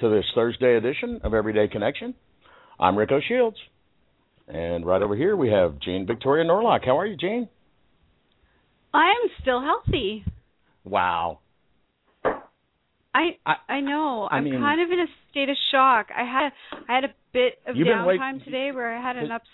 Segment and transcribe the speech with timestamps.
[0.00, 2.14] to this Thursday edition of Everyday Connection.
[2.78, 3.56] I'm Rico Shields.
[4.46, 6.84] And right over here we have Jane Victoria Norlock.
[6.84, 7.48] How are you, Jane?
[8.94, 10.24] I am still healthy.
[10.84, 11.40] Wow.
[12.24, 14.28] I I- I know.
[14.30, 16.08] I I'm mean- kind of in a state of shock.
[16.16, 16.52] I had
[16.88, 19.48] I had a bit of wait- downtime today where I had an ups,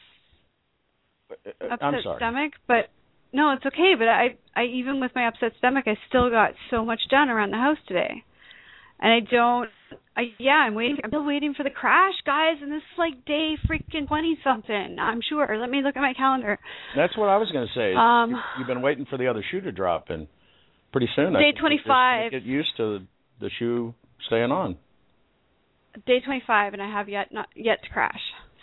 [1.30, 1.34] Uh,
[1.70, 2.16] upset I'm sorry.
[2.18, 2.90] stomach, but
[3.32, 3.94] no, it's okay.
[3.98, 7.50] But I I even with my upset stomach, I still got so much done around
[7.50, 8.22] the house today,
[9.00, 9.70] and I don't.
[10.16, 10.98] I yeah, I'm waiting.
[11.02, 14.96] I'm still waiting for the crash, guys, and this is like day freaking twenty something.
[15.00, 15.56] I'm sure.
[15.58, 16.58] Let me look at my calendar.
[16.96, 17.94] That's what I was going to say.
[17.94, 20.26] Um, You- You've been waiting for the other shoe to drop, and
[20.92, 22.30] pretty soon Day think you're just gonna 25.
[22.32, 23.00] Get used to
[23.40, 23.94] the shoe
[24.26, 24.76] staying on.
[26.06, 28.20] Day twenty five, and I have yet not yet to crash.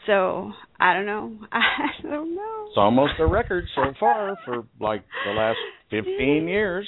[0.07, 1.31] So I don't know.
[1.51, 2.65] I don't know.
[2.67, 5.59] It's almost a record so far for like the last
[5.91, 6.87] 15 years.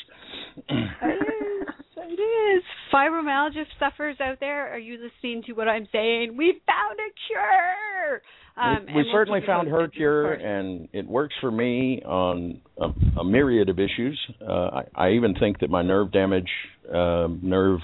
[2.05, 2.63] It is.
[2.93, 6.35] Fibromyalgia sufferers out there, are you listening to what I'm saying?
[6.37, 8.21] We found a cure.
[8.55, 13.23] Um, we we certainly found her cure, and it works for me on a, a
[13.23, 14.19] myriad of issues.
[14.39, 16.49] Uh, I, I even think that my nerve damage,
[16.93, 17.79] uh, nerve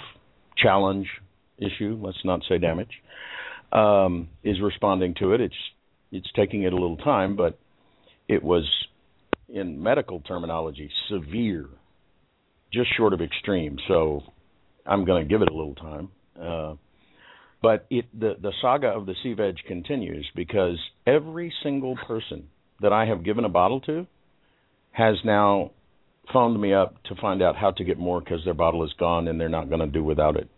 [0.58, 1.08] challenge
[1.58, 2.92] issue, let's not say damage,
[3.72, 5.42] um, is responding to it.
[5.42, 5.56] It's
[6.12, 7.58] it's taking it a little time, but
[8.28, 8.66] it was,
[9.48, 11.66] in medical terminology, severe,
[12.72, 13.78] just short of extreme.
[13.88, 14.24] So
[14.86, 16.10] I'm going to give it a little time.
[16.40, 16.76] Uh,
[17.62, 22.48] but it the the saga of the sea veg continues because every single person
[22.82, 24.08] that I have given a bottle to
[24.92, 25.72] has now
[26.32, 29.28] phoned me up to find out how to get more because their bottle is gone
[29.28, 30.50] and they're not going to do without it.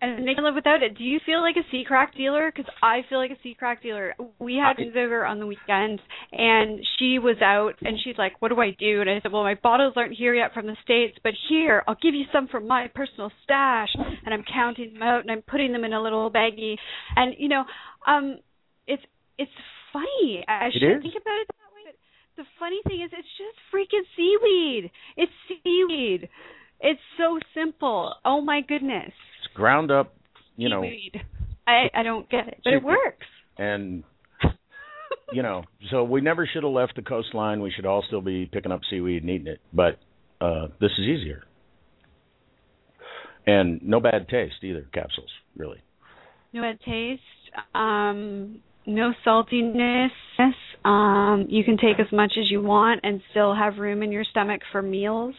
[0.00, 0.98] And they can live without it.
[0.98, 2.52] Do you feel like a sea crack dealer?
[2.54, 4.14] Because I feel like a sea crack dealer.
[4.38, 6.00] We had I- friends over on the weekend,
[6.32, 9.42] and she was out, and she's like, "What do I do?" And I said, "Well,
[9.44, 12.66] my bottles aren't here yet from the states, but here, I'll give you some from
[12.66, 16.30] my personal stash." And I'm counting them out, and I'm putting them in a little
[16.30, 16.76] baggie.
[17.16, 17.64] And you know,
[18.06, 18.38] um,
[18.86, 19.02] it's
[19.38, 19.52] it's
[19.92, 20.44] funny.
[20.46, 21.02] I It shouldn't is.
[21.12, 21.82] think about it that way.
[21.86, 21.96] But
[22.42, 24.90] the funny thing is, it's just freaking seaweed.
[25.16, 26.28] It's seaweed.
[26.80, 28.14] It's so simple.
[28.24, 29.12] Oh my goodness
[29.54, 30.14] ground up,
[30.56, 30.84] you know.
[31.66, 33.26] I I don't get it, but it works.
[33.56, 34.04] and
[35.32, 37.60] you know, so we never should have left the coastline.
[37.60, 39.98] We should all still be picking up seaweed and eating it, but
[40.40, 41.44] uh this is easier.
[43.46, 45.82] And no bad taste either, capsules, really.
[46.52, 47.20] No bad taste.
[47.74, 50.08] Um, no saltiness.
[50.84, 54.24] Um, you can take as much as you want and still have room in your
[54.24, 55.34] stomach for meals.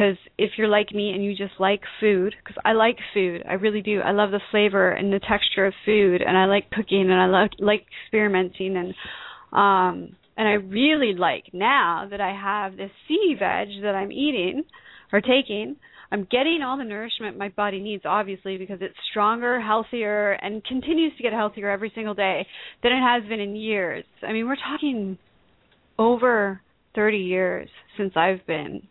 [0.00, 3.54] Because if you're like me and you just like food, because I like food, I
[3.54, 4.00] really do.
[4.00, 7.26] I love the flavor and the texture of food, and I like cooking, and I
[7.26, 8.94] like like experimenting, and
[9.52, 14.64] um, and I really like now that I have this sea veg that I'm eating
[15.12, 15.76] or taking.
[16.10, 21.14] I'm getting all the nourishment my body needs, obviously, because it's stronger, healthier, and continues
[21.18, 22.46] to get healthier every single day
[22.82, 24.04] than it has been in years.
[24.26, 25.18] I mean, we're talking
[25.98, 26.62] over
[26.94, 27.68] 30 years
[27.98, 28.88] since I've been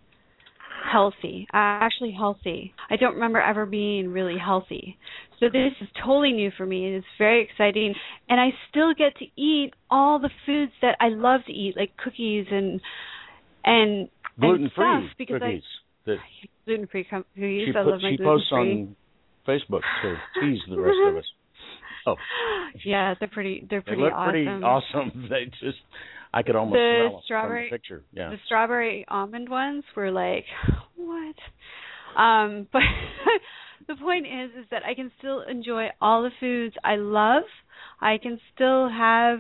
[0.92, 2.74] healthy, uh, actually healthy.
[2.90, 4.98] I don't remember ever being really healthy.
[5.40, 6.96] So this is totally new for me.
[6.96, 7.96] It's very exciting,
[8.28, 11.92] and I still get to eat all the foods that I love to eat, like
[12.04, 12.82] cookies and
[13.64, 14.10] and
[14.40, 15.64] gluten free because cookies
[16.08, 16.16] I
[16.66, 17.26] gluten free cookies.
[17.36, 18.96] she, I love my she posts on
[19.48, 21.26] Facebook to tease the rest of us.
[22.08, 22.16] Oh,
[22.86, 23.66] yeah, they're pretty.
[23.70, 24.32] They're pretty they look awesome.
[24.32, 25.28] pretty awesome.
[25.30, 25.78] They just,
[26.34, 28.04] I could almost The smell strawberry- the picture.
[28.14, 28.30] Yeah.
[28.30, 30.46] The strawberry almond ones were like,
[30.96, 31.36] what?
[32.20, 32.82] Um, but
[33.88, 37.44] the point is, is that I can still enjoy all the foods I love.
[38.02, 39.40] I can still have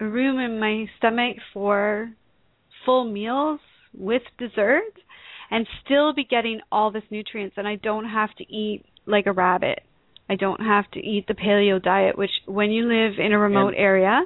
[0.00, 2.10] room in my stomach for
[2.84, 3.60] full meals
[3.96, 4.92] with dessert
[5.50, 9.32] and still be getting all this nutrients and I don't have to eat like a
[9.32, 9.80] rabbit.
[10.28, 13.68] I don't have to eat the paleo diet which when you live in a remote
[13.68, 14.22] And- area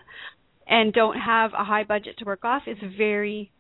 [0.69, 3.51] and don't have a high budget to work off is very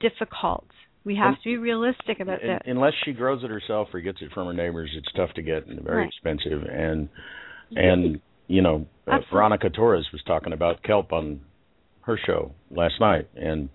[0.00, 0.66] difficult.
[1.04, 2.62] We have to be realistic about that.
[2.66, 5.66] unless she grows it herself or gets it from her neighbors, it's tough to get
[5.66, 6.08] and very Right.
[6.08, 6.62] expensive.
[6.64, 7.08] And
[7.74, 11.40] and you know, uh, Veronica Torres was talking about kelp on
[12.02, 13.68] her show last night, and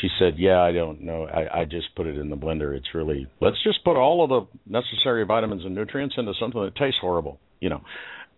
[0.00, 1.26] she said, "Yeah, I don't know.
[1.26, 2.76] I, I just put it in the blender.
[2.76, 6.74] It's really let's just put all of the necessary vitamins and nutrients into something that
[6.76, 7.80] tastes horrible, you know."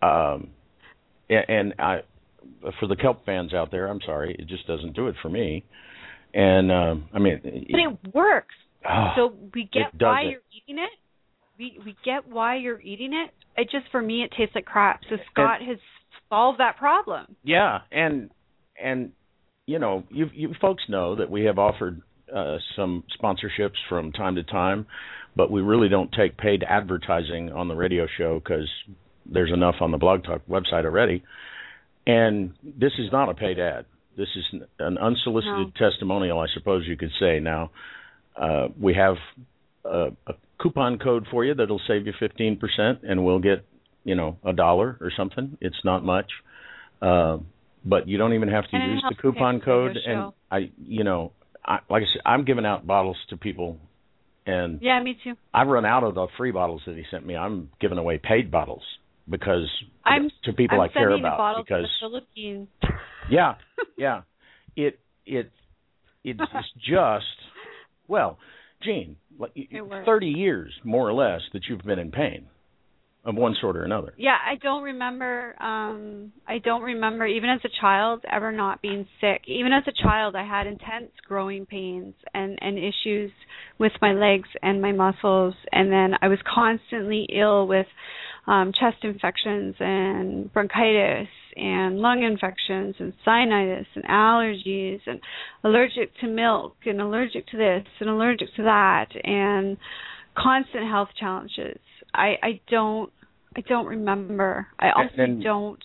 [0.06, 0.50] Um,
[1.30, 2.00] and, and I,
[2.80, 5.64] for the kelp fans out there, I'm sorry, it just doesn't do it for me.
[6.34, 8.54] And um, I mean, but it works.
[8.86, 10.90] ah, so we get why you're eating it.
[11.58, 13.30] We we get why you're eating it.
[13.60, 15.00] It just for me it tastes like crap.
[15.10, 15.76] So Scott has
[16.30, 17.36] solved that problem.
[17.44, 18.30] Yeah, and
[18.82, 19.12] and
[19.66, 22.00] you know, you you folks know that we have offered
[22.34, 24.86] uh, some sponsorships from time to time,
[25.36, 28.68] but we really don't take paid advertising on the radio show because
[29.26, 31.22] there's enough on the Blog Talk website already.
[32.06, 33.86] And this is not a paid ad.
[34.16, 37.40] This is an unsolicited testimonial, I suppose you could say.
[37.40, 37.70] Now,
[38.36, 39.16] uh, we have
[39.84, 42.58] a, a coupon code for you that'll save you 15%,
[43.02, 43.64] and we'll get,
[44.04, 45.56] you know, a dollar or something.
[45.60, 46.30] It's not much.
[47.00, 47.38] Uh,
[47.84, 49.96] but you don't even have to And use the coupon code.
[50.06, 50.32] And.
[50.50, 51.32] I, you know,
[51.64, 53.78] I, like I said, I'm giving out bottles to people,
[54.46, 55.34] and Yeah, me too.
[55.54, 57.36] I've run out of the free bottles that he sent me.
[57.36, 58.82] I'm giving away paid bottles
[59.28, 59.68] because
[60.04, 62.68] I'm to people I'm I care about because Philippines.
[63.30, 63.54] yeah,
[63.96, 64.22] yeah.
[64.76, 65.50] It it
[66.24, 66.40] it's
[66.78, 67.24] just
[68.08, 68.38] well,
[68.82, 69.52] Gene, like
[70.04, 72.48] thirty years more or less that you've been in pain
[73.24, 74.14] of one sort or another.
[74.16, 79.06] Yeah, I don't remember um I don't remember even as a child ever not being
[79.20, 79.42] sick.
[79.46, 83.30] Even as a child I had intense growing pains and and issues
[83.78, 87.86] with my legs and my muscles and then I was constantly ill with
[88.46, 95.20] um chest infections and bronchitis and lung infections and sinusitis and allergies and
[95.64, 99.76] allergic to milk and allergic to this and allergic to that and
[100.36, 101.78] constant health challenges.
[102.14, 103.12] I I don't
[103.56, 104.66] I don't remember.
[104.78, 105.84] I also And- don't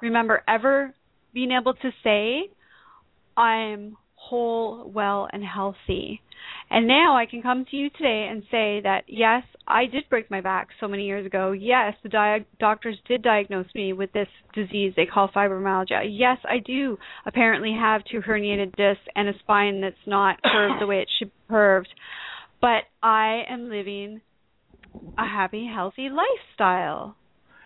[0.00, 0.92] remember ever
[1.32, 2.50] being able to say
[3.36, 3.96] I'm
[4.28, 6.20] whole, well, and healthy.
[6.70, 10.30] And now I can come to you today and say that yes, I did break
[10.30, 11.52] my back so many years ago.
[11.52, 16.02] Yes, the di- doctors did diagnose me with this disease they call fibromyalgia.
[16.08, 20.86] Yes, I do apparently have two herniated discs and a spine that's not curved the
[20.86, 21.88] way it should be curved.
[22.60, 24.20] But I am living
[25.18, 27.16] a happy, healthy lifestyle.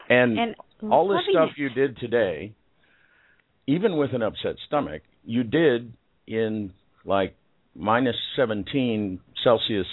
[0.08, 0.54] And, And
[0.90, 1.60] all this stuff it.
[1.60, 2.54] you did today,
[3.66, 5.92] even with an upset stomach, you did
[6.26, 6.72] in
[7.04, 7.34] like
[7.74, 9.86] minus 17 Celsius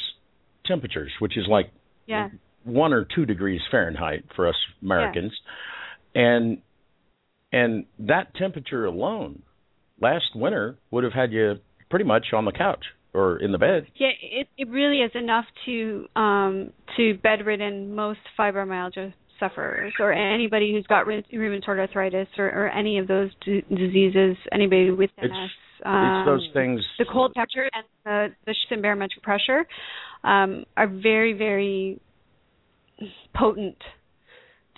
[0.66, 1.70] temperatures, which is like
[2.08, 2.30] Yeah.
[2.64, 5.34] one or two degrees Fahrenheit for us Americans,
[6.16, 6.62] and
[7.52, 9.44] and that temperature alone,
[10.02, 11.60] last winter would have had you
[11.90, 12.84] pretty much on the couch
[13.14, 13.86] or in the bed.
[13.96, 20.72] Yeah, it it really is enough to um to bedridden most fibromyalgia sufferers or anybody
[20.72, 24.38] who's got rheumatoid arthritis or, or any of those d- diseases.
[24.52, 25.26] Anybody with MS.
[25.32, 25.50] It's-
[25.86, 26.82] um, it's those things.
[27.00, 29.66] The cold temperature and the the shifts in barometric pressure
[30.24, 32.00] um, are very very
[33.36, 33.78] potent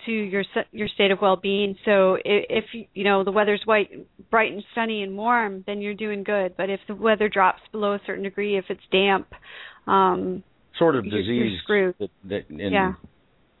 [0.06, 1.76] to your your state of well-being.
[1.84, 3.90] So if, if you- know the weather's white,
[4.30, 6.56] bright and sunny and warm, then you're doing good.
[6.56, 9.28] But if the weather drops below a certain degree, if it's damp,
[9.86, 10.42] um,
[10.78, 11.94] sort of you're- you're disease screwed.
[11.98, 12.92] that, that in Yeah.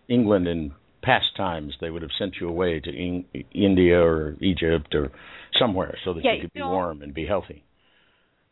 [0.08, 0.72] England in
[1.02, 5.10] past times they would have sent you away to in, India or Egypt or
[5.58, 7.64] somewhere so that Yeah, you could be you warm and be healthy.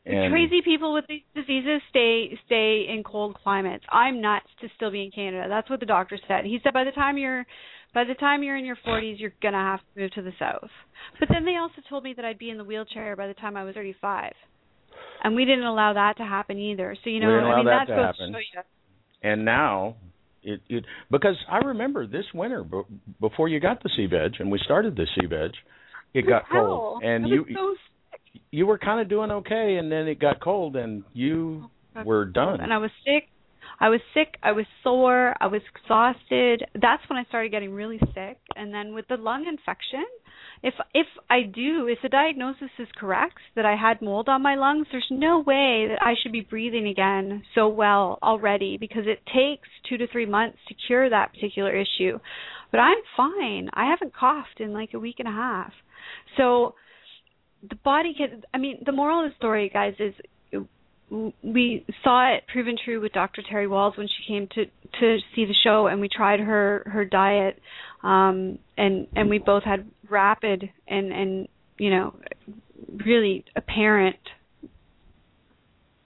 [0.06, 3.84] And crazy people with these diseases stay stay in cold climates.
[3.90, 5.46] I'm nuts to still be in Canada.
[5.48, 6.44] That's what the doctor said.
[6.44, 7.46] He said by the time you're
[7.94, 10.68] by the time you're in your 40s, you're gonna have to move to the south.
[11.20, 13.56] But then they also told me that I'd be in the wheelchair by the time
[13.56, 14.32] I was 35,
[15.22, 16.96] and we didn't allow that to happen either.
[17.02, 18.26] So you know, I mean, that that to happen.
[18.26, 19.30] to show you.
[19.30, 19.96] and now
[20.42, 22.82] it, it because I remember this winter b-
[23.20, 25.52] before you got the sea veg and we started the sea veg,
[26.14, 27.74] it got Hell, cold and you so
[28.50, 32.24] you were kind of doing okay and then it got cold and you oh, were
[32.24, 32.60] done.
[32.60, 33.28] and I was sick.
[33.80, 34.36] I was sick.
[34.42, 35.34] I was sore.
[35.40, 36.64] I was exhausted.
[36.80, 38.38] That's when I started getting really sick.
[38.54, 40.04] And then with the lung infection,
[40.62, 44.54] if if I do, if the diagnosis is correct that I had mold on my
[44.54, 49.20] lungs, there's no way that I should be breathing again so well already because it
[49.26, 52.18] takes two to three months to cure that particular issue.
[52.74, 53.70] But I'm fine.
[53.72, 55.70] I haven't coughed in like a week and a half.
[56.36, 56.74] So
[57.62, 58.42] the body can.
[58.52, 60.12] I mean, the moral of the story, guys, is
[61.40, 63.42] we saw it proven true with Dr.
[63.48, 67.04] Terry Wahls when she came to to see the show, and we tried her her
[67.04, 67.60] diet,
[68.02, 72.16] um, and and we both had rapid and and you know
[73.06, 74.16] really apparent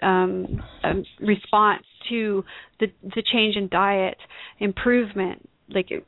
[0.03, 2.45] um, um, response to
[2.79, 4.19] the the change in diet
[4.61, 5.49] improvement.
[5.71, 6.05] Like it,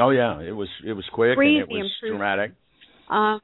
[0.00, 2.52] oh yeah, it was it was quick and it was dramatic.
[3.08, 3.40] Um,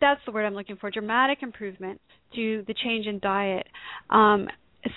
[0.00, 0.90] that's the word I'm looking for.
[0.90, 2.00] Dramatic improvement
[2.34, 3.66] to the change in diet.
[4.10, 4.48] Um,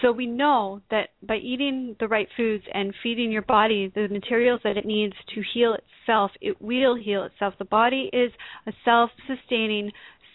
[0.02, 4.62] so we know that by eating the right foods and feeding your body the materials
[4.64, 7.54] that it needs to heal itself, it will heal itself.
[7.60, 8.32] The body is
[8.66, 9.92] a self-sustaining,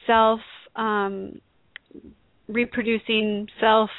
[0.06, 0.40] self
[0.76, 1.40] um,
[2.48, 3.90] reproducing, self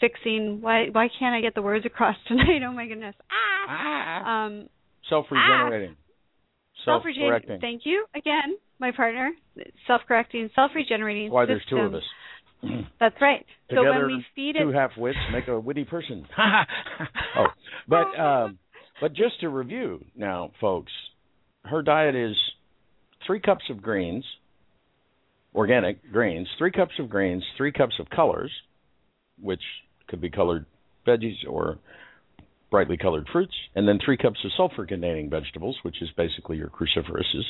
[0.00, 0.60] fixing.
[0.62, 2.62] Why why can't I get the words across tonight?
[2.66, 3.14] Oh my goodness.
[3.30, 3.66] Ah.
[3.68, 4.46] ah.
[4.46, 4.68] Um,
[5.08, 5.96] self regenerating.
[5.98, 6.04] Ah.
[6.84, 7.60] Self correcting.
[7.60, 9.30] Thank you again, my partner.
[9.86, 11.30] Self correcting, self regenerating.
[11.30, 12.02] Why there's two of us.
[13.00, 13.44] That's right.
[13.68, 16.26] Together, so when we feed two it, half wits make a witty person.
[17.36, 17.46] oh,
[17.88, 18.58] but um,
[19.00, 20.92] but just to review now, folks,
[21.64, 22.36] her diet is
[23.26, 24.24] three cups of greens,
[25.54, 28.50] organic greens, three cups of greens, three cups of colors,
[29.40, 29.62] which
[30.08, 30.66] could be colored
[31.06, 31.78] veggies or
[32.74, 36.66] brightly colored fruits, and then three cups of sulfur containing vegetables, which is basically your
[36.66, 37.44] cruciferouses.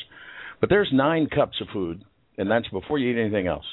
[0.61, 2.05] But there's nine cups of food,
[2.37, 3.65] and that's before you eat anything else.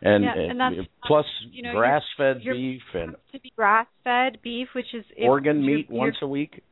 [0.00, 4.38] And, yeah, and that's, plus you know, grass fed beef and to be grass fed
[4.42, 6.62] beef, which is organ meat once a week.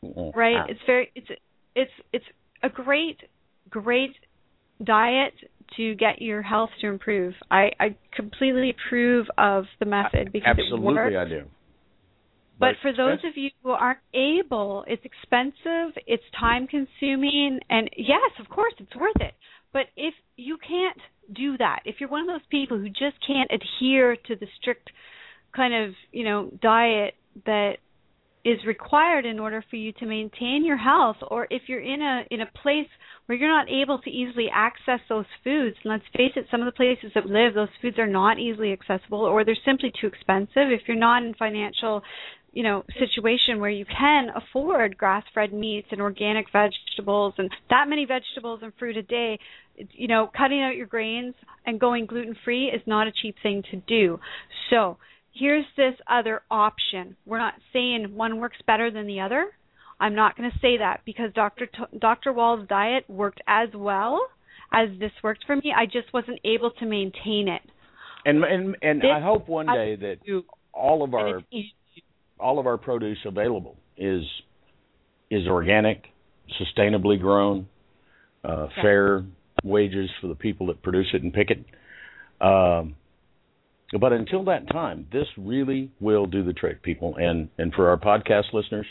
[0.00, 0.54] Right.
[0.56, 0.66] Ah.
[0.68, 1.26] It's very it's
[1.74, 2.24] it's it's
[2.62, 3.18] a great
[3.68, 4.14] great
[4.82, 5.34] diet
[5.76, 7.34] to get your health to improve.
[7.50, 11.16] I, I completely approve of the method because Absolutely it works.
[11.18, 11.42] I do.
[12.58, 18.32] But, for those of you who aren't able, it's expensive, it's time consuming, and yes,
[18.40, 19.34] of course, it's worth it.
[19.72, 20.98] But if you can't
[21.34, 24.90] do that, if you're one of those people who just can't adhere to the strict
[25.54, 27.14] kind of, you know, diet
[27.46, 27.74] that
[28.44, 32.22] is required in order for you to maintain your health or if you're in a
[32.30, 32.88] in a place
[33.26, 36.66] where you're not able to easily access those foods and let's face it some of
[36.66, 40.06] the places that we live those foods are not easily accessible or they're simply too
[40.06, 42.00] expensive if you're not in financial
[42.52, 47.86] you know situation where you can afford grass fed meats and organic vegetables and that
[47.88, 49.38] many vegetables and fruit a day
[49.92, 51.34] you know cutting out your grains
[51.66, 54.18] and going gluten free is not a cheap thing to do
[54.70, 54.96] so
[55.38, 57.16] here's this other option.
[57.26, 59.46] We're not saying one works better than the other.
[60.00, 61.66] I'm not going to say that because Dr.
[61.66, 62.32] T- Dr.
[62.32, 64.20] Wahls' diet worked as well
[64.72, 65.72] as this worked for me.
[65.76, 67.62] I just wasn't able to maintain it.
[68.24, 70.16] And and and this, I hope one day that
[70.72, 71.40] all of our
[72.40, 74.22] all of our produce available is
[75.30, 76.04] is organic,
[76.60, 77.68] sustainably grown,
[78.44, 79.24] uh, fair
[79.62, 81.64] wages for the people that produce it and pick it.
[82.40, 82.96] Um,
[84.00, 87.16] but until that time, this really will do the trick, people.
[87.16, 88.86] And and for our podcast listeners,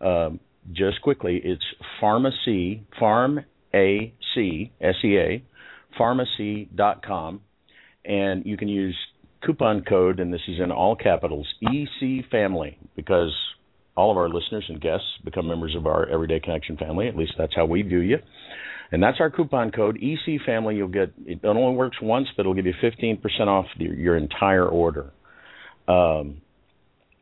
[0.00, 0.40] um,
[0.72, 1.64] just quickly, it's
[2.00, 5.42] pharmacy farm a c s e a
[5.98, 7.40] pharmacy.com,
[8.04, 8.96] and you can use
[9.46, 13.32] coupon code, and this is in all capitals, EC Family, because
[13.96, 17.08] all of our listeners and guests become members of our Everyday Connection family.
[17.08, 18.18] At least that's how we view you.
[18.92, 20.76] And that's our coupon code EC Family.
[20.76, 24.66] You'll get it only works once, but it'll give you 15% off your, your entire
[24.66, 25.12] order.
[25.88, 26.42] Um,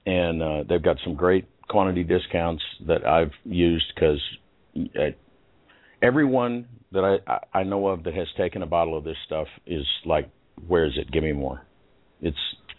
[0.04, 4.20] and uh, they've got some great quantity discounts that I've used because
[4.76, 5.12] uh,
[6.02, 9.86] everyone that I I know of that has taken a bottle of this stuff is
[10.04, 10.28] like,
[10.66, 11.10] where is it?
[11.10, 11.62] Give me more.
[12.24, 12.36] It's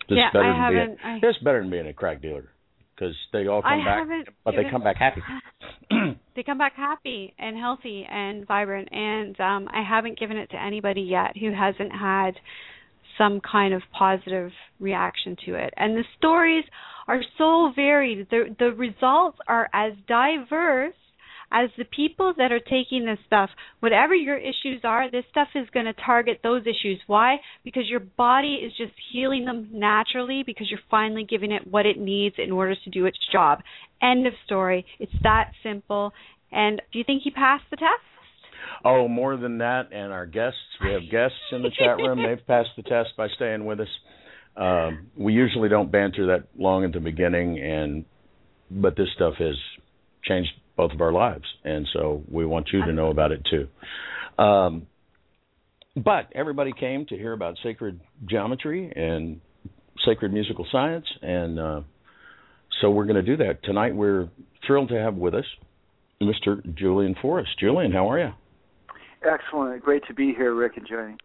[0.10, 1.20] this yeah, better I than being I...
[1.22, 2.50] this better than being a crack dealer
[2.96, 5.22] because they all come I back, but they come back happy.
[6.36, 10.62] they come back happy and healthy and vibrant, and um, I haven't given it to
[10.62, 12.32] anybody yet who hasn't had
[13.18, 15.74] some kind of positive reaction to it.
[15.78, 16.66] And the stories
[17.08, 18.28] are so varied.
[18.30, 20.94] The the results are as diverse
[21.52, 23.50] as the people that are taking this stuff,
[23.80, 27.00] whatever your issues are, this stuff is going to target those issues.
[27.08, 27.38] Why?
[27.64, 31.98] Because your body is just healing them naturally because you're finally giving it what it
[31.98, 33.60] needs in order to do its job.
[34.02, 34.86] End of story.
[35.00, 36.14] It's that simple.
[36.52, 38.02] And do you think he passed the test?
[38.84, 39.92] Oh, more than that.
[39.92, 42.24] And our guests, we have guests in the chat room.
[42.24, 43.88] They've passed the test by staying with us.
[44.58, 48.06] Um, we usually don't banter that long at the beginning, and
[48.72, 49.56] but this stuff has
[50.24, 53.67] changed both of our lives, and so we want you to know about it too.
[54.41, 54.88] Um,
[55.96, 59.39] but everybody came to hear about sacred geometry and
[60.05, 61.82] sacred musical science, and uh,
[62.82, 63.96] so we're going to do that tonight.
[63.96, 64.29] We're
[64.67, 65.46] thrilled to have with us
[66.22, 66.62] Mr.
[66.75, 67.50] Julian Forrest.
[67.60, 68.32] Julian, how are you?
[69.24, 69.82] Excellent.
[69.82, 71.15] Great to be here, Rick and Jenny.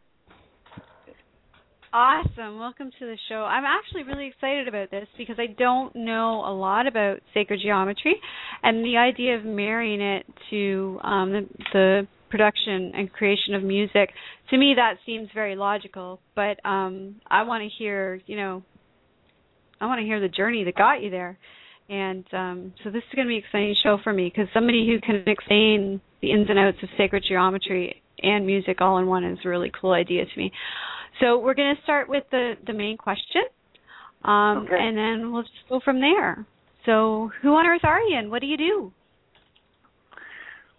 [1.93, 2.61] Awesome.
[2.61, 3.43] Welcome to the show.
[3.43, 8.15] I'm actually really excited about this because I don't know a lot about sacred geometry
[8.63, 14.11] and the idea of marrying it to um, the, the production and creation of music.
[14.51, 18.63] To me, that seems very logical, but um, I want to hear, you know,
[19.81, 21.39] I want to hear the journey that got you there.
[21.89, 24.87] And um, so this is going to be an exciting show for me because somebody
[24.87, 29.25] who can explain the ins and outs of sacred geometry and music all in one
[29.25, 30.53] is a really cool idea to me.
[31.19, 33.43] So we're going to start with the the main question,
[34.25, 34.77] um, okay.
[34.79, 36.47] and then we'll just go from there.
[36.87, 38.93] So, who on earth are you, and what do you do?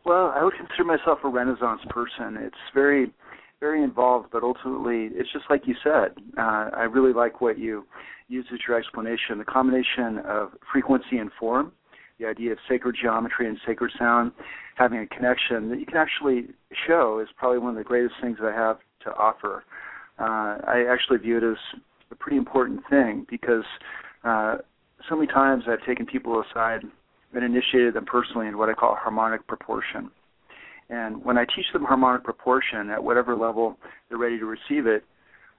[0.03, 2.37] Well, I would consider myself a Renaissance person.
[2.37, 3.13] It's very,
[3.59, 6.17] very involved, but ultimately, it's just like you said.
[6.37, 7.85] Uh, I really like what you
[8.29, 9.37] used as your explanation.
[9.37, 11.71] The combination of frequency and form,
[12.19, 14.31] the idea of sacred geometry and sacred sound,
[14.75, 16.47] having a connection that you can actually
[16.87, 19.63] show is probably one of the greatest things that I have to offer
[20.21, 21.57] uh, I actually view it as
[22.11, 23.63] a pretty important thing because
[24.23, 24.57] uh,
[25.09, 26.81] so many times I've taken people aside
[27.33, 30.11] and initiated them personally in what I call harmonic proportion.
[30.89, 33.77] And when I teach them harmonic proportion at whatever level
[34.09, 35.03] they're ready to receive it,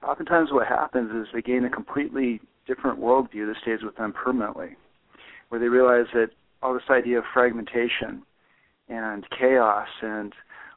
[0.07, 4.77] oftentimes what happens is they gain a completely different worldview that stays with them permanently,
[5.49, 6.29] where they realize that
[6.61, 8.21] all this idea of fragmentation
[8.87, 10.33] and chaos and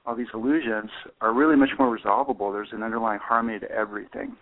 [0.06, 2.52] all these illusions are really much more resolvable.
[2.52, 4.36] There's an underlying harmony to everything.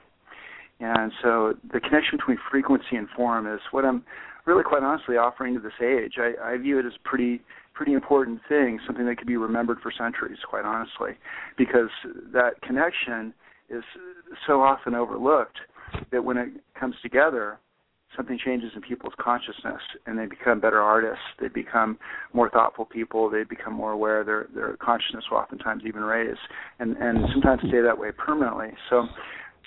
[0.80, 4.04] And so the connection between frequency and form is what I'm
[4.44, 6.14] really quite honestly offering to this age.
[6.18, 7.40] I, I view it as pretty
[7.74, 11.10] pretty important thing, something that could be remembered for centuries, quite honestly,
[11.58, 11.88] because
[12.32, 13.34] that connection
[13.68, 13.82] is
[14.46, 15.58] so often overlooked
[16.12, 17.58] that when it comes together,
[18.16, 21.98] something changes in people's consciousness and they become better artists they become
[22.32, 26.36] more thoughtful people they become more aware their their consciousness will oftentimes even raise
[26.78, 28.68] and and sometimes stay that way permanently.
[28.90, 29.06] So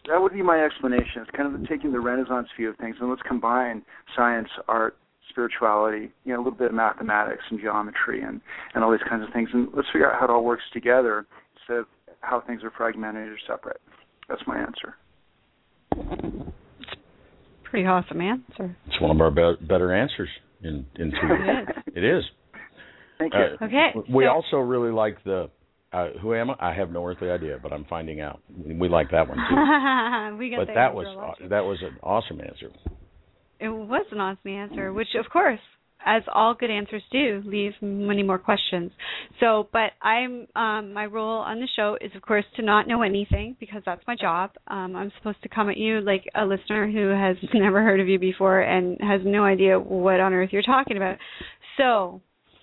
[0.07, 1.21] that would be my explanation.
[1.21, 3.83] It's kind of taking the renaissance view of things and let's combine
[4.15, 4.97] science art
[5.29, 8.41] spirituality you know a little bit of mathematics and geometry and
[8.73, 9.49] and all these kinds of things.
[9.53, 11.25] And let's figure out how it all works together
[11.59, 11.85] instead of
[12.21, 13.81] how things are fragmented or separate.
[14.27, 14.95] That's my answer
[17.69, 18.77] Pretty awesome answer.
[18.87, 20.29] It's one of our be- better answers
[20.63, 21.17] in in two.
[21.95, 22.23] it is.
[23.19, 23.39] Thank you.
[23.39, 23.87] Uh, okay.
[24.09, 25.49] We so, also really like the.
[25.91, 26.55] Uh, who am I?
[26.59, 28.41] I have no earthly idea, but I'm finding out.
[28.49, 30.37] We like that one too.
[30.37, 32.69] we got but that was that was an awesome answer.
[33.59, 35.59] It was an awesome answer, which of course
[36.07, 38.91] as all good answers do, leave many more questions.
[39.41, 43.01] So, but I'm um, my role on the show is of course to not know
[43.01, 44.51] anything because that's my job.
[44.67, 48.07] Um, I'm supposed to come at you like a listener who has never heard of
[48.07, 51.17] you before and has no idea what on earth you're talking about.
[51.77, 52.21] So,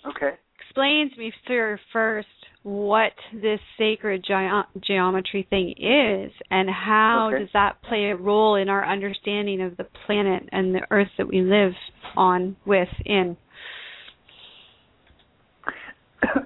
[0.09, 2.28] okay, explain to me, sir, first
[2.64, 7.40] what this sacred ge- geometry thing is and how okay.
[7.40, 11.29] does that play a role in our understanding of the planet and the earth that
[11.29, 11.72] we live
[12.16, 13.37] on with in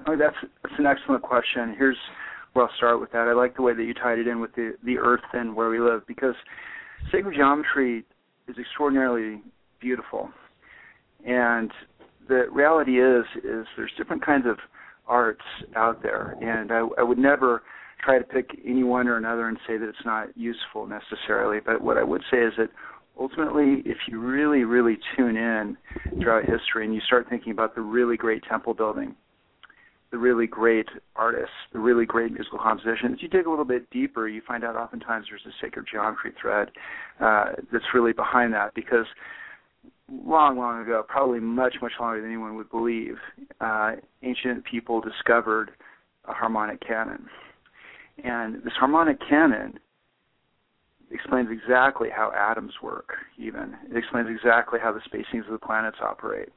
[0.07, 1.75] oh, that's that's an excellent question.
[1.79, 1.97] Here's
[2.53, 3.29] where i'll start with that.
[3.29, 5.71] I like the way that you tied it in with the the earth and where
[5.71, 6.35] we live because
[7.13, 8.05] sacred geometry
[8.49, 9.43] is extraordinarily
[9.81, 10.31] beautiful.
[11.27, 11.71] And
[12.29, 14.57] the reality is is there's different kinds of
[15.09, 15.44] arts
[15.75, 17.62] out there, and I, I would never
[18.03, 21.59] try to pick any one or another and say that it's not useful necessarily.
[21.64, 22.71] But what I would say is that
[23.18, 25.77] ultimately, if you really, really tune in
[26.21, 29.16] throughout history and you start thinking about the really great temple building,
[30.11, 34.29] the really great artists, the really great musical compositions, you dig a little bit deeper,
[34.29, 36.71] you find out oftentimes there's a sacred geometry thread
[37.21, 39.07] uh, that's really behind that because
[40.11, 43.16] long, long ago, probably much, much longer than anyone would believe,
[43.61, 43.92] uh,
[44.23, 45.71] ancient people discovered
[46.27, 47.27] a harmonic canon.
[48.25, 49.79] And this harmonic canon
[51.11, 53.75] explains exactly how atoms work, even.
[53.90, 56.51] It explains exactly how the spacings of the planets operate.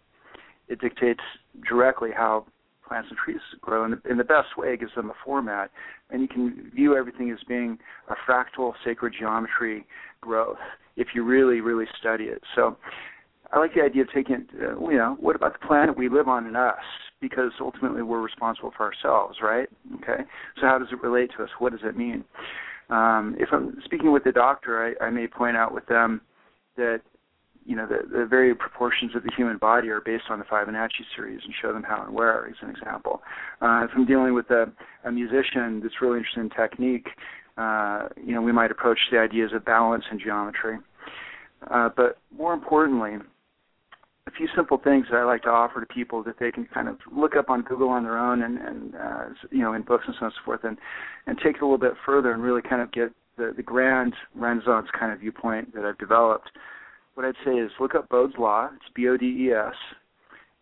[0.68, 1.22] It dictates
[1.68, 2.46] directly how
[2.88, 4.74] plants and trees grow in the, in the best way.
[4.74, 5.72] It gives them a format.
[6.10, 7.78] And you can view everything as being
[8.10, 9.86] a fractal sacred geometry
[10.20, 10.58] growth
[10.98, 12.42] if you really, really study it.
[12.56, 12.78] So
[13.54, 16.28] I like the idea of taking, uh, you know, what about the planet we live
[16.28, 16.76] on and us?
[17.20, 19.68] Because ultimately we're responsible for ourselves, right?
[19.96, 20.24] Okay.
[20.60, 21.50] So how does it relate to us?
[21.60, 22.24] What does it mean?
[22.90, 26.22] Um, if I'm speaking with the doctor, I, I may point out with them
[26.78, 27.02] that
[27.66, 31.06] you know the, the very proportions of the human body are based on the Fibonacci
[31.16, 33.22] series and show them how and where, as an example.
[33.62, 34.66] Uh, if I'm dealing with a,
[35.06, 37.08] a musician that's really interested in technique,
[37.58, 40.78] uh, you know we might approach the ideas of balance and geometry.
[41.70, 43.18] Uh, but more importantly,
[44.28, 46.88] a few simple things that I like to offer to people that they can kind
[46.88, 50.04] of look up on Google on their own and, and uh, you know in books
[50.08, 50.78] and so on and so forth and
[51.28, 54.14] and take it a little bit further and really kind of get the the grand
[54.36, 56.52] Renaissance kind of viewpoint that I've developed,
[57.16, 58.70] what I'd say is look up Bode's law.
[58.76, 59.74] It's B O D E S,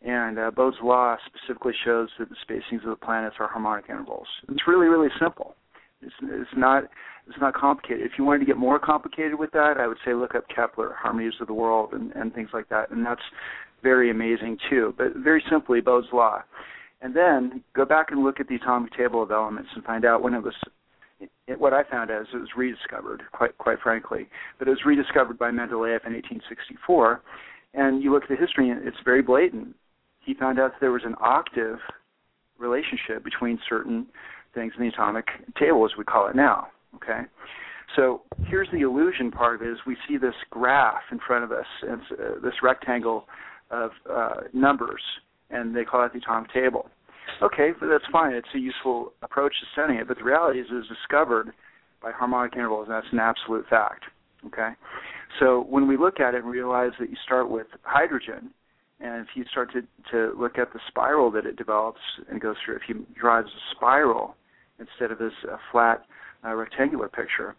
[0.05, 4.27] and uh, Bode's law specifically shows that the spacings of the planets are harmonic intervals.
[4.47, 5.55] It's really really simple.
[6.01, 6.83] It's it's not
[7.27, 8.05] it's not complicated.
[8.05, 10.95] If you wanted to get more complicated with that, I would say look up Kepler,
[10.97, 13.21] harmonies of the world, and, and things like that, and that's
[13.83, 14.93] very amazing too.
[14.97, 16.41] But very simply, Bode's law,
[17.01, 20.23] and then go back and look at the atomic table of elements and find out
[20.23, 20.55] when it was.
[21.47, 25.37] It, what I found as it was rediscovered, quite quite frankly, but it was rediscovered
[25.37, 27.21] by Mendeleev in 1864,
[27.73, 29.75] and you look at the history, and it's very blatant.
[30.21, 31.79] He found out that there was an octave
[32.57, 34.05] relationship between certain
[34.53, 35.25] things in the atomic
[35.59, 36.67] table, as we call it now.
[36.95, 37.21] Okay,
[37.95, 41.51] so here's the illusion part of it: is we see this graph in front of
[41.51, 43.25] us, and uh, this rectangle
[43.71, 45.01] of uh, numbers,
[45.49, 46.89] and they call it the atomic table.
[47.41, 48.33] Okay, but that's fine.
[48.33, 51.51] It's a useful approach to studying it, but the reality is it was discovered
[52.01, 54.05] by harmonic intervals, and that's an absolute fact.
[54.47, 54.69] Okay,
[55.39, 58.51] so when we look at it and realize that you start with hydrogen,
[58.99, 59.81] and if you start to
[60.11, 63.43] to look at the spiral that it develops and goes through, if you draw a
[63.75, 64.35] spiral
[64.79, 66.05] instead of this a flat
[66.45, 67.55] uh, rectangular picture,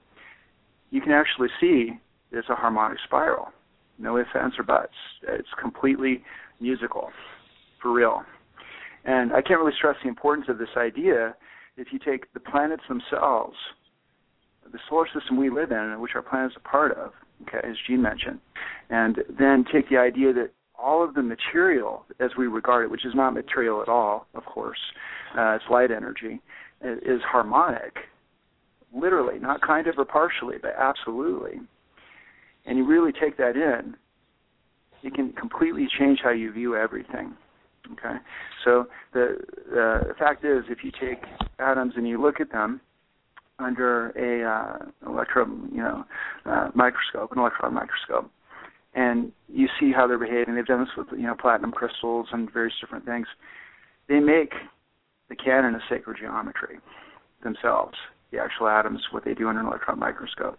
[0.90, 1.90] you can actually see
[2.32, 3.48] it's a harmonic spiral.
[3.98, 4.94] No ifs, ands, or buts.
[5.22, 6.22] It's completely
[6.60, 7.10] musical,
[7.82, 8.22] for real.
[9.04, 11.34] And I can't really stress the importance of this idea.
[11.76, 13.56] If you take the planets themselves,
[14.70, 17.76] the solar system we live in, which our planet is a part of, okay, as
[17.86, 18.38] Gene mentioned,
[18.90, 23.04] and then take the idea that all of the material, as we regard it, which
[23.04, 24.78] is not material at all, of course,
[25.36, 26.40] uh, it's light energy,
[26.82, 27.96] is harmonic,
[28.94, 31.60] literally, not kind of or partially, but absolutely.
[32.66, 33.94] And you really take that in,
[35.02, 37.34] it can completely change how you view everything.
[37.92, 38.16] Okay,
[38.64, 39.38] so the
[39.68, 41.24] the fact is, if you take
[41.58, 42.80] atoms and you look at them
[43.58, 46.04] under a uh, electro, you know,
[46.46, 48.30] uh, microscope, an electron microscope,
[48.94, 50.54] and you see how they're behaving.
[50.54, 53.26] They've done this with you know platinum crystals and various different things.
[54.08, 54.52] They make
[55.30, 56.78] the canon of sacred geometry
[57.42, 57.94] themselves,
[58.30, 60.58] the actual atoms, what they do under an electron microscope.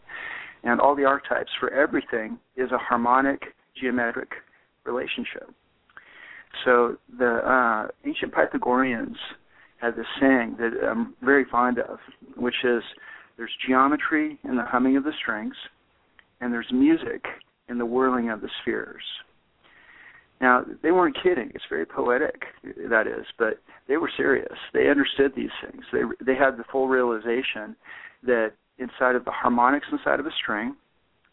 [0.64, 3.42] And all the archetypes for everything is a harmonic
[3.80, 4.30] geometric
[4.86, 5.54] relationship.
[6.66, 9.18] So the uh, ancient Pythagoreans
[9.80, 11.98] had this saying that I'm very fond of,
[12.36, 12.84] which is
[13.38, 15.56] there's geometry in the humming of the strings,
[16.40, 17.24] and there's music
[17.70, 19.04] in the whirling of the spheres.
[20.42, 21.52] Now, they weren't kidding.
[21.54, 22.46] It's very poetic,
[22.90, 24.58] that is, but they were serious.
[24.74, 25.84] They understood these things.
[25.94, 27.76] They they had the full realization
[28.24, 30.76] that inside of the harmonics inside of a string,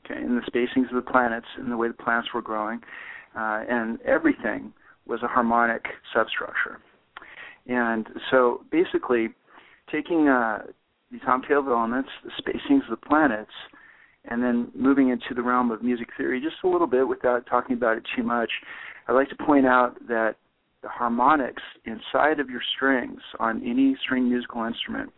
[0.05, 2.81] okay, in the spacings of the planets, and the way the planets were growing,
[3.35, 4.75] uh, and everything
[5.07, 6.79] was a harmonic substructure.
[7.66, 9.29] And so, basically,
[9.90, 10.64] taking uh,
[11.11, 13.53] the atomic table elements, the spacings of the planets,
[14.29, 17.77] and then moving into the realm of music theory just a little bit without talking
[17.77, 18.51] about it too much,
[19.07, 20.37] I'd like to point out that
[20.83, 25.12] the harmonics inside of your strings on any string musical instrument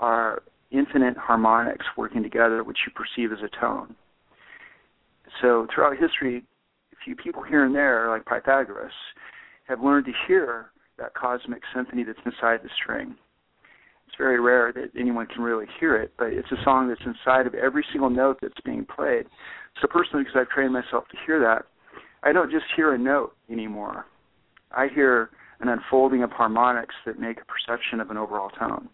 [0.00, 3.94] are infinite harmonics working together, which you perceive as a tone.
[5.42, 6.44] So throughout history,
[6.92, 8.92] a few people here and there, like Pythagoras,
[9.68, 13.16] have learned to hear that cosmic symphony that's inside the string.
[14.14, 17.48] It's very rare that anyone can really hear it, but it's a song that's inside
[17.48, 19.24] of every single note that's being played.
[19.82, 21.64] So personally, because I've trained myself to hear that,
[22.22, 24.06] I don't just hear a note anymore.
[24.70, 28.88] I hear an unfolding of harmonics that make a perception of an overall tone.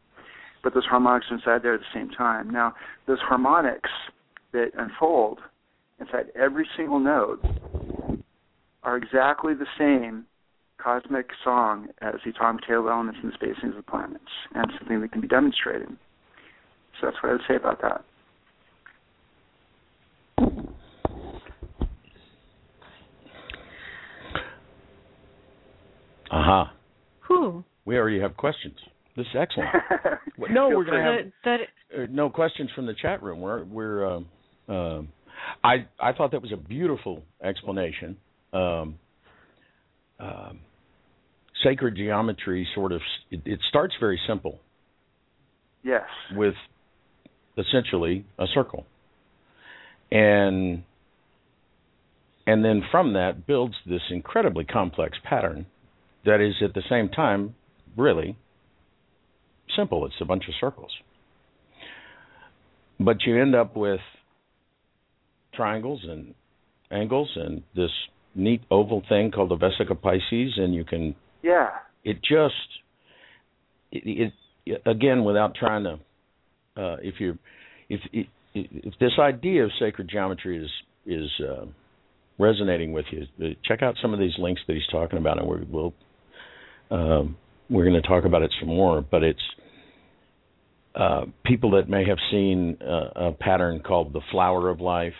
[0.64, 2.48] But those harmonics are inside there at the same time.
[2.48, 2.72] Now,
[3.06, 3.90] those harmonics
[4.52, 5.40] that unfold
[5.98, 7.44] inside every single note
[8.82, 10.24] are exactly the same
[10.82, 15.00] cosmic song as the atomic table elements and the spacings of the planets, and something
[15.00, 15.88] that can be demonstrated.
[17.00, 18.04] So that's what I would say about that.
[26.30, 26.62] Aha.
[26.62, 26.72] Uh-huh.
[27.28, 27.64] Who?
[27.84, 28.76] We already have questions.
[29.16, 29.68] This is excellent.
[30.50, 31.60] no, we're going to have that,
[31.96, 33.40] uh, no questions from the chat room.
[33.40, 34.06] We're we're.
[34.06, 34.26] Um,
[34.68, 35.08] um,
[35.64, 38.16] I I thought that was a beautiful explanation.
[38.52, 38.98] Um,
[40.20, 40.60] um,
[41.62, 44.60] sacred geometry sort of it, it starts very simple.
[45.82, 46.04] Yes.
[46.34, 46.54] With
[47.56, 48.86] essentially a circle,
[50.10, 50.82] and
[52.46, 55.66] and then from that builds this incredibly complex pattern
[56.24, 57.54] that is at the same time
[57.96, 58.36] really
[59.76, 60.04] simple.
[60.06, 60.90] It's a bunch of circles.
[62.98, 64.00] But you end up with
[65.54, 66.34] triangles and
[66.90, 67.90] angles and this
[68.34, 71.14] neat oval thing called the Vesica Piscis, and you can.
[71.42, 71.70] Yeah.
[72.04, 72.54] It just.
[73.92, 74.32] It,
[74.66, 75.92] it again without trying to.
[76.76, 77.38] Uh, if you
[77.88, 78.00] if
[78.54, 80.70] if, this idea of sacred geometry is
[81.06, 81.66] is uh,
[82.38, 85.48] resonating with you, uh, check out some of these links that he's talking about, and
[85.48, 85.94] we will
[86.90, 87.36] um,
[87.68, 89.02] we're going to talk about it some more.
[89.02, 89.42] But it's
[90.94, 95.14] uh, people that may have seen uh, a pattern called the flower of life.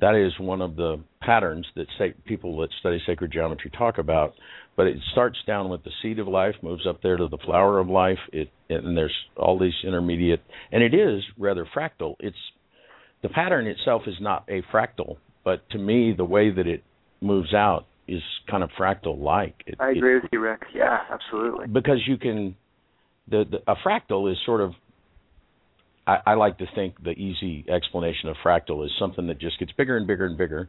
[0.00, 4.34] That is one of the patterns that say, people that study sacred geometry talk about.
[4.76, 7.80] But it starts down with the seed of life, moves up there to the flower
[7.80, 8.18] of life.
[8.32, 12.14] It and there's all these intermediate, and it is rather fractal.
[12.20, 12.36] It's
[13.22, 16.84] the pattern itself is not a fractal, but to me, the way that it
[17.20, 19.54] moves out is kind of fractal like.
[19.80, 20.62] I agree it, with you, Rick.
[20.74, 21.66] Yeah, absolutely.
[21.66, 22.56] Because you can,
[23.28, 24.72] the, the a fractal is sort of.
[26.08, 29.72] I, I like to think the easy explanation of fractal is something that just gets
[29.72, 30.68] bigger and bigger and bigger.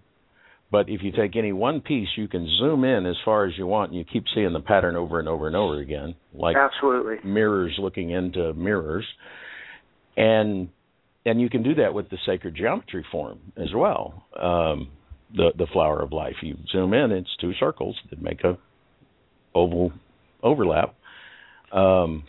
[0.71, 3.65] But if you take any one piece, you can zoom in as far as you
[3.65, 7.17] want, and you keep seeing the pattern over and over and over again, like absolutely
[7.27, 9.05] mirrors looking into mirrors,
[10.15, 10.69] and
[11.25, 14.25] and you can do that with the sacred geometry form as well.
[14.39, 14.89] Um,
[15.35, 16.35] the the flower of life.
[16.43, 18.55] You zoom in, it's two circles that make a
[19.55, 19.91] oval
[20.43, 20.93] overlap.
[21.71, 22.25] Um,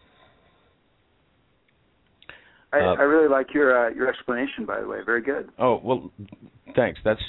[2.73, 4.99] I, uh, I really like your uh, your explanation, by the way.
[5.05, 5.51] Very good.
[5.59, 6.11] Oh well,
[6.77, 7.01] thanks.
[7.05, 7.21] That's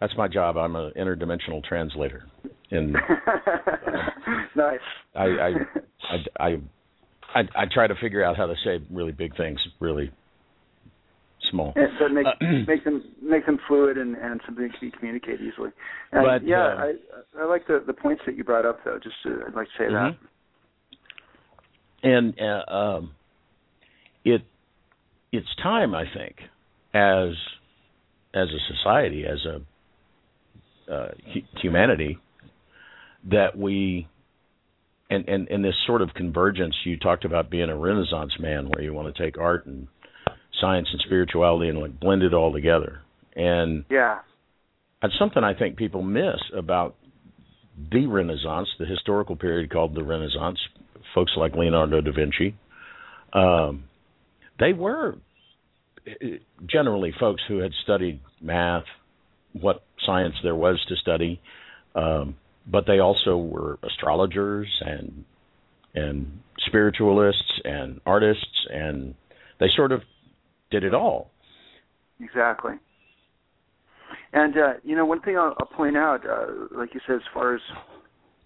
[0.00, 0.56] that's my job.
[0.56, 2.24] I'm an interdimensional translator.
[2.70, 2.92] And
[4.56, 4.78] nice.
[5.14, 5.52] I I,
[6.10, 6.48] I I
[7.34, 10.10] I I try to figure out how to say really big things really
[11.50, 11.72] small.
[11.76, 12.30] Yeah, so make uh,
[12.66, 15.70] make them make them fluid and and something that can be communicated easily.
[16.12, 16.92] And but, yeah, uh,
[17.38, 18.98] I I like the the points that you brought up though.
[19.02, 20.10] Just to, I'd like to say mm-hmm.
[20.10, 20.16] that.
[22.04, 23.10] And uh, um,
[24.24, 24.42] it
[25.32, 26.36] it's time I think
[26.94, 27.34] as
[28.34, 31.08] as a society as a uh,
[31.60, 32.18] humanity
[33.30, 34.08] that we
[35.08, 38.82] and, and and this sort of convergence you talked about being a renaissance man where
[38.82, 39.88] you want to take art and
[40.60, 43.02] science and spirituality and like blend it all together.
[43.34, 44.20] And yeah,
[45.00, 46.96] that's something I think people miss about
[47.90, 50.58] the Renaissance, the historical period called the Renaissance.
[51.14, 52.56] Folks like Leonardo da Vinci,
[53.34, 53.84] um,
[54.58, 55.16] they were
[56.66, 58.84] generally folks who had studied math,
[59.52, 61.40] what science there was to study,
[61.94, 62.36] um,
[62.66, 65.24] but they also were astrologers and
[65.94, 69.14] and spiritualists and artists, and
[69.60, 70.00] they sort of
[70.70, 71.30] did it all.
[72.20, 72.72] Exactly.
[74.32, 77.22] And uh, you know, one thing I'll, I'll point out, uh, like you said, as
[77.34, 77.60] far as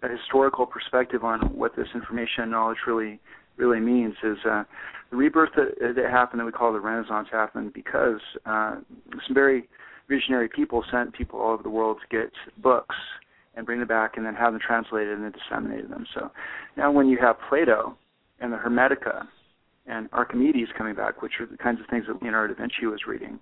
[0.03, 3.21] a historical perspective on what this information and knowledge really
[3.57, 4.65] really means is uh,
[5.11, 8.77] the rebirth that, that happened that we call the Renaissance happened because uh,
[9.27, 9.69] some very
[10.09, 12.31] visionary people sent people all over the world to get
[12.63, 12.97] books
[13.55, 16.07] and bring them back and then have them translated and then disseminated them.
[16.15, 16.31] So
[16.77, 17.97] now when you have Plato
[18.41, 19.27] and the Hermetica
[19.87, 23.01] and Archimedes coming back, which are the kinds of things that Leonardo da Vinci was
[23.07, 23.39] reading.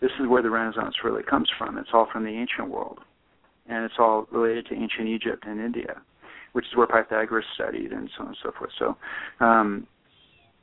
[0.00, 1.78] This is where the Renaissance really comes from.
[1.78, 2.98] It's all from the ancient world,
[3.68, 6.00] and it's all related to ancient Egypt and India,
[6.52, 8.70] which is where Pythagoras studied, and so on and so forth.
[8.78, 8.96] So,
[9.44, 9.86] um,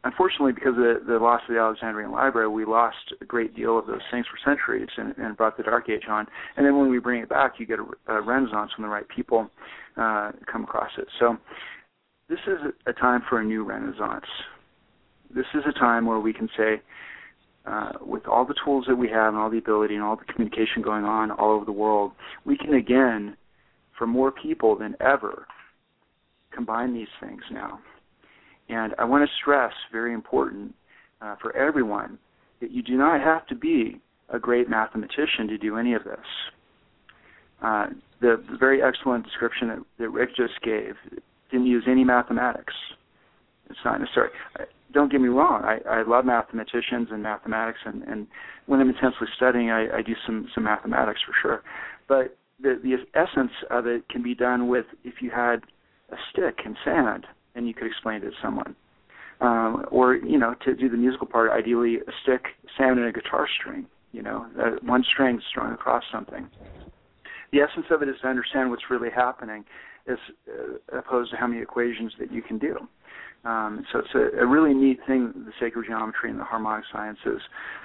[0.03, 3.77] unfortunately, because of the, the loss of the Alexandrian Library, we lost a great deal
[3.77, 6.25] of those things for centuries and, and brought the Dark Age on.
[6.57, 9.07] And then when we bring it back, you get a, a Renaissance when the right
[9.07, 9.49] people
[9.97, 11.07] uh, come across it.
[11.19, 11.37] So,
[12.29, 14.25] this is a time for a new Renaissance
[15.33, 16.81] this is a time where we can say,
[17.65, 20.31] uh, with all the tools that we have and all the ability and all the
[20.31, 22.11] communication going on all over the world,
[22.45, 23.35] we can again,
[23.97, 25.45] for more people than ever,
[26.59, 27.79] combine these things now.
[28.69, 30.75] And I want to stress, very important
[31.21, 32.19] uh, for everyone,
[32.61, 36.27] that you do not have to be a great mathematician to do any of this.
[37.61, 37.87] Uh,
[38.21, 40.95] the, the, very excellent description that, that Rick just gave
[41.51, 42.73] didn't use any mathematics.
[43.69, 44.29] It's not necessary
[44.93, 48.27] don't get me wrong, I, I love mathematicians and mathematics, and, and
[48.65, 51.63] when I'm intensely studying, I, I do some some mathematics for sure.
[52.07, 55.61] But the the essence of it can be done with if you had
[56.11, 58.75] a stick and sand, and you could explain it to someone,
[59.41, 62.45] um, or you know, to do the musical part, ideally a stick,
[62.77, 63.85] sand, and a guitar string.
[64.11, 66.49] You know, uh, one string strung across something.
[67.51, 69.65] The essence of it is to understand what's really happening,
[70.07, 70.17] as
[70.47, 72.87] uh, opposed to how many equations that you can do.
[73.45, 77.41] Um, so it's a, a, really neat thing, the sacred geometry and the harmonic sciences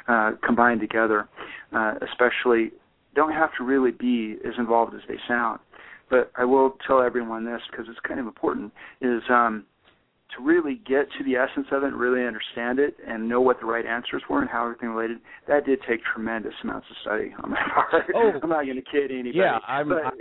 [0.08, 1.28] uh, combined together,
[1.72, 2.72] uh, especially
[3.14, 5.60] don't have to really be as involved as they sound.
[6.10, 9.64] But I will tell everyone this because it's kind of important, is um,
[10.36, 13.60] to really get to the essence of it and really understand it and know what
[13.60, 17.34] the right answers were and how everything related, that did take tremendous amounts of study
[17.42, 18.04] on my part.
[18.14, 19.38] Oh, I'm not going to kid anybody.
[19.38, 19.88] Yeah, I'm.
[19.88, 19.98] But...
[20.04, 20.12] I,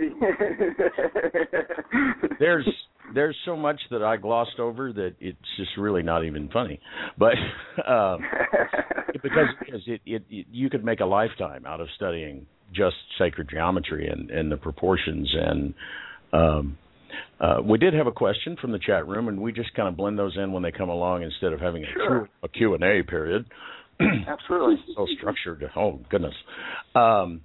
[2.38, 2.68] there's
[3.14, 6.80] there's so much that I glossed over that it's just really not even funny.
[7.18, 7.34] But
[7.86, 8.16] uh,
[9.22, 13.48] because because it, it, it you could make a lifetime out of studying just sacred
[13.48, 15.74] geometry and, and the proportions and
[16.32, 16.78] um,
[17.40, 19.96] uh, we did have a question from the chat room, and we just kind of
[19.96, 22.20] blend those in when they come along instead of having a, sure.
[22.20, 23.46] Q, a Q and A period.
[24.00, 24.76] Absolutely.
[24.96, 25.70] so structured.
[25.76, 26.34] Oh goodness.
[26.94, 27.42] Um,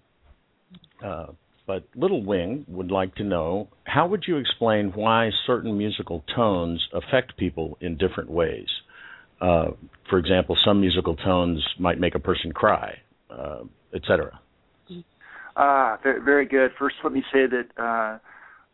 [1.03, 1.27] uh,
[1.67, 6.83] but Little Wing would like to know how would you explain why certain musical tones
[6.93, 8.67] affect people in different ways?
[9.39, 9.71] Uh,
[10.09, 12.97] for example, some musical tones might make a person cry,
[13.29, 13.59] uh,
[13.93, 14.39] etc.
[15.59, 16.71] Ah, very, very good.
[16.79, 18.17] First, let me say that uh,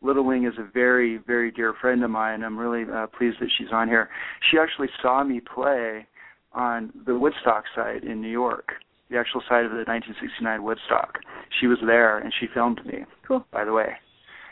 [0.02, 2.36] Little Wing is a very, very dear friend of mine.
[2.36, 4.10] And I'm really uh, pleased that she's on here.
[4.52, 6.06] She actually saw me play
[6.54, 8.71] on the Woodstock site in New York
[9.10, 11.19] the actual site of the 1969 Woodstock.
[11.60, 13.06] She was there and she filmed me.
[13.28, 13.45] Cool.
[13.52, 13.93] By the way,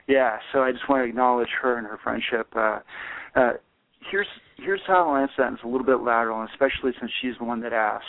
[0.08, 0.38] yeah.
[0.52, 2.48] So I just want to acknowledge her and her friendship.
[2.56, 2.80] Uh,
[3.36, 3.54] uh,
[4.12, 5.48] here's here's how I'll answer that.
[5.48, 8.06] And it's a little bit lateral, especially since she's the one that asked.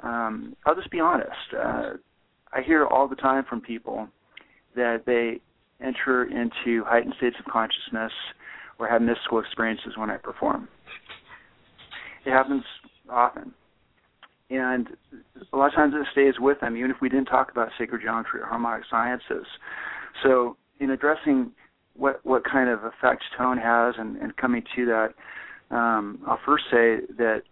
[0.00, 1.54] Um, I'll just be honest.
[1.58, 1.90] Uh,
[2.56, 4.08] I hear all the time from people
[4.74, 5.40] that they
[5.84, 8.12] enter into heightened states of consciousness
[8.78, 10.68] or have mystical experiences when I perform.
[12.24, 12.62] It happens
[13.08, 13.54] often
[14.50, 14.88] and
[15.52, 18.02] a lot of times it stays with them, even if we didn't talk about sacred
[18.02, 19.46] geometry or harmonic sciences.
[20.22, 21.50] So, in addressing
[21.94, 26.64] what what kind of effect tone has, and, and coming to that, um, I'll first
[26.70, 27.42] say that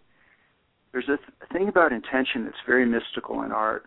[0.91, 3.83] there's a, th- thing about intention that's very mystical in art.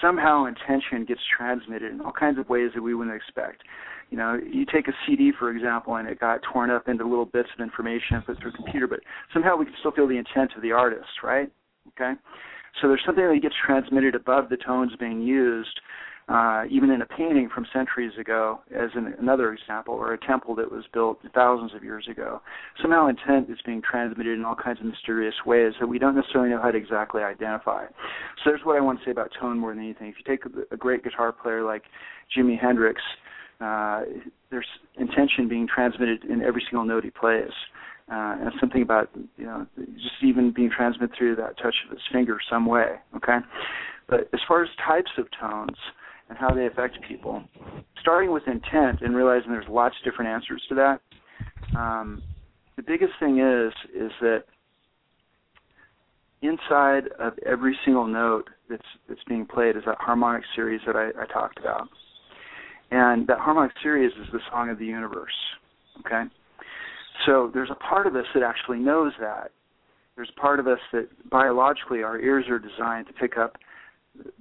[0.00, 3.62] Somehow, intention gets transmitted in all kinds of ways that we wouldn't expect.
[4.10, 7.26] You know, you take a CD, for example, and it got torn up into little
[7.26, 9.00] bits of information and put through a computer, but
[9.32, 11.50] somehow we can still feel the intent of the artist, right?
[11.88, 12.12] Okay,
[12.80, 15.80] so there's something that gets transmitted above the tones being used,
[16.28, 20.54] uh, even in a painting from centuries ago, as an, another example, or a temple
[20.54, 22.40] that was built thousands of years ago.
[22.82, 26.50] Somehow intent is being transmitted in all kinds of mysterious ways that we don't necessarily
[26.50, 27.86] know how to exactly identify.
[27.86, 30.08] So there's what I want to say about tone more than anything.
[30.08, 31.84] If you take a, a great guitar player like
[32.36, 33.00] Jimi Hendrix,
[33.60, 34.02] uh,
[34.50, 34.66] there's
[34.98, 37.50] intention being transmitted in every single note he plays
[38.10, 42.00] uh, and something about you know just even being transmitted through that touch of his
[42.12, 42.96] finger some way.
[43.16, 43.38] Okay,
[44.08, 45.76] but as far as types of tones
[46.28, 47.42] and how they affect people,
[48.00, 51.00] starting with intent and realizing there's lots of different answers to that.
[51.78, 52.22] Um,
[52.76, 54.44] the biggest thing is is that
[56.42, 61.08] inside of every single note that's that's being played is that harmonic series that I,
[61.20, 61.88] I talked about,
[62.90, 65.32] and that harmonic series is the song of the universe.
[66.00, 66.22] Okay,
[67.26, 69.50] so there's a part of us that actually knows that.
[70.14, 73.56] There's part of us that biologically our ears are designed to pick up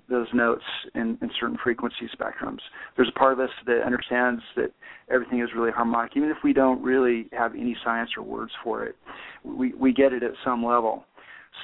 [0.10, 0.64] those notes
[0.96, 2.60] in, in certain frequency spectrums.
[2.96, 4.72] There's a part of us that understands that
[5.12, 8.86] everything is really harmonic, even if we don't really have any science or words for
[8.86, 8.96] it.
[9.44, 11.06] We we get it at some level.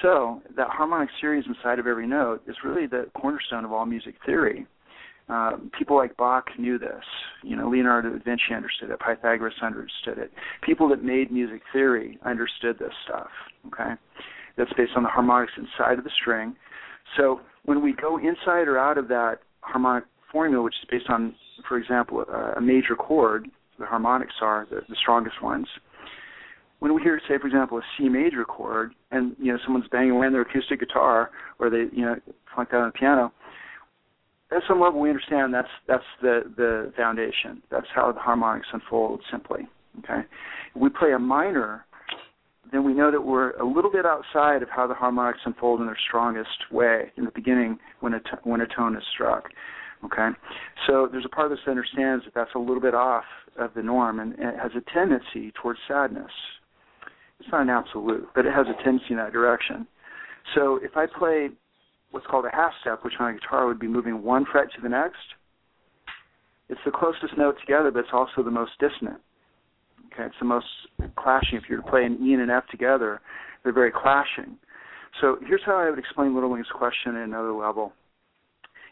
[0.02, 4.14] So that harmonic series inside of every note is really the cornerstone of all music
[4.26, 4.66] theory.
[5.28, 7.04] Uh, people like Bach knew this.
[7.42, 8.98] You know, Leonardo da Vinci understood it.
[9.00, 10.30] Pythagoras understood it.
[10.62, 13.28] People that made music theory understood this stuff.
[13.68, 13.94] Okay,
[14.58, 16.54] that's based on the harmonics inside of the string.
[17.16, 21.34] So when we go inside or out of that harmonic formula, which is based on,
[21.68, 22.22] for example,
[22.56, 23.48] a major chord,
[23.78, 25.66] the harmonics are the, the strongest ones.
[26.80, 30.10] When we hear, say, for example, a C major chord, and you know someone's banging
[30.10, 32.16] away on their acoustic guitar, or they, you know,
[32.58, 33.32] like that on the piano,
[34.50, 37.62] at some level we understand that's that's the the foundation.
[37.70, 39.66] That's how the harmonics unfold simply.
[40.00, 40.26] Okay,
[40.74, 41.86] we play a minor,
[42.74, 45.86] then we know that we're a little bit outside of how the harmonics unfold in
[45.86, 49.44] their strongest way in the beginning when a t- when a tone is struck.
[50.04, 50.28] Okay,
[50.86, 53.24] so there's a part of us that understands that that's a little bit off
[53.58, 56.30] of the norm and, and it has a tendency towards sadness.
[57.40, 59.86] It's not an absolute, but it has a tendency in that direction.
[60.54, 61.48] So if I play
[62.14, 64.80] what's called a half step, which on a guitar would be moving one fret to
[64.80, 65.34] the next.
[66.68, 69.20] It's the closest note together, but it's also the most dissonant.
[70.14, 70.66] Okay, it's the most
[71.16, 71.58] clashing.
[71.58, 73.20] If you were to play an E and an F together,
[73.62, 74.56] they're very clashing.
[75.20, 77.92] So here's how I would explain Little Wing's question at another level.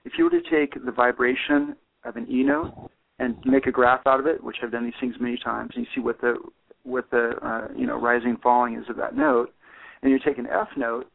[0.04, 4.06] If you were to take the vibration of an E note and make a graph
[4.06, 6.36] out of it, which I've done these things many times, and you see what the
[6.82, 9.54] what the uh, you know rising and falling is of that note,
[10.02, 11.06] and you take an F note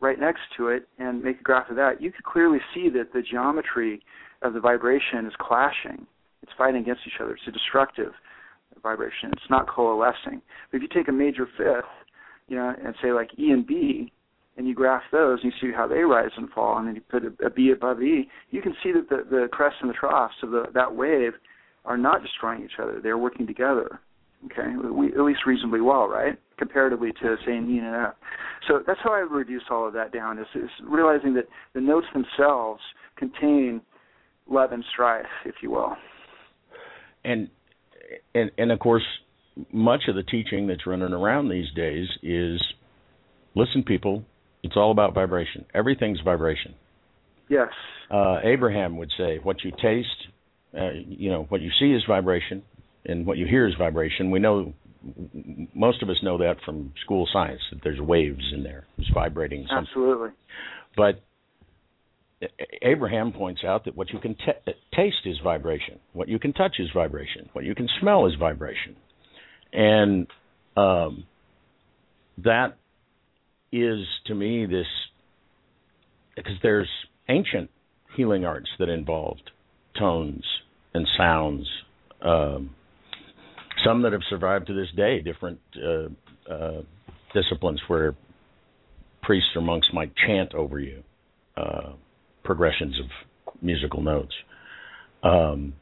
[0.00, 3.12] right next to it and make a graph of that, you could clearly see that
[3.12, 4.02] the geometry
[4.40, 6.06] of the vibration is clashing.
[6.42, 7.34] It's fighting against each other.
[7.34, 8.12] It's destructive
[8.82, 9.30] vibration.
[9.32, 10.42] It's not coalescing.
[10.70, 11.84] But if you take a major fifth,
[12.48, 14.12] you know, and say like E and B,
[14.56, 17.00] and you graph those, and you see how they rise and fall, and then you
[17.00, 19.94] put a, a B above E, you can see that the, the crests and the
[19.94, 21.32] troughs of the, that wave
[21.84, 23.00] are not destroying each other.
[23.02, 24.00] They're working together.
[24.46, 26.36] Okay, we, at least reasonably well, right?
[26.58, 28.14] Comparatively to say an E and an F.
[28.66, 30.38] So that's how I reduce all of that down.
[30.38, 32.80] Is, is realizing that the notes themselves
[33.16, 33.80] contain
[34.50, 35.96] love and strife, if you will.
[37.24, 37.48] And
[38.34, 39.04] and and of course,
[39.72, 42.62] much of the teaching that's running around these days is,
[43.54, 44.24] listen, people,
[44.62, 45.64] it's all about vibration.
[45.74, 46.74] Everything's vibration.
[47.48, 47.68] Yes.
[48.10, 50.08] Uh, Abraham would say, what you taste,
[50.78, 52.62] uh, you know, what you see is vibration,
[53.04, 54.30] and what you hear is vibration.
[54.30, 54.72] We know
[55.74, 58.86] most of us know that from school science that there's waves in there.
[58.98, 59.66] It's vibrating.
[59.68, 59.86] Something.
[59.88, 60.28] Absolutely.
[60.96, 61.20] But
[62.82, 65.98] Abraham points out that what you can t- taste is vibration.
[66.12, 67.48] What you can touch is vibration.
[67.52, 68.96] What you can smell is vibration.
[69.72, 70.26] And
[70.76, 71.24] um,
[72.38, 72.76] that
[73.70, 74.86] is to me this
[76.36, 76.88] because there's
[77.28, 77.70] ancient
[78.16, 79.50] healing arts that involved
[79.98, 80.44] tones
[80.94, 81.66] and sounds.
[82.20, 82.74] Um,
[83.84, 86.82] some that have survived to this day, different uh, uh,
[87.34, 88.14] disciplines where
[89.22, 91.02] priests or monks might chant over you
[91.56, 91.92] uh,
[92.44, 93.06] progressions of
[93.62, 94.34] musical notes.
[95.22, 95.74] Um,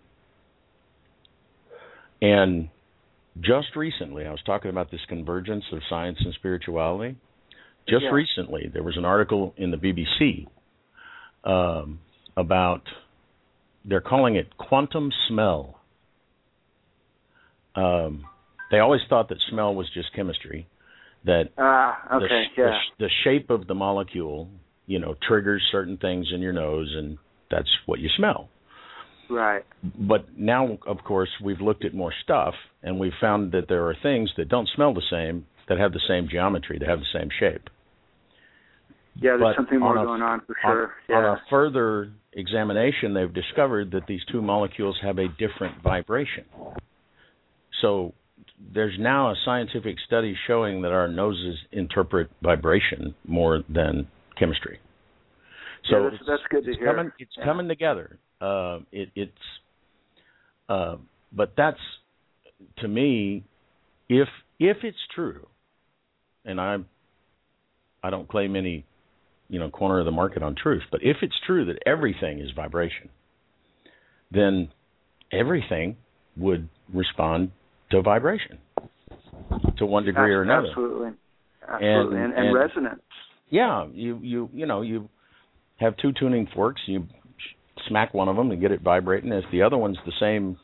[2.20, 2.68] and
[3.40, 7.16] just recently, I was talking about this convergence of science and spirituality.
[7.88, 8.11] Just yeah.
[8.11, 10.46] recently, there was an article in the BBC
[11.44, 12.00] um,
[12.36, 12.82] about
[13.84, 15.80] they're calling it quantum smell.
[17.74, 18.24] Um,
[18.70, 20.68] they always thought that smell was just chemistry.
[21.24, 22.78] That uh, okay, the, yeah.
[22.98, 24.48] the, the shape of the molecule,
[24.91, 27.16] you know, triggers certain things in your nose, and
[27.49, 28.49] that's what you smell.
[29.30, 29.64] Right.
[29.97, 33.95] But now, of course, we've looked at more stuff, and we've found that there are
[34.03, 37.28] things that don't smell the same that have the same geometry, that have the same
[37.38, 37.70] shape.
[39.14, 40.82] Yeah, there's but something more on a, going on for sure.
[40.82, 41.16] On, yeah.
[41.16, 46.45] on a further examination, they've discovered that these two molecules have a different vibration.
[47.80, 48.12] So
[48.74, 54.09] there's now a scientific study showing that our noses interpret vibration more than
[54.41, 54.80] chemistry.
[55.91, 56.95] So yeah, that's, that's good to it's hear.
[56.95, 57.45] Coming, it's yeah.
[57.45, 58.18] coming together.
[58.41, 59.32] Uh, it, it's,
[60.68, 60.97] uh,
[61.32, 61.78] but that's
[62.78, 63.45] to me,
[64.09, 64.28] if
[64.59, 65.47] if it's true,
[66.45, 66.78] and I,
[68.03, 68.84] I don't claim any,
[69.49, 72.51] you know, corner of the market on truth, but if it's true that everything is
[72.55, 73.09] vibration,
[74.30, 74.68] then
[75.32, 75.97] everything
[76.36, 77.53] would respond
[77.91, 78.59] to vibration
[79.78, 80.68] to one degree or another.
[80.68, 81.11] Absolutely,
[81.68, 83.03] absolutely, and, and, and, and resonance.
[83.51, 85.09] Yeah, you you you know you
[85.78, 86.80] have two tuning forks.
[86.86, 87.07] You
[87.88, 89.32] smack one of them and get it vibrating.
[89.32, 90.57] As the other one's the same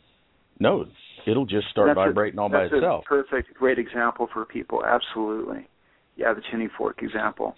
[0.60, 0.88] note,
[1.26, 3.04] it'll just start that's vibrating a, all by itself.
[3.04, 4.82] perfect, great example for people.
[4.84, 5.68] Absolutely,
[6.16, 7.54] yeah, the tuning fork example.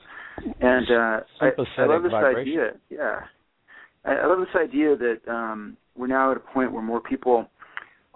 [0.60, 2.40] And uh, I, I love this vibration.
[2.40, 2.70] idea.
[2.90, 3.20] Yeah,
[4.04, 7.48] I, I love this idea that um, we're now at a point where more people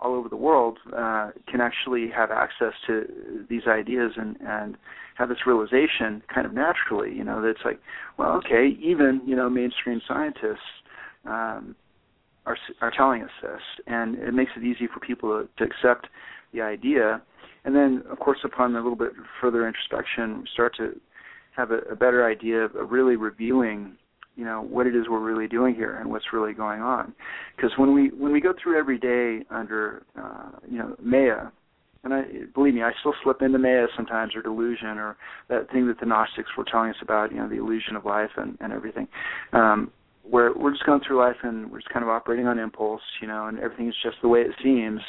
[0.02, 3.04] all over the world uh, can actually have access to
[3.48, 4.76] these ideas and and
[5.16, 7.14] have this realization kind of naturally.
[7.14, 7.80] You know, that it's like,
[8.18, 10.68] well, okay, even you know mainstream scientists
[11.24, 11.76] um,
[12.46, 16.08] are are telling us this, and it makes it easy for people to, to accept
[16.52, 17.22] the idea.
[17.64, 20.98] And then, of course, upon a little bit further introspection, start to
[21.54, 23.96] have a, a better idea of, really revealing
[24.36, 27.14] you know what it is we're really doing here and what's really going on
[27.56, 31.48] because when we when we go through every day under uh you know maya
[32.04, 32.22] and I
[32.52, 35.16] believe me, I still slip into Maya sometimes or delusion or
[35.48, 38.30] that thing that the Gnostics were telling us about, you know, the illusion of life
[38.36, 39.06] and, and everything.
[39.52, 39.92] Um,
[40.24, 43.28] where we're just going through life and we're just kind of operating on impulse, you
[43.28, 45.00] know, and everything is just the way it seems.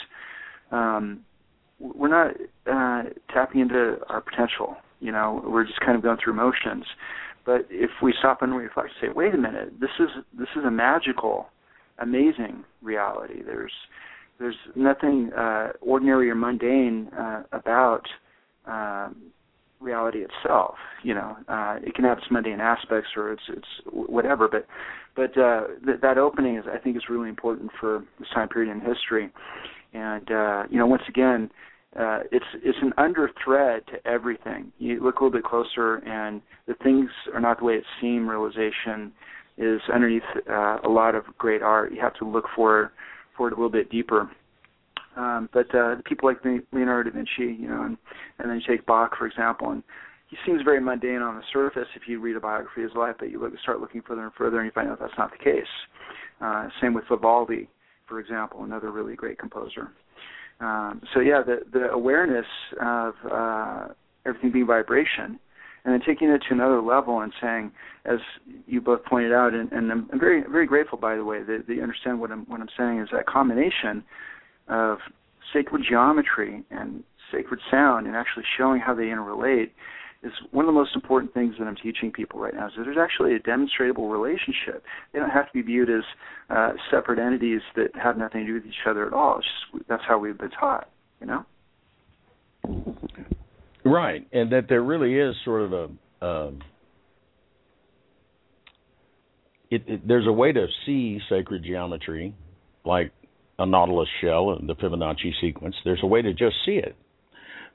[0.72, 1.22] Um,
[1.80, 2.36] we're not
[2.72, 5.44] uh, tapping into our potential, you know.
[5.46, 6.86] We're just kind of going through motions.
[7.46, 10.72] But if we stop and reflect, say, wait a minute, this is this is a
[10.72, 11.48] magical,
[12.00, 13.42] amazing reality.
[13.46, 13.72] There's
[14.40, 18.04] there's nothing uh, ordinary or mundane uh, about
[18.66, 19.16] um,
[19.80, 20.76] reality itself.
[21.04, 24.66] You know, uh, it can have its mundane aspects or it's it's whatever, but
[25.16, 28.72] but uh, th- that opening is I think is really important for this time period
[28.72, 29.30] in history.
[29.94, 31.52] And uh, you know, once again,
[32.00, 34.72] uh, it's it's an under thread to everything.
[34.80, 38.28] You look a little bit closer, and the things are not the way it seem.
[38.28, 39.12] Realization
[39.58, 41.94] is underneath uh, a lot of great art.
[41.94, 42.92] You have to look for
[43.38, 44.30] for it a little bit deeper.
[45.16, 47.98] Um, but uh, people like Leonardo da Vinci, you know, and,
[48.40, 49.84] and then you take Bach for example, and
[50.30, 53.16] he seems very mundane on the surface if you read a biography of his life,
[53.20, 55.38] but you look, start looking further and further, and you find out that's not the
[55.38, 55.68] case.
[56.42, 57.70] Uh, same with Vivaldi,
[58.08, 59.92] for example, another really great composer.
[60.60, 62.46] Um, so yeah, the the awareness
[62.82, 63.88] of uh,
[64.26, 65.40] everything being vibration,
[65.84, 67.72] and then taking it to another level and saying,
[68.06, 68.20] as
[68.66, 71.66] you both pointed out, and, and I'm, I'm very very grateful by the way that,
[71.68, 74.04] that you understand what I'm what I'm saying is that combination
[74.68, 75.00] of
[75.54, 79.72] sacred geometry and sacred sound and actually showing how they interrelate
[80.24, 82.68] is one of the most important things that I'm teaching people right now.
[82.68, 84.84] Is that there's actually a demonstrable relationship.
[85.12, 86.04] They don't have to be viewed as
[86.50, 89.38] uh, separate entities that have nothing to do with each other at all.
[89.38, 91.46] It's just that's how we've been taught, you know.
[93.86, 96.62] Right, and that there really is sort of a um,
[99.70, 102.34] it, it, there's a way to see sacred geometry,
[102.86, 103.12] like
[103.60, 105.76] a nautilus shell and the Fibonacci sequence.
[105.84, 106.96] There's a way to just see it,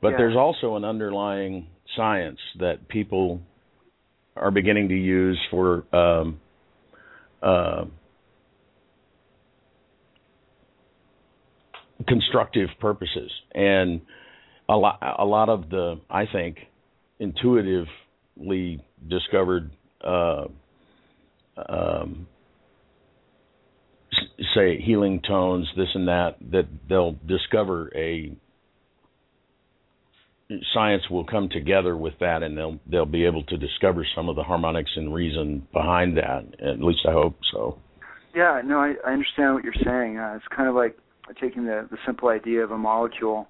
[0.00, 0.16] but Yeah.
[0.18, 1.66] there's also an underlying
[1.96, 3.40] science that people
[4.36, 6.40] are beginning to use for um,
[7.42, 7.84] uh,
[12.06, 14.00] constructive purposes, and
[14.68, 16.58] a lot a lot of the I think
[17.18, 19.70] intuitively discovered
[20.04, 20.44] uh,
[21.68, 22.26] um,
[24.54, 28.36] say healing tones, this and that, that they'll discover a
[30.72, 34.36] science will come together with that, and they'll they'll be able to discover some of
[34.36, 36.44] the harmonics and reason behind that.
[36.64, 37.78] At least I hope so.
[38.34, 40.18] Yeah, no, I, I understand what you're saying.
[40.18, 40.96] Uh, it's kind of like
[41.40, 43.48] taking the, the simple idea of a molecule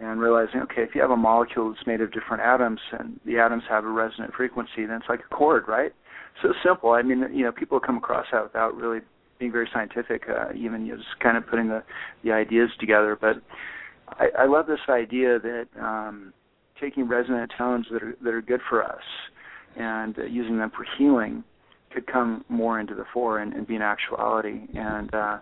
[0.00, 3.38] and realizing, okay, if you have a molecule that's made of different atoms and the
[3.38, 5.92] atoms have a resonant frequency, then it's like a chord, right?
[6.40, 6.92] So simple.
[6.92, 9.00] I mean, you know, people come across that without really
[9.38, 11.82] being very scientific, uh, even you know, just kind of putting the
[12.24, 13.18] the ideas together.
[13.20, 13.42] But
[14.18, 16.32] I, I love this idea that um,
[16.80, 19.02] taking resonant tones that are that are good for us
[19.76, 21.44] and uh, using them for healing
[21.92, 24.66] could come more into the fore and, and be an actuality.
[24.74, 25.38] And uh,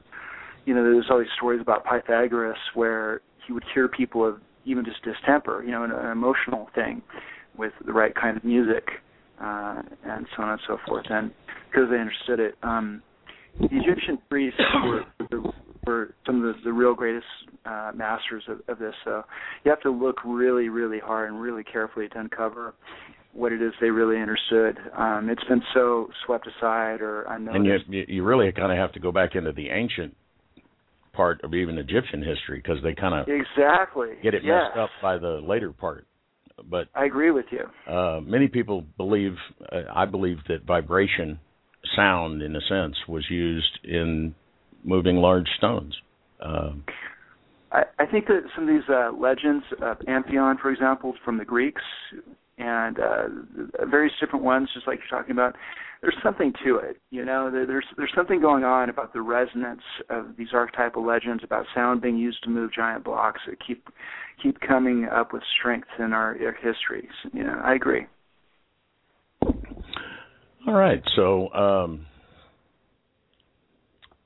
[0.65, 5.03] you know, there's always stories about Pythagoras where he would cure people of even just
[5.03, 7.03] distemper, you know, an, an emotional thing,
[7.57, 8.85] with the right kind of music,
[9.41, 11.07] uh, and so on and so forth.
[11.09, 11.31] And
[11.71, 13.03] because they understood it, um,
[13.59, 15.53] the Egyptian priests were, were,
[15.87, 17.27] were some of the, the real greatest
[17.65, 18.95] uh, masters of, of this.
[19.05, 19.23] So
[19.65, 22.75] you have to look really, really hard and really carefully to uncover
[23.33, 24.79] what it is they really understood.
[24.97, 27.85] Um, it's been so swept aside or unnoticed.
[27.87, 30.17] And you you really kind of have to go back into the ancient
[31.13, 34.63] part of even Egyptian history because they kind of exactly get it yes.
[34.75, 36.07] messed up by the later part.
[36.69, 37.93] But I agree with you.
[37.93, 39.35] uh, many people believe,
[39.73, 41.39] uh, I believe that vibration,
[41.97, 44.35] sound in a sense, was used in
[44.85, 45.95] moving large stones.
[46.41, 46.85] Um,
[47.73, 51.45] I, I think that some of these uh, legends, uh, Pantheon, for example, from the
[51.45, 51.83] Greeks,
[52.59, 55.55] and uh, various different ones, just like you're talking about,
[56.03, 56.97] there's something to it.
[57.11, 61.45] You know, There- there's there's something going on about the resonance of these archetypal legends
[61.45, 63.87] about sound being used to move giant blocks that keep
[64.43, 67.11] keep coming up with strength in our, our histories.
[67.33, 68.07] You know, I agree.
[70.67, 72.07] all right, so um,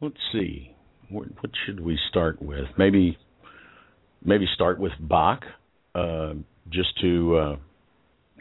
[0.00, 0.74] let's see,
[1.10, 2.66] what, what should we start with?
[2.78, 3.18] Maybe,
[4.24, 5.42] maybe start with Bach,
[5.94, 6.34] uh,
[6.70, 7.56] just to uh,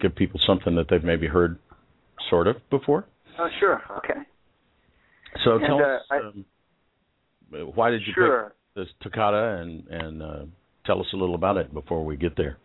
[0.02, 1.60] give people something that they've maybe heard,
[2.30, 3.06] sort of, before.
[3.40, 3.82] Oh, sure.
[3.98, 4.20] Okay.
[5.44, 6.46] So And, tell uh, us, I- um,
[7.76, 8.54] why did you Sure.
[8.76, 10.46] pick this toccata, and and uh,
[10.86, 12.58] tell us a little about it before we get there.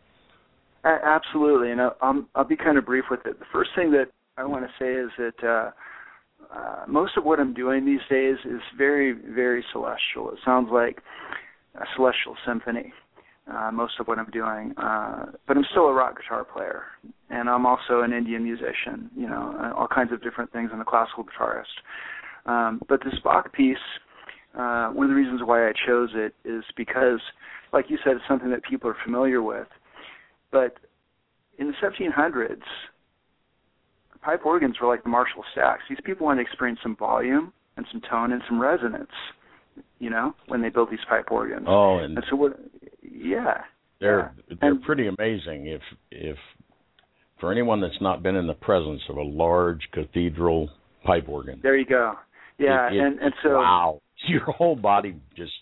[0.84, 3.38] Absolutely, and I'll, I'll, I'll be kind of brief with it.
[3.38, 4.06] The first thing that
[4.38, 5.44] I want to say is that
[6.54, 10.30] uh, most of what I'm doing these days is very, very celestial.
[10.30, 11.02] It sounds like
[11.74, 12.92] a celestial symphony.
[13.50, 16.82] Uh, most of what I'm doing, uh, but I'm still a rock guitar player,
[17.30, 19.10] and I'm also an Indian musician.
[19.16, 20.68] You know, uh, all kinds of different things.
[20.70, 21.64] I'm a classical guitarist.
[22.44, 23.78] Um, but this Bach piece,
[24.54, 27.20] uh, one of the reasons why I chose it is because,
[27.72, 29.68] like you said, it's something that people are familiar with.
[30.52, 30.76] But
[31.58, 32.60] in the 1700s,
[34.22, 35.82] pipe organs were like the Marshall stacks.
[35.88, 39.10] These people wanted to experience some volume and some tone and some resonance,
[39.98, 41.66] you know, when they built these pipe organs.
[41.68, 42.58] Oh, and And so what?
[43.02, 43.62] Yeah,
[44.00, 44.56] they're yeah.
[44.60, 45.66] they're And- pretty amazing.
[45.66, 46.36] If if
[47.40, 50.70] for anyone that's not been in the presence of a large cathedral
[51.04, 52.14] pipe organ, there you go.
[52.58, 55.52] Yeah, it- it- and and so wow, your whole body just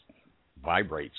[0.65, 1.15] vibrates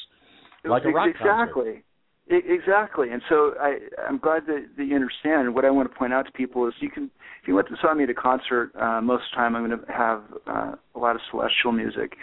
[0.65, 1.43] like a rock concert.
[1.43, 1.69] exactly.
[1.69, 1.83] E-
[2.29, 5.47] Exactly, and so I, I'm glad that, that you understand.
[5.47, 7.05] And what I want to point out to people is, you can,
[7.41, 9.65] if you went to saw me at a concert, uh, most of the time I'm
[9.65, 12.17] going to have uh, a lot of celestial music,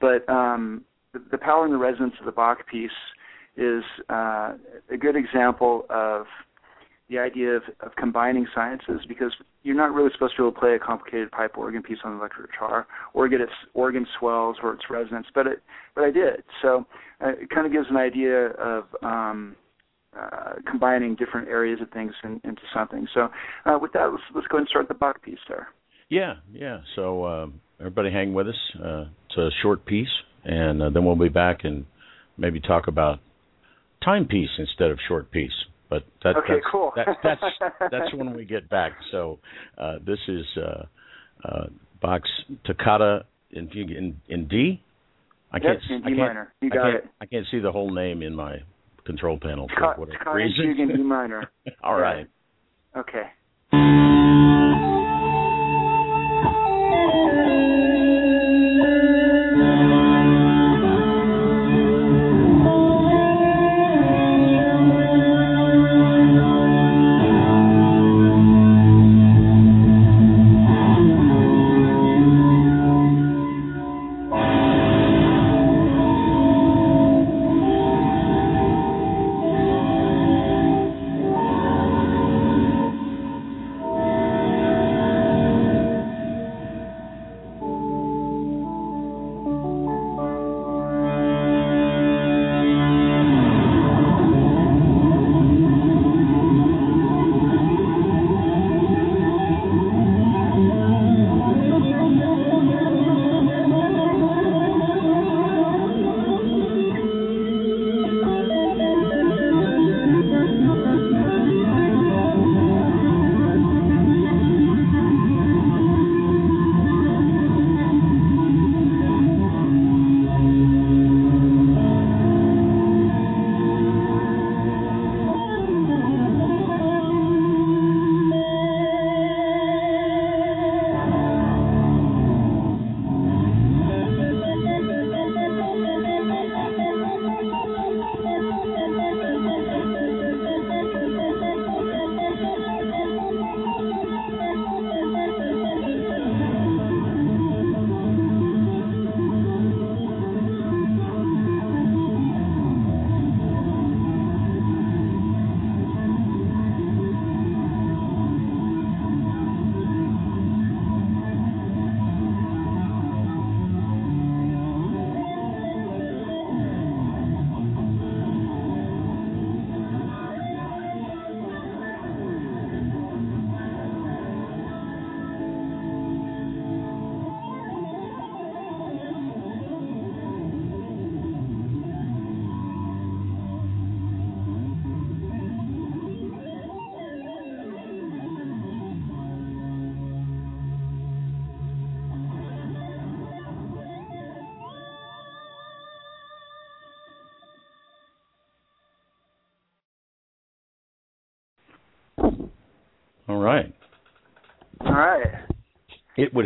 [0.00, 0.82] but um,
[1.12, 2.90] the, the power and the resonance of the Bach piece
[3.56, 4.54] is uh,
[4.90, 6.24] a good example of
[7.10, 9.32] the idea of, of combining sciences because
[9.62, 12.12] you're not really supposed to be able to play a complicated pipe organ piece on
[12.12, 15.62] an electric guitar or get its organ swells or its resonance, but it
[15.94, 16.44] but I did.
[16.62, 16.86] So
[17.20, 19.56] uh, it kind of gives an idea of um,
[20.16, 23.06] uh, combining different areas of things in, into something.
[23.12, 23.28] So
[23.66, 25.68] uh, with that, let's let's go ahead and start the Bach piece there.
[26.08, 26.80] Yeah, yeah.
[26.94, 28.54] So um, everybody, hang with us.
[28.76, 30.08] Uh, it's a short piece,
[30.44, 31.86] and uh, then we'll be back and
[32.38, 33.18] maybe talk about
[34.04, 35.52] timepiece instead of short piece.
[35.90, 36.92] But that, okay, that's, cool.
[36.94, 37.40] that, that's
[37.90, 38.92] that's when we get back.
[39.10, 39.40] So
[39.76, 40.84] uh, this is uh,
[41.44, 41.66] uh,
[42.00, 42.30] Bach's
[42.64, 44.80] Toccata in in, in D.
[45.52, 45.82] I yep, can't.
[45.90, 46.54] in D I can't, minor.
[46.62, 47.10] You got I can't, it.
[47.20, 48.58] I can't see the whole name in my
[49.04, 50.76] control panel for whatever reason.
[50.76, 51.50] Fugue in D minor.
[51.82, 52.28] All right.
[52.96, 53.24] Okay.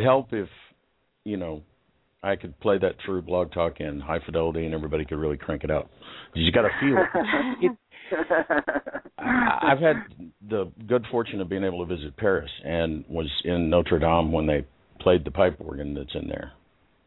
[0.05, 0.48] Help if,
[1.24, 1.62] you know,
[2.22, 5.64] I could play that through Blog Talk and High Fidelity, and everybody could really crank
[5.64, 5.90] it out.
[6.34, 7.09] You got to feel it.
[7.70, 7.78] it.
[9.18, 9.96] I- I've had
[10.48, 14.46] the good fortune of being able to visit Paris, and was in Notre Dame when
[14.46, 14.66] they
[15.00, 16.52] played the pipe organ that's in there.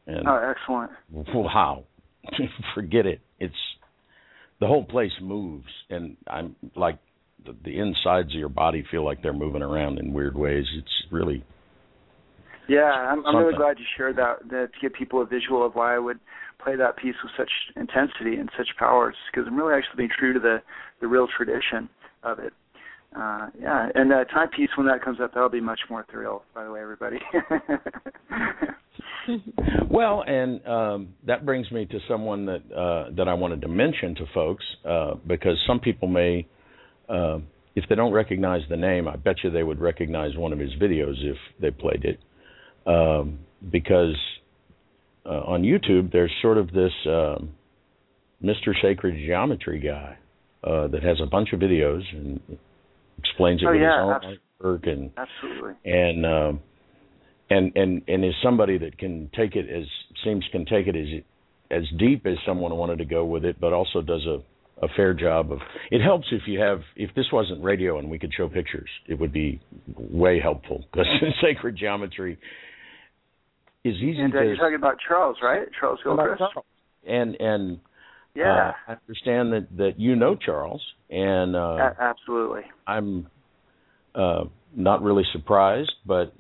[0.06, 0.92] And oh, excellent.
[1.12, 1.84] wow,
[2.76, 3.22] forget it.
[3.40, 3.54] It's
[4.60, 6.98] the whole place moves, and I'm like
[7.46, 10.66] the, the insides of your body feel like they're moving around in weird ways.
[10.78, 11.44] It's really
[12.68, 15.74] Yeah, I'm, I'm really glad you shared that, that to give people a visual of
[15.74, 16.20] why I would
[16.64, 20.34] play that piece with such intensity and such powers because I'm really actually being true
[20.34, 20.58] to the
[21.00, 21.90] the real tradition
[22.24, 22.54] of it.
[23.16, 26.44] Uh, yeah, and uh, timepiece when that comes up, that'll be much more thrill.
[26.54, 27.20] By the way, everybody.
[29.90, 34.16] Well, and um, that brings me to someone that uh, that I wanted to mention
[34.16, 36.48] to folks uh, because some people may,
[37.10, 37.40] uh,
[37.76, 40.72] if they don't recognize the name, I bet you they would recognize one of his
[40.82, 42.20] videos if they played it,
[42.88, 43.40] um,
[43.72, 44.16] because
[45.26, 47.50] uh, on YouTube there's sort of this um,
[48.44, 48.74] Mr.
[48.82, 50.18] Sacred Geometry guy
[50.64, 52.40] uh, that has a bunch of videos and
[53.20, 55.74] explains it Oh, with yeah, his own abs- work and Absolutely.
[55.86, 56.60] and um
[57.50, 59.86] and and and is somebody that can take it as
[60.24, 61.24] seems can take it as
[61.70, 64.40] as deep as someone wanted to go with it, but also does a
[64.84, 65.60] a fair job of.
[65.92, 69.20] It helps if you have if this wasn't radio and we could show pictures, it
[69.20, 69.60] would be
[69.98, 71.08] way helpful because
[71.42, 72.38] sacred geometry
[73.84, 74.46] is easy And uh, to.
[74.46, 75.68] you're talking about Charles, right?
[75.80, 76.42] Charles Gilchrist.
[77.08, 77.80] and and
[78.36, 82.62] Yeah, uh, I understand that that you know Charles, and uh, a- absolutely.
[82.86, 83.28] I'm
[84.16, 86.34] uh, not really surprised, but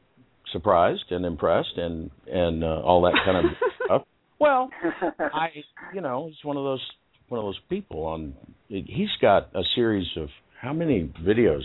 [0.52, 3.52] surprised and impressed and and uh, all that kind of
[3.86, 4.02] stuff.
[4.40, 4.70] Well,
[5.20, 5.48] I
[5.94, 6.86] you know he's one of those
[7.30, 8.34] one of those people on.
[8.70, 10.28] He's got a series of
[10.62, 11.62] how many videos?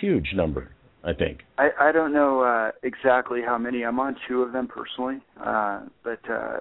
[0.00, 0.70] Huge number,
[1.06, 1.42] I think.
[1.56, 3.84] I, I don't know uh, exactly how many.
[3.84, 6.58] I'm on two of them personally, uh, but uh,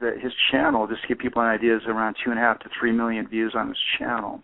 [0.00, 2.60] the, his channel, just to give people an idea, is around two and a half
[2.60, 4.42] to three million views on his channel.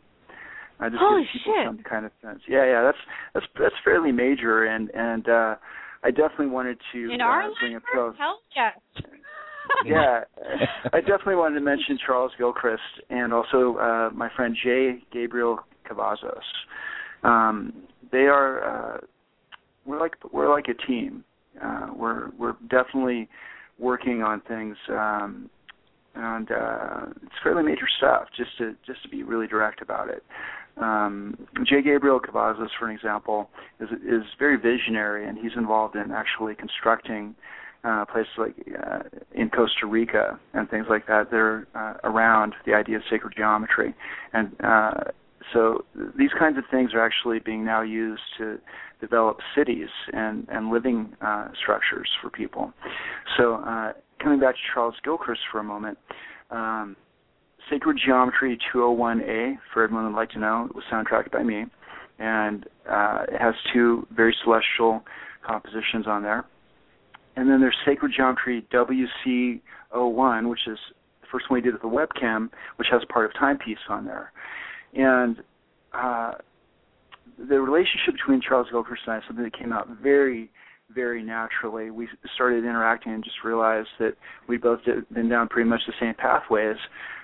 [0.81, 1.67] I just Holy give people shit.
[1.69, 2.41] some kind of sense.
[2.49, 2.99] Yeah, yeah, that's
[3.35, 5.55] that's that's fairly major, and and uh,
[6.03, 7.93] I definitely wanted to In uh, our bring up life?
[7.95, 8.17] Charles.
[8.19, 9.05] Hell yes.
[9.85, 10.21] yeah,
[10.93, 16.41] I definitely wanted to mention Charles Gilchrist and also uh, my friend Jay Gabriel Cavazos.
[17.25, 17.73] Um,
[18.13, 18.99] they are uh,
[19.87, 21.25] we're like we're like a team.
[21.63, 23.29] Uh, we're we're definitely
[23.79, 25.51] working on things, um,
[26.15, 28.25] and uh, it's fairly major stuff.
[28.37, 30.23] Just to just to be really direct about it.
[30.79, 33.49] Um, Jay Gabriel Cavazos, for an example,
[33.81, 37.35] is is very visionary, and he's involved in actually constructing
[37.85, 38.55] uh, places like
[38.87, 39.01] uh,
[39.33, 41.31] in Costa Rica and things like that.
[41.31, 43.95] They're uh, around the idea of sacred geometry,
[44.33, 45.05] and uh,
[45.53, 45.85] so
[46.19, 48.59] these kinds of things are actually being now used to
[49.01, 52.73] develop cities and and living uh, structures for people.
[53.37, 53.93] So uh,
[54.23, 55.99] coming back to Charles Gilchrist for a moment.
[56.51, 56.97] Um,
[57.71, 61.65] Sacred Geometry 201A, for everyone who'd like to know, was soundtracked by me,
[62.19, 65.03] and uh, it has two very celestial
[65.45, 66.45] compositions on there.
[67.35, 70.79] And then there's Sacred Geometry WC01, which is
[71.21, 74.33] the first one we did with the webcam, which has part of Timepiece on there.
[74.95, 75.43] And
[75.93, 76.33] uh,
[77.39, 80.51] the relationship between Charles Gilchrist and I is something that came out very,
[80.95, 81.91] very naturally.
[81.91, 84.15] We started interacting and just realized that
[84.49, 86.77] we both had been down pretty much the same pathways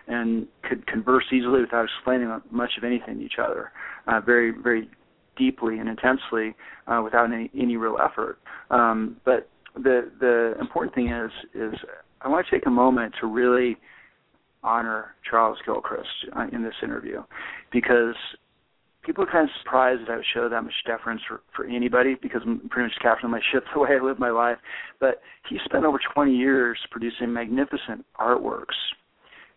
[0.08, 3.70] and could converse easily without explaining much of anything to each other,
[4.08, 4.90] uh, very, very
[5.36, 6.54] deeply and intensely
[6.86, 8.38] uh, without any, any real effort.
[8.70, 11.74] Um, but the the important thing is is
[12.20, 13.78] I want to take a moment to really
[14.62, 17.22] honor Charles Gilchrist uh, in this interview
[17.72, 18.14] because
[19.04, 22.16] people are kind of surprised that I would show that much deference for, for anybody
[22.20, 24.58] because I'm pretty much captain of my ship the way I live my life.
[25.00, 28.78] But he spent over 20 years producing magnificent artworks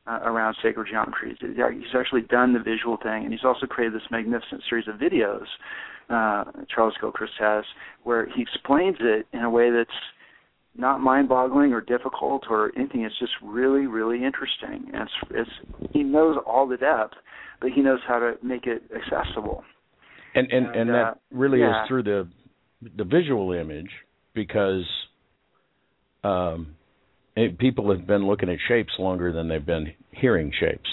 [0.08, 1.38] uh, around sacred geometry.
[1.40, 5.46] He's actually done the visual thing, and he's also created this magnificent series of videos.
[6.10, 7.64] Uh, Charles Gilchrist has,
[8.04, 9.90] where he explains it in a way that's
[10.78, 13.04] not mind-boggling or difficult or anything.
[13.04, 14.92] It's just really, really interesting.
[14.94, 17.14] And it's, it's he knows all the depth,
[17.62, 19.64] but he knows how to make it accessible.
[20.34, 21.84] And and and, And, uh, that really yeah.
[21.84, 22.28] is through the
[22.98, 23.90] the visual image
[24.34, 24.84] because
[26.24, 26.76] um,
[27.36, 30.90] it, people have been looking at shapes longer than they've been hearing shapes.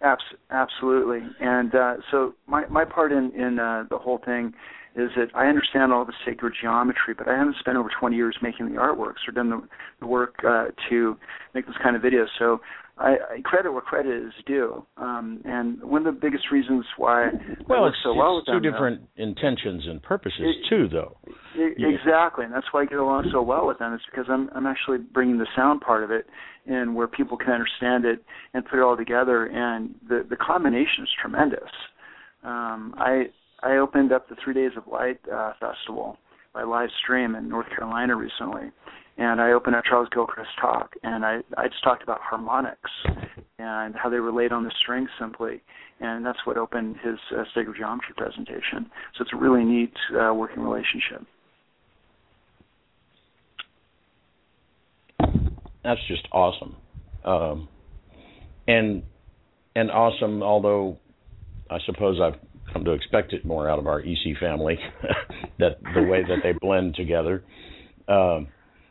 [0.00, 1.20] Abs- absolutely.
[1.40, 4.52] And uh, so my my part in in uh, the whole thing
[4.94, 8.36] is that I understand all the sacred geometry, but I haven't spent over 20 years
[8.42, 9.62] making the artworks or done the,
[10.00, 11.16] the work uh, to
[11.54, 12.26] make this kind of video.
[12.38, 12.60] So
[12.98, 14.84] I, I credit where credit is due.
[14.98, 17.30] Um, and one of the biggest reasons why
[17.68, 21.16] Well, it's, so well it's with two them, different intentions and purposes It- too, though.
[21.56, 21.88] E- Yeah.
[21.88, 23.94] Exactly, and that's why I get along so well with them.
[23.94, 26.26] Is because I'm I'm actually bringing the sound part of it
[26.66, 28.22] in where people can understand it
[28.54, 31.70] and put it all together, and the the combination is tremendous.
[32.44, 33.30] Um, I
[33.62, 36.18] I opened up the Three Days of Light uh, festival
[36.52, 38.70] by live stream in North Carolina recently,
[39.18, 42.90] and I opened up Charles Gilchrist talk, and I I just talked about harmonics
[43.58, 45.62] and how they relate on the string simply,
[46.00, 48.90] and that's what opened his uh, sacred geometry presentation.
[49.16, 51.26] So it's a really neat uh, working relationship.
[55.84, 56.76] That's just awesome,
[57.24, 57.68] um,
[58.66, 59.02] and
[59.76, 60.42] and awesome.
[60.42, 60.98] Although
[61.70, 62.40] I suppose I've
[62.72, 64.78] come to expect it more out of our EC family,
[65.58, 67.42] that the way that they blend together.
[68.08, 68.48] Um,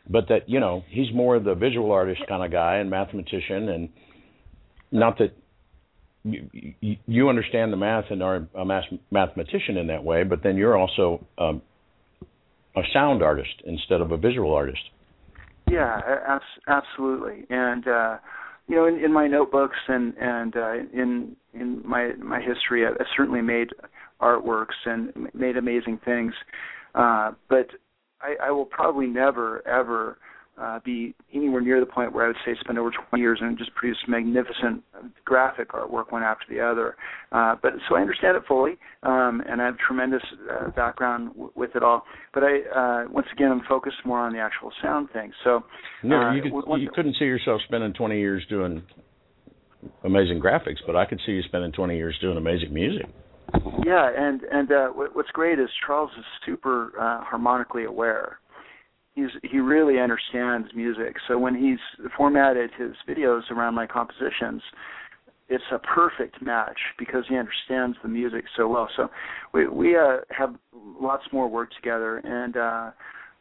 [0.08, 3.88] but that you know he's more the visual artist kind of guy and mathematician, and
[4.90, 5.34] not that
[6.24, 10.56] you, you, understand the math and are a math, mathematician in that way, but then
[10.56, 11.62] you're also um,
[12.76, 14.80] a sound artist instead of a visual artist.
[15.70, 17.46] Yeah, absolutely.
[17.50, 18.18] And uh,
[18.68, 22.96] you know, in, in my notebooks and and uh, in in my my history, I've
[23.16, 23.68] certainly made
[24.20, 26.32] artworks and made amazing things.
[26.94, 27.68] Uh, but
[28.20, 30.18] I, I will probably never ever
[30.60, 33.56] uh, be anywhere near the point where I would say spend over 20 years and
[33.56, 34.82] just produce magnificent
[35.24, 36.96] graphic artwork one after the other.
[37.32, 38.72] Uh, but so I understand it fully,
[39.02, 42.02] um, and I have tremendous uh, background w- with it all.
[42.34, 45.32] But I, uh, once again, I'm focused more on the actual sound thing.
[45.42, 45.64] So
[46.02, 48.82] No, uh, you, could, w- you couldn't see yourself spending 20 years doing
[50.04, 53.06] amazing graphics, but I could see you spending 20 years doing amazing music.
[53.84, 58.38] Yeah, and and uh, what's great is Charles is super uh, harmonically aware.
[59.14, 61.16] He's he really understands music.
[61.28, 64.62] So when he's formatted his videos around my compositions,
[65.48, 68.88] it's a perfect match because he understands the music so well.
[68.96, 69.08] So
[69.52, 72.90] we we uh, have lots more work together, and uh,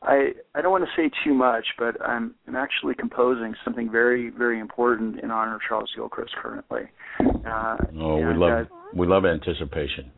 [0.01, 4.29] I I don't want to say too much, but I'm I'm actually composing something very
[4.29, 6.81] very important in honor of Charles Gilchrist currently.
[7.19, 10.11] Uh, oh, we love uh, we love anticipation.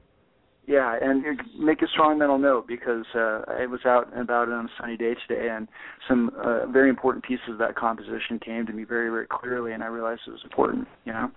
[0.66, 1.26] Yeah, and
[1.60, 4.96] make a strong mental note because uh, I was out and about on a sunny
[4.96, 5.68] day today, and
[6.08, 9.84] some uh, very important pieces of that composition came to me very, very clearly, and
[9.84, 10.88] I realized it was important.
[11.04, 11.32] You know,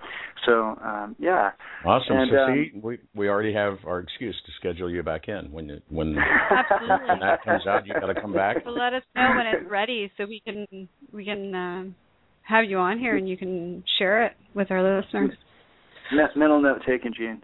[0.47, 1.51] so um, yeah.
[1.85, 2.17] Awesome.
[2.17, 5.51] And, so um, see, we we already have our excuse to schedule you back in
[5.51, 7.85] when you, when, when that comes out.
[7.85, 8.59] You got to come back.
[8.65, 11.85] So let us know when it's ready, so we can we can uh,
[12.43, 15.33] have you on here and you can share it with our listeners.
[16.37, 17.43] Mental note taken, Gene.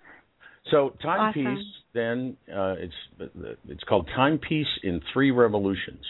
[0.70, 1.64] So timepiece, awesome.
[1.92, 3.32] then uh, it's
[3.68, 6.04] it's called timepiece in three revolutions.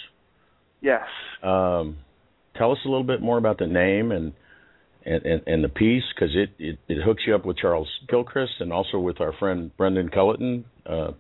[0.81, 1.07] Yes.
[1.43, 1.99] Um,
[2.57, 4.33] tell us a little bit more about the name and
[5.05, 8.53] and, and, and the piece because it, it, it hooks you up with Charles Gilchrist
[8.61, 10.65] and also with our friend Brendan Culleton.
[10.87, 11.13] Uh,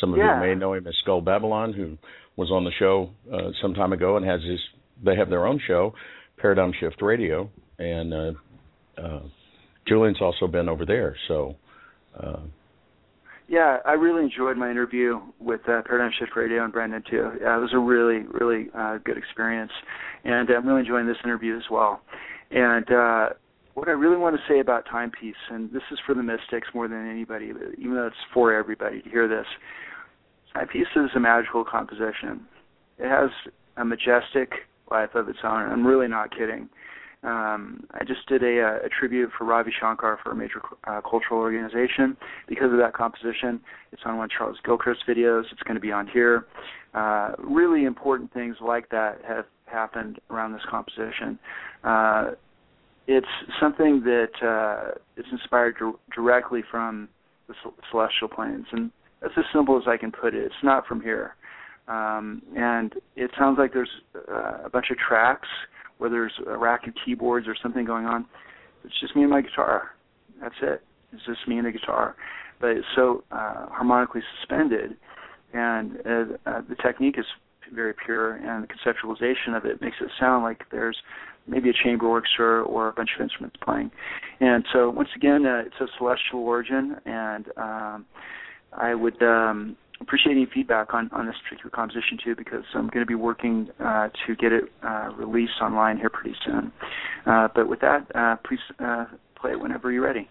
[0.00, 0.34] some of yeah.
[0.34, 1.96] you may know him as Skull Babylon, who
[2.36, 4.58] was on the show uh, some time ago and has his.
[5.04, 5.94] They have their own show,
[6.36, 8.32] Paradigm Shift Radio, and uh,
[9.00, 9.22] uh,
[9.86, 11.16] Julian's also been over there.
[11.28, 11.56] So.
[13.52, 17.32] Yeah, I really enjoyed my interview with uh, Paradigm Shift Radio and Brandon too.
[17.38, 19.70] Yeah, it was a really, really uh, good experience,
[20.24, 22.00] and I'm really enjoying this interview as well.
[22.50, 23.28] And uh,
[23.74, 26.88] what I really want to say about Timepiece, and this is for the mystics more
[26.88, 29.44] than anybody, even though it's for everybody to hear this.
[30.54, 32.46] Timepiece is a magical composition.
[32.98, 33.28] It has
[33.76, 34.50] a majestic
[34.90, 35.70] life of its own.
[35.70, 36.70] I'm really not kidding.
[37.24, 41.38] Um, I just did a, a tribute for Ravi Shankar for a major uh, cultural
[41.38, 42.16] organization
[42.48, 43.60] because of that composition.
[43.92, 45.44] It's on one of Charles Gilchrist's videos.
[45.52, 46.46] It's going to be on here.
[46.94, 51.38] Uh, really important things like that have happened around this composition.
[51.84, 52.32] Uh,
[53.06, 53.26] it's
[53.60, 57.08] something that uh, is inspired dir- directly from
[57.48, 57.54] the
[57.90, 60.44] celestial planes, and that's as simple as I can put it.
[60.44, 61.36] It's not from here,
[61.88, 65.48] um, and it sounds like there's uh, a bunch of tracks
[66.02, 68.26] where there's a rack of keyboards or something going on.
[68.84, 69.92] It's just me and my guitar.
[70.40, 70.82] That's it.
[71.12, 72.16] It's just me and the guitar.
[72.60, 74.96] But it's so uh, harmonically suspended,
[75.54, 77.24] and uh, uh, the technique is
[77.72, 80.96] very pure, and the conceptualization of it makes it sound like there's
[81.46, 83.92] maybe a chamber orchestra or a bunch of instruments playing.
[84.40, 88.06] And so, once again, uh, it's a celestial origin, and um,
[88.72, 93.00] I would um, appreciate any feedback on, on this particular composition too, because I'm going
[93.00, 96.72] to be working uh, to get it uh, released online here pretty soon.
[97.26, 99.06] Uh, but with that, uh, please uh,
[99.40, 100.28] play it whenever you're ready.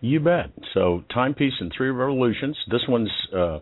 [0.00, 0.50] You bet.
[0.74, 2.56] So, timepiece in three revolutions.
[2.70, 3.60] This one's uh,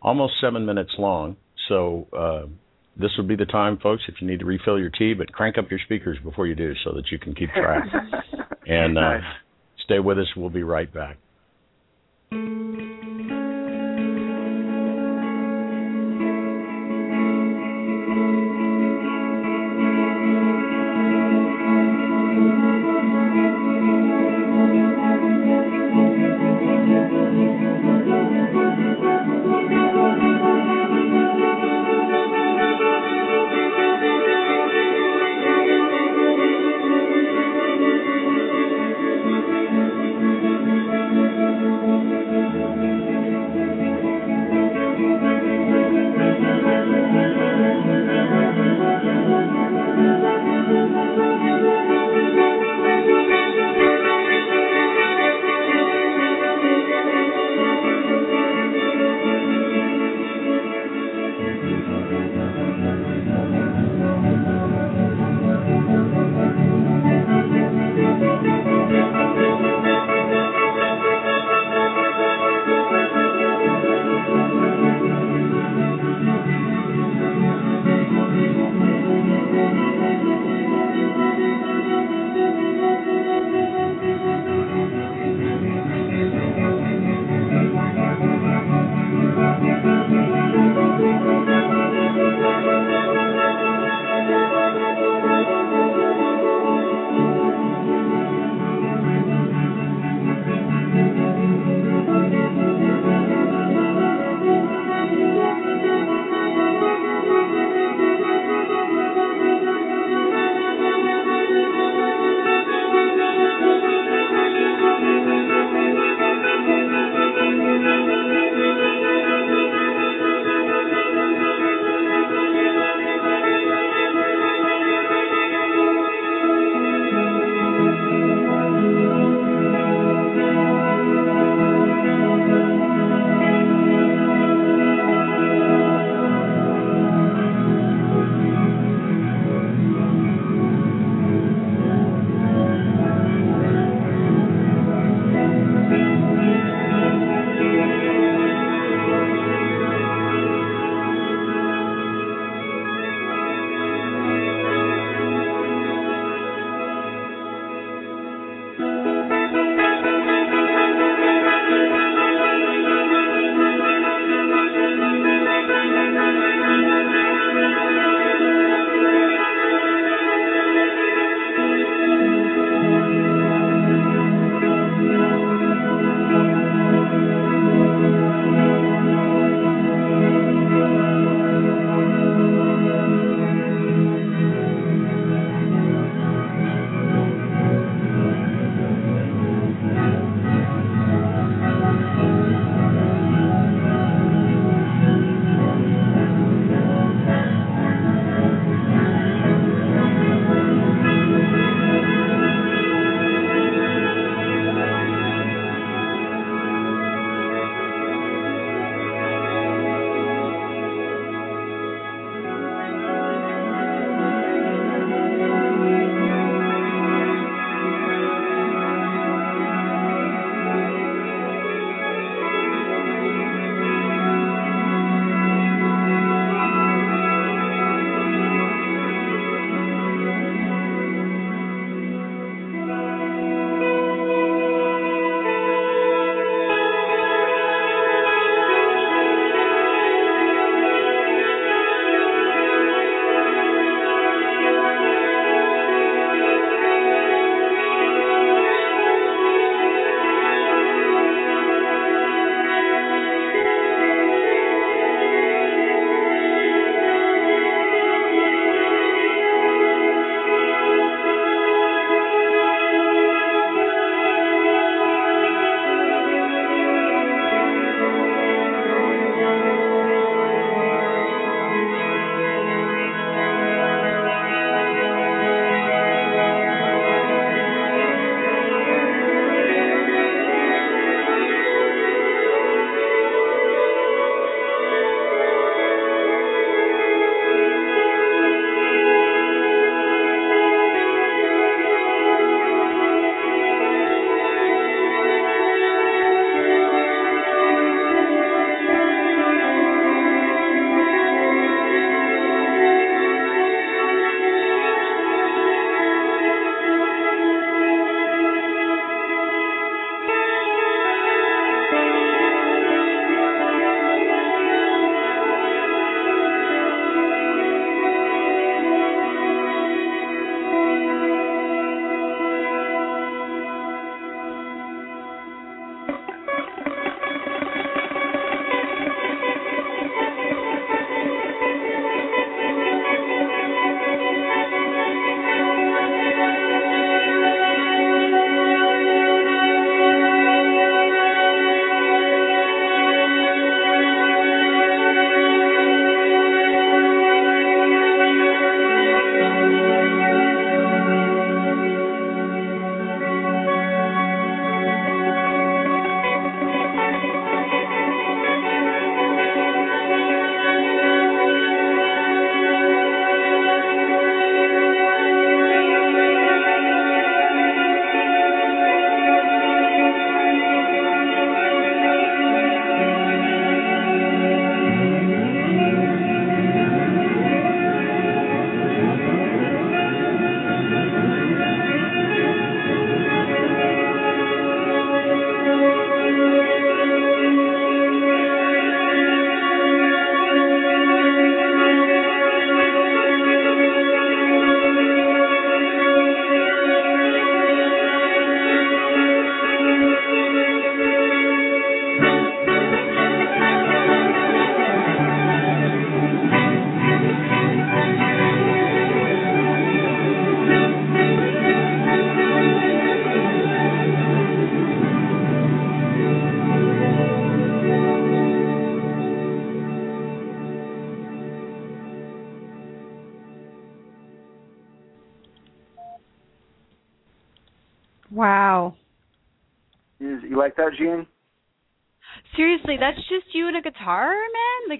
[0.00, 1.36] almost seven minutes long.
[1.68, 2.48] So,
[2.96, 5.56] this would be the time, folks, if you need to refill your tea, but crank
[5.56, 7.84] up your speakers before you do so that you can keep track.
[8.66, 9.22] and nice.
[9.84, 10.26] stay with us.
[10.36, 11.16] We'll be right back.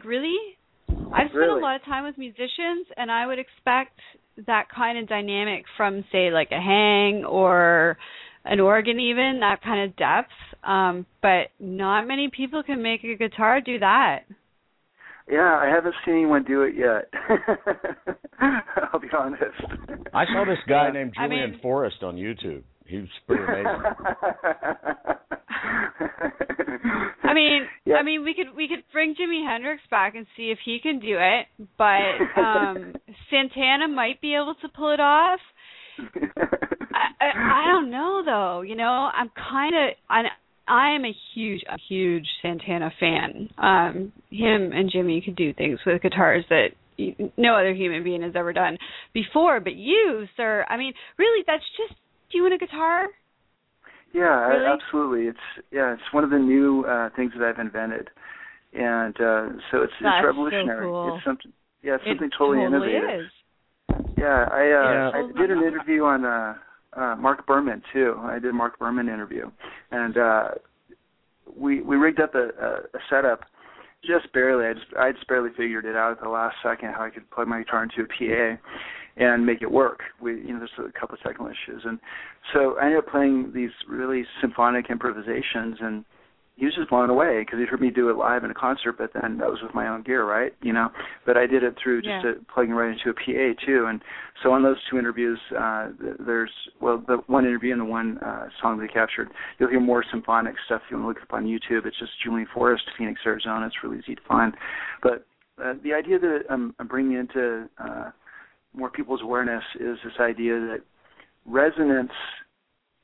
[0.02, 0.56] Like really?
[0.88, 1.60] I've spent Really?
[1.60, 3.98] a lot of time with musicians and I would expect
[4.46, 7.96] that kind of dynamic from say like a hang or
[8.44, 10.30] an organ even, that kind of depth.
[10.64, 14.20] Um, but not many people can make a guitar do that.
[15.30, 17.08] Yeah, I haven't seen anyone do it yet.
[18.92, 19.44] I'll be honest.
[20.12, 20.92] I saw this guy Yeah.
[20.92, 22.62] named I Julian mean- Forrest on YouTube.
[22.92, 23.64] He was pretty amazing.
[27.24, 27.96] I mean, Yeah.
[27.96, 30.98] I mean, we could we could bring Jimi Hendrix back and see if he can
[30.98, 31.46] do it,
[31.78, 32.92] but um
[33.30, 35.40] Santana might be able to pull it off.
[35.98, 38.60] I, I I don't know though.
[38.60, 40.24] You know, I'm kind of I
[40.68, 43.48] I am a huge a huge Santana fan.
[43.56, 46.72] Um him and Jimi could do things with guitars that
[47.38, 48.76] no other human being has ever done
[49.14, 49.60] before.
[49.60, 51.94] But you, sir, I mean, really, that's just
[52.32, 53.06] you and a guitar.
[54.12, 54.66] Yeah, I- Really?
[54.66, 55.26] absolutely.
[55.28, 58.10] It's yeah, it's one of the new uh things that I've invented,
[58.72, 60.86] and uh so it's That's it's so revolutionary.
[60.86, 61.14] cool.
[61.16, 61.52] It's something
[61.82, 63.26] yeah, it's It something totally, innovative.
[63.26, 63.30] is.
[64.18, 65.10] Yeah, I uh Yeah.
[65.14, 66.54] I did an interview on uh
[66.94, 68.16] uh Mark Berman too.
[68.20, 69.50] I did a Mark Berman interview,
[69.90, 70.48] and uh
[71.56, 73.44] we we rigged up a, a, a setup
[74.04, 74.66] just barely.
[74.66, 77.28] I just I just barely figured it out at the last second how I could
[77.30, 78.60] plug my guitar into a PA
[79.16, 80.00] and make it work.
[80.20, 81.98] We you know there's a couple of technical issues, and
[82.52, 86.04] so I ended up playing these really symphonic improvisations and.
[86.54, 88.98] He was just blown away because he'd heard me do it live in a concert,
[88.98, 90.54] but then that was with my own gear, right?
[90.60, 90.90] You know,
[91.24, 92.32] but I did it through just Yeah.
[92.32, 94.02] a, plugging right into a PA too, and
[94.42, 95.88] so on those two interviews, uh,
[96.20, 99.30] there's well, the one interview and the one uh, song they captured.
[99.58, 100.82] You'll hear more symphonic stuff.
[100.84, 103.66] If you want to look up on YouTube, it's just Julian Forrest, Phoenix, Arizona.
[103.66, 104.54] It's really easy to find.
[105.02, 105.24] But
[105.60, 108.10] uh, the idea that I'm, I'm bringing into uh,
[108.74, 110.80] more people's awareness is this idea that
[111.46, 112.12] resonance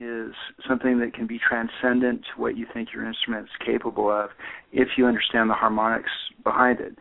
[0.00, 0.32] is
[0.68, 4.30] something that can be transcendent to what you think your instrument is capable of
[4.72, 6.10] if you understand the harmonics
[6.44, 6.96] behind it.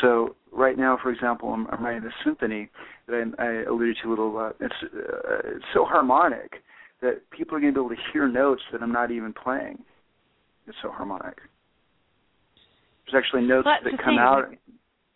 [0.00, 2.68] So right now, for example, I'm, I'm writing a symphony
[3.06, 4.36] that I, I alluded to a little.
[4.36, 6.54] Uh, it's uh, it's so harmonic
[7.02, 9.78] that people are going to be able to hear notes that I'm not even playing.
[10.66, 11.38] It's so harmonic.
[13.06, 14.18] There's actually notes That's that come thing.
[14.18, 14.44] out.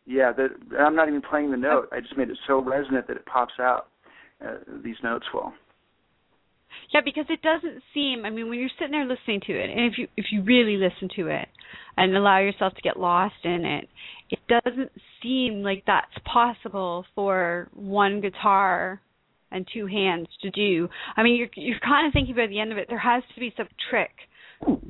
[0.06, 0.48] Yeah, that
[0.78, 1.88] I'm not even playing the note.
[1.92, 3.88] I just made it so resonant that it pops out.
[4.44, 5.52] Uh, these notes will.
[6.92, 8.24] Yeah, because it doesn't seem.
[8.24, 10.76] I mean, when you're sitting there listening to it, and if you if you really
[10.76, 11.48] listen to it
[11.96, 13.88] and allow yourself to get lost in it,
[14.30, 14.90] it doesn't
[15.22, 19.00] seem like that's possible for one guitar
[19.50, 20.88] and two hands to do.
[21.16, 23.40] I mean, you're you're kind of thinking by the end of it, there has to
[23.40, 24.10] be some trick,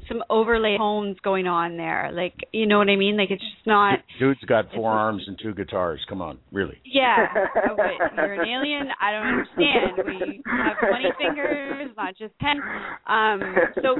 [0.08, 2.10] some overlay tones going on there.
[2.12, 3.16] Like, you know what I mean?
[3.16, 4.00] Like it's just not.
[4.18, 6.00] Dude's got four arms and two guitars.
[6.08, 6.78] Come on, really.
[6.84, 7.76] Yeah, uh,
[8.16, 8.88] you're an alien.
[9.00, 10.06] I don't understand.
[10.06, 12.60] We have 20 fingers, not just 10.
[13.06, 13.40] Um,
[13.82, 13.96] so,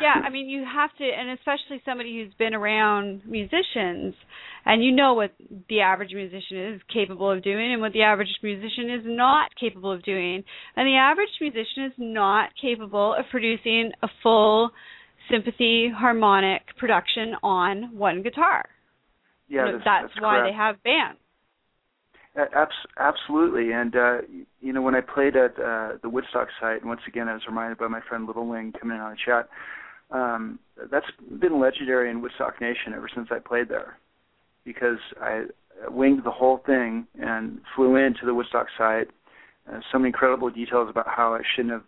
[0.00, 4.14] yeah, I mean, you have to, and especially somebody who's been around musicians,
[4.64, 5.32] and you know what
[5.68, 9.92] the average musician is capable of doing, and what the average musician is not capable
[9.92, 10.44] of doing.
[10.76, 14.70] And the average musician is not capable of producing a full
[15.30, 18.64] sympathy harmonic production on one guitar.
[19.48, 20.52] Yeah, know, that's, that's, why correct.
[20.52, 21.18] they have bands.
[22.98, 24.18] Absolutely, and uh,
[24.60, 27.42] you know when I played at uh, the Woodstock site, and once again I was
[27.46, 29.48] reminded by my friend Little Wing coming in on the chat.
[30.10, 30.58] Um,
[30.90, 31.06] that's
[31.40, 33.98] been legendary in Woodstock Nation ever since I played there,
[34.64, 35.44] because I
[35.88, 39.08] winged the whole thing and flew into the Woodstock site.
[39.70, 41.84] Uh, so many incredible details about how it shouldn't have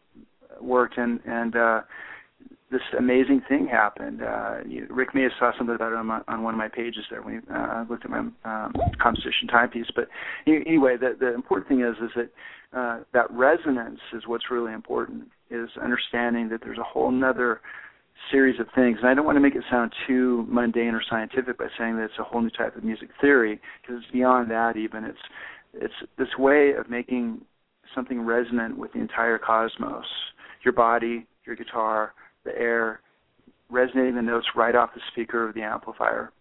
[0.62, 1.80] worked, and and uh,
[2.70, 4.22] this amazing thing happened.
[4.22, 6.68] Uh, you, Rick may have saw something about it on, my, on one of my
[6.68, 9.86] pages there when we uh, looked at my um, composition timepiece.
[9.94, 10.08] But
[10.46, 12.30] anyway, the, the important thing is is that
[12.76, 15.28] uh, that resonance is what's really important.
[15.48, 17.60] Is understanding that there's a whole nother
[18.30, 18.98] series of things.
[19.00, 22.04] And I don't want to make it sound too mundane or scientific by saying that
[22.04, 24.76] it's a whole new type of music theory because it's beyond that.
[24.76, 25.18] Even it's
[25.74, 27.40] it's this way of making
[27.94, 30.04] something resonant with the entire cosmos,
[30.64, 32.12] your body, your guitar,
[32.44, 33.00] the air,
[33.70, 36.32] resonating the notes right off the speaker of the amplifier.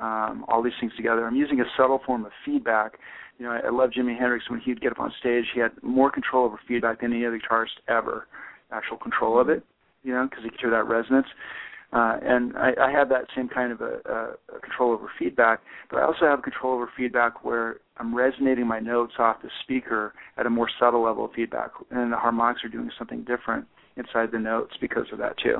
[0.00, 1.26] Um, all these things together.
[1.26, 2.98] I'm using a subtle form of feedback.
[3.38, 5.44] You know, I, I love Jimi Hendrix when he'd get up on stage.
[5.52, 8.26] He had more control over feedback than any other guitarist ever.
[8.72, 9.64] Actual control of it,
[10.02, 11.26] you know, because you could hear that resonance.
[11.92, 15.60] Uh, and I, I have that same kind of a, a, a control over feedback,
[15.90, 20.14] but I also have control over feedback where I'm resonating my notes off the speaker
[20.36, 23.66] at a more subtle level of feedback, and the harmonics are doing something different
[23.96, 25.58] inside the notes because of that too.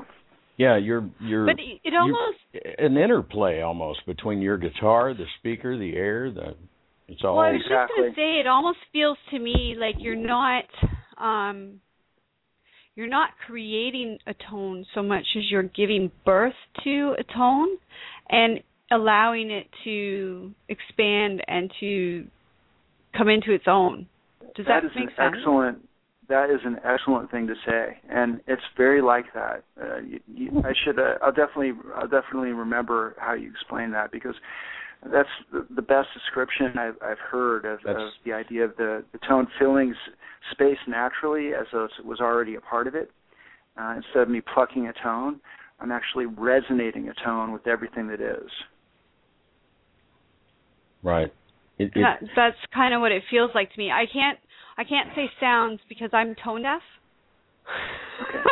[0.57, 2.39] Yeah, you're you're But it, it almost
[2.79, 6.55] an interplay almost between your guitar, the speaker, the air, the
[7.09, 10.15] it's all Well, I was just gonna say it almost feels to me like you're
[10.15, 10.65] not
[11.19, 11.81] um
[13.01, 16.53] you're not creating a tone so much as you're giving birth
[16.85, 17.79] to a tone
[18.29, 18.61] and
[18.93, 22.27] allowing it to expand and to
[23.17, 24.07] come into its own.
[24.55, 25.37] Does that, that is make an sense?
[25.39, 25.89] Excellent.
[26.29, 29.65] That is an excellent thing to say, and it's very like that.
[29.81, 30.99] Uh, you, you, I should.
[30.99, 31.73] Uh, I'll definitely.
[31.97, 34.35] I'll definitely remember how you explained that because
[35.03, 39.19] that's the, the best description I've, I've heard of, of, the idea of the, the
[39.27, 39.95] tone filling
[40.53, 43.11] space naturally as though it was already a part of it.
[43.81, 45.41] Uh, instead of me plucking a tone,
[45.81, 48.51] I'm actually resonating a tone with everything that is.
[51.03, 51.33] Right.
[51.79, 53.91] It, it, that, that's kind of what it feels like to me.
[53.91, 54.39] I can't
[54.77, 56.83] I can't say sounds because I'm tone deaf.
[58.29, 58.43] Okay.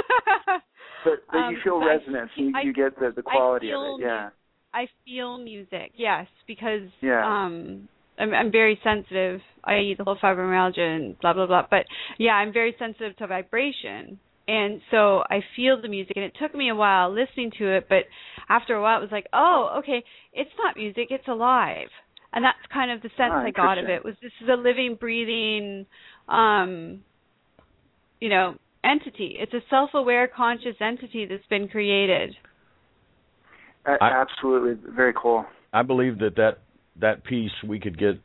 [1.05, 2.31] but, but um, you feel resonance.
[2.37, 4.03] I, you, you get the the quality of it.
[4.03, 4.31] Yeah.
[4.73, 7.25] I feel music, yes, because yeah.
[7.25, 7.89] um
[8.19, 9.41] I'm I'm very sensitive.
[9.65, 11.67] I eat the whole fibromyalgia and blah blah blah.
[11.71, 11.87] But
[12.19, 14.19] yeah, I'm very sensitive to vibration.
[14.47, 17.87] And so I feel the music and it took me a while listening to it,
[17.89, 18.05] but
[18.49, 21.89] after a while it was like, Oh, okay, it's not music, it's alive.
[22.33, 24.57] And that's kind of the sense oh, I got of it was this is a
[24.57, 25.87] living, breathing
[26.29, 27.03] um
[28.21, 29.37] you know, entity.
[29.39, 32.35] It's a self aware conscious entity that's been created.
[34.01, 35.45] Absolutely, very cool.
[35.73, 36.59] I believe that that
[37.01, 38.21] that piece we could get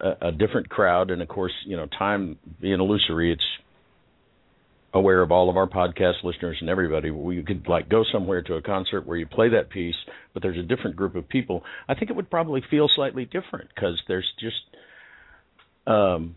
[0.00, 3.42] a, a, different crowd, and of course, you know, time being illusory, it's
[4.92, 7.10] aware of all of our podcast listeners and everybody.
[7.10, 9.96] We could like go somewhere to a concert where you play that piece,
[10.32, 11.64] but there's a different group of people.
[11.88, 14.56] I think it would probably feel slightly different because there's just
[15.86, 16.36] um,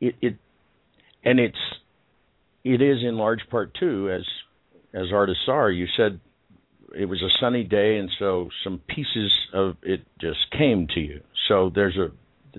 [0.00, 0.36] it, it
[1.24, 1.58] and it's
[2.64, 4.24] it is in large part too as
[4.92, 5.70] as artists are.
[5.70, 6.20] You said
[6.96, 11.20] it was a sunny day, and so some pieces of it just came to you.
[11.48, 12.08] So there's a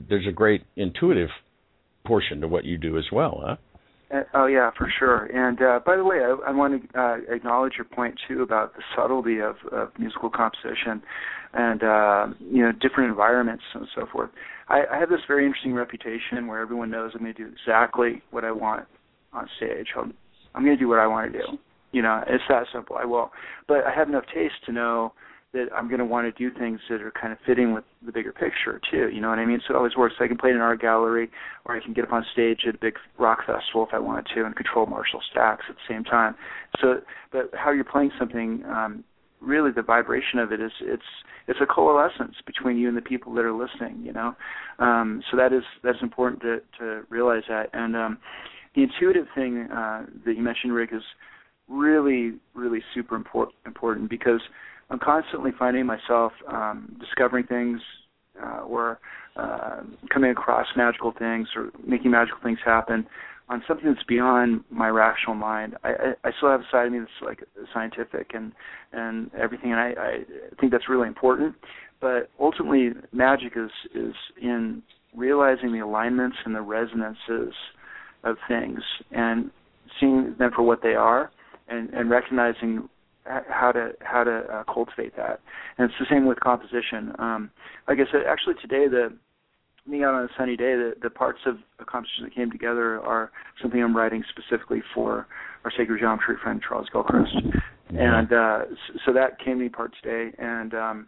[0.10, 1.30] there's a great intuitive
[2.06, 3.56] portion to what you do as well, huh?
[4.14, 5.26] Uh, oh yeah, for sure.
[5.26, 8.76] And uh, by the way, I, I want to uh, acknowledge your point too about
[8.76, 11.02] the subtlety of, of musical composition
[11.54, 14.30] and uh, you know different environments and so forth.
[14.68, 18.22] I, I have this very interesting reputation where everyone knows I'm going to do exactly
[18.32, 18.86] what I want
[19.34, 19.88] on stage.
[19.98, 20.14] I'm,
[20.54, 21.46] I'm going to do what I want to do.
[21.96, 22.98] You know, it's that simple.
[22.98, 23.32] I will,
[23.70, 25.14] but I have enough taste to know
[25.54, 28.12] that I'm going to want to do things that are kind of fitting with the
[28.12, 29.08] bigger picture too.
[29.14, 29.62] You know what I mean?
[29.66, 30.16] So it always works.
[30.20, 31.30] I can play in an art gallery,
[31.64, 34.28] or I can get up on stage at a big rock festival if I wanted
[34.36, 36.36] to, and control Marshall stacks at the same time.
[36.82, 37.00] So,
[37.32, 39.06] but how you're playing something, um,
[39.40, 41.10] really, the vibration of it is it's
[41.48, 44.04] it's a coalescence between you and the people that are listening.
[44.04, 44.36] You know,
[44.80, 47.70] um, so that is that's important to to realize that.
[47.72, 48.18] And um,
[48.76, 51.04] the intuitive thing uh, that you mentioned, Rick, is
[51.68, 54.42] really, really super important because
[54.90, 57.82] I'm constantly finding myself um, discovering things
[58.42, 59.00] uh, or
[59.36, 59.82] uh,
[60.14, 63.08] coming across magical things or making magical things happen
[63.48, 65.76] on something that's beyond my rational mind.
[65.84, 67.44] I, I, I still have a side of me that's like
[67.74, 68.52] scientific and
[68.92, 70.18] and everything, and I, I
[70.60, 71.56] think that's really important.
[72.02, 74.82] But ultimately, magic is is in
[75.16, 77.54] realizing the alignments and the resonances
[78.24, 78.80] of things
[79.12, 79.52] and
[80.00, 81.32] seeing them for what they are
[81.68, 82.90] and, and recognizing
[83.26, 85.40] how to how to uh, cultivate that.
[85.78, 87.14] And it's the same with composition.
[87.18, 87.50] Um,
[87.88, 89.14] like I said, actually today the
[89.90, 93.00] being out on a sunny day, the, the parts of a composition that came together
[93.02, 93.32] are
[93.62, 95.28] something I'm writing specifically for
[95.64, 97.36] our sacred geometry friend Charles Gilchrist,
[97.90, 98.60] and uh,
[99.06, 100.36] so that came to me part today.
[100.40, 101.08] And um,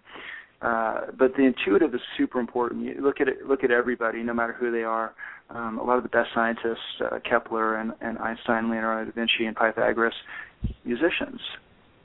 [0.61, 2.83] uh, but the intuitive is super important.
[2.83, 5.13] You look at it, look at everybody, no matter who they are.
[5.49, 9.45] Um, a lot of the best scientists, uh, Kepler and, and Einstein, Leonardo da Vinci,
[9.45, 10.15] and Pythagoras,
[10.83, 11.39] musicians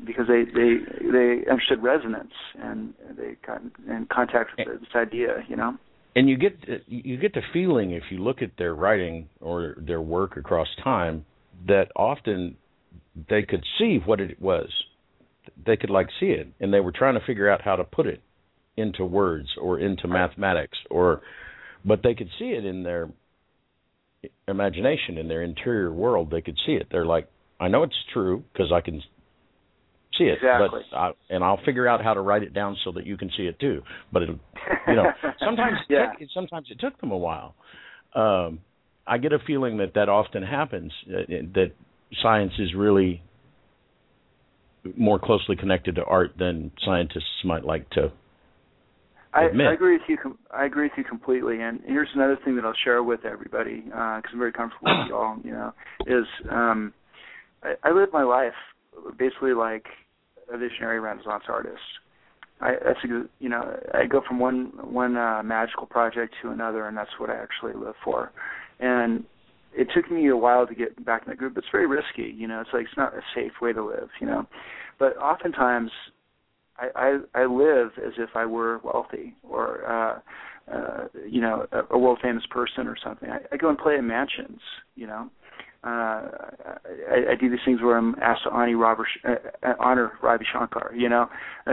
[0.05, 0.79] because they they
[1.11, 5.77] they understood resonance and they got in contact with this idea, you know.
[6.15, 6.59] And you get
[6.89, 11.25] you get the feeling if you look at their writing or their work across time
[11.67, 12.57] that often
[13.29, 14.69] they could see what it was.
[15.65, 18.07] They could like see it, and they were trying to figure out how to put
[18.07, 18.21] it
[18.77, 21.21] into words or into mathematics, or
[21.85, 23.11] but they could see it in their
[24.49, 26.31] imagination in their interior world.
[26.31, 26.87] They could see it.
[26.91, 27.29] They're like,
[27.61, 29.03] I know it's true because I can
[30.19, 30.39] see it.
[30.43, 30.81] Exactly.
[30.91, 33.31] But I, and I'll figure out how to write it down so that you can
[33.37, 33.83] see it too.
[34.13, 34.31] But it,
[34.89, 35.07] you know,
[35.45, 36.13] sometimes yeah.
[36.19, 37.55] it, sometimes it took them a while.
[38.15, 38.61] Um,
[39.07, 40.93] I get a feeling that that often happens.
[41.09, 41.23] Uh,
[41.55, 41.73] that
[42.23, 43.23] science is really
[44.97, 48.13] more closely connected to art than scientists might like to.
[49.33, 49.49] I.
[49.71, 50.39] I agree with you.
[50.53, 51.61] I agree with you completely.
[51.61, 55.09] And here's another thing that I'll share with everybody because uh, I'm very comfortable with
[55.09, 55.39] you all.
[55.45, 55.73] You know,
[56.07, 56.93] is um,
[57.63, 58.53] I, I live my life
[59.19, 59.87] basically like
[60.53, 61.81] a visionary Renaissance artist.
[62.61, 66.87] I that's a, you know I go from one one uh, magical project to another,
[66.87, 68.33] and that's what I actually live for.
[68.81, 69.25] And
[69.75, 71.57] it took me a while to get back in that group.
[71.57, 72.61] It's very risky, you know.
[72.61, 74.47] It's like it's not a safe way to live, you know.
[74.99, 75.91] But oftentimes,
[76.95, 80.21] I I, live as if I were wealthy or uh,
[80.73, 83.31] uh, you know a, a world famous person or something.
[83.31, 84.61] I, I go and play in mansions,
[84.95, 85.31] you know.
[85.85, 86.29] Uh,
[87.11, 89.35] I, I do these things where I'm asked to honor, Robert, uh,
[89.65, 91.27] uh, honor Ravi Shankar, you know,
[91.67, 91.73] uh,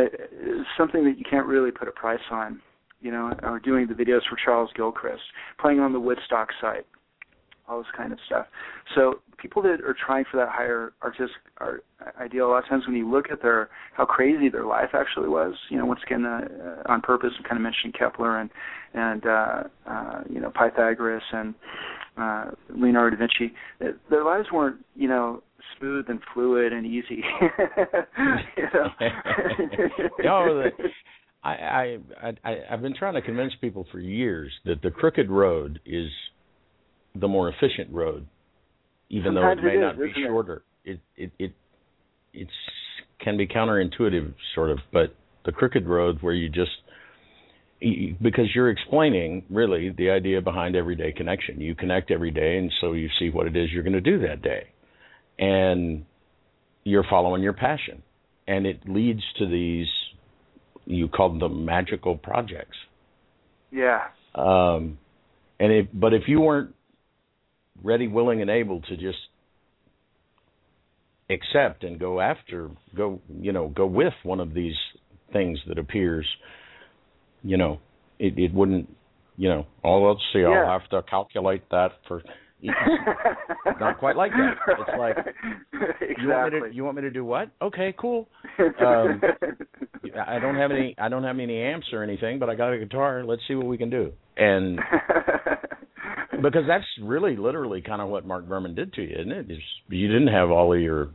[0.77, 2.59] something that you can't really put a price on,
[3.01, 5.21] you know, or doing the videos for Charles Gilchrist,
[5.59, 6.87] playing on the Woodstock site,
[7.69, 8.47] all this kind of stuff.
[8.95, 11.85] So people that are trying for that higher artistic art
[12.19, 15.29] ideal, a lot of times when you look at their how crazy their life actually
[15.29, 18.49] was, you know, once again uh, on purpose, I'm kind of mentioning Kepler and
[18.93, 21.53] and uh, uh, you know Pythagoras and
[22.17, 23.53] uh, Leonardo da Vinci.
[24.09, 25.43] Their lives weren't you know
[25.77, 27.23] smooth and fluid and easy.
[28.57, 28.89] you know?
[30.23, 30.71] no, the,
[31.43, 31.97] I, I
[32.43, 36.09] I I've been trying to convince people for years that the crooked road is
[37.15, 38.27] the more efficient road,
[39.09, 40.63] even Sometimes though it may it not is, be shorter.
[40.85, 41.53] It it it
[42.33, 42.51] it's
[43.19, 45.13] can be counterintuitive, sort of, but
[45.45, 46.71] the crooked road where you just
[48.21, 51.61] because you're explaining really the idea behind everyday connection.
[51.61, 54.19] You connect every day, and so you see what it is you're going to do
[54.27, 54.67] that day,
[55.37, 56.05] and
[56.83, 58.03] you're following your passion,
[58.47, 59.87] and it leads to these.
[60.85, 62.77] You call them magical projects.
[63.71, 64.07] yeah.
[64.35, 64.97] Um,
[65.59, 66.75] and if but if you weren't
[67.83, 69.17] ready, willing, and able to just
[71.29, 74.75] accept and go after, go you know, go with one of these
[75.31, 76.25] things that appears,
[77.43, 77.79] you know,
[78.17, 78.89] it it wouldn't,
[79.37, 80.49] you know, oh let's see, Yeah.
[80.49, 82.23] I'll have to calculate that for.
[82.61, 84.55] Not quite like that.
[84.67, 85.17] It's like,
[86.01, 86.09] exactly.
[86.19, 87.49] You want me to you want me to do what?
[87.61, 88.27] Okay, cool.
[88.59, 89.21] um,
[90.27, 92.77] I don't have any I don't have any amps or anything, but I got a
[92.77, 93.23] guitar.
[93.23, 94.11] Let's see what we can do.
[94.35, 94.79] And
[96.41, 99.51] because that's really literally kind of what Mark Berman did to you, isn't it?
[99.51, 101.09] Is you didn't have all of your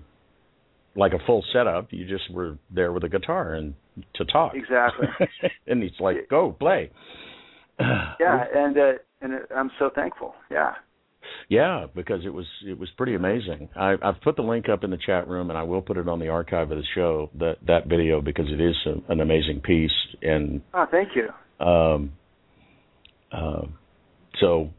[0.97, 1.89] like a full setup.
[1.93, 3.75] You just were there with a guitar and
[4.15, 4.53] to talk.
[4.55, 5.09] Exactly.
[5.67, 6.91] and he's like, "Go play."
[7.81, 10.35] yeah, and uh, and I'm so thankful.
[10.51, 10.73] Yeah.
[11.49, 13.69] Yeah, because it was it was pretty amazing.
[13.77, 16.09] I, I've put the link up in the chat room, and I will put it
[16.09, 19.61] on the archive of the show that that video because it is a, an amazing
[19.61, 19.91] piece.
[20.23, 21.29] And Oh, thank you.
[21.65, 22.13] um,
[23.33, 23.75] um,
[24.41, 24.71] so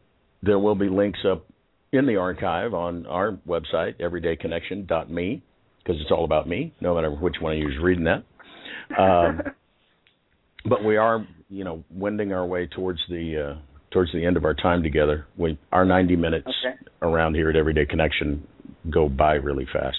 [0.41, 1.45] there will be links up
[1.91, 5.43] in the archive on our website, everydayconnection.me,
[5.79, 8.23] because it's all about me, no matter which one of you is reading that.
[8.99, 9.41] Um,
[10.69, 14.43] but we are, you know, wending our way towards the uh, towards the end of
[14.43, 15.25] our time together.
[15.37, 16.75] We our 90 minutes Okay.
[17.01, 18.45] around here at Everyday Connection
[18.91, 19.95] go by really fast.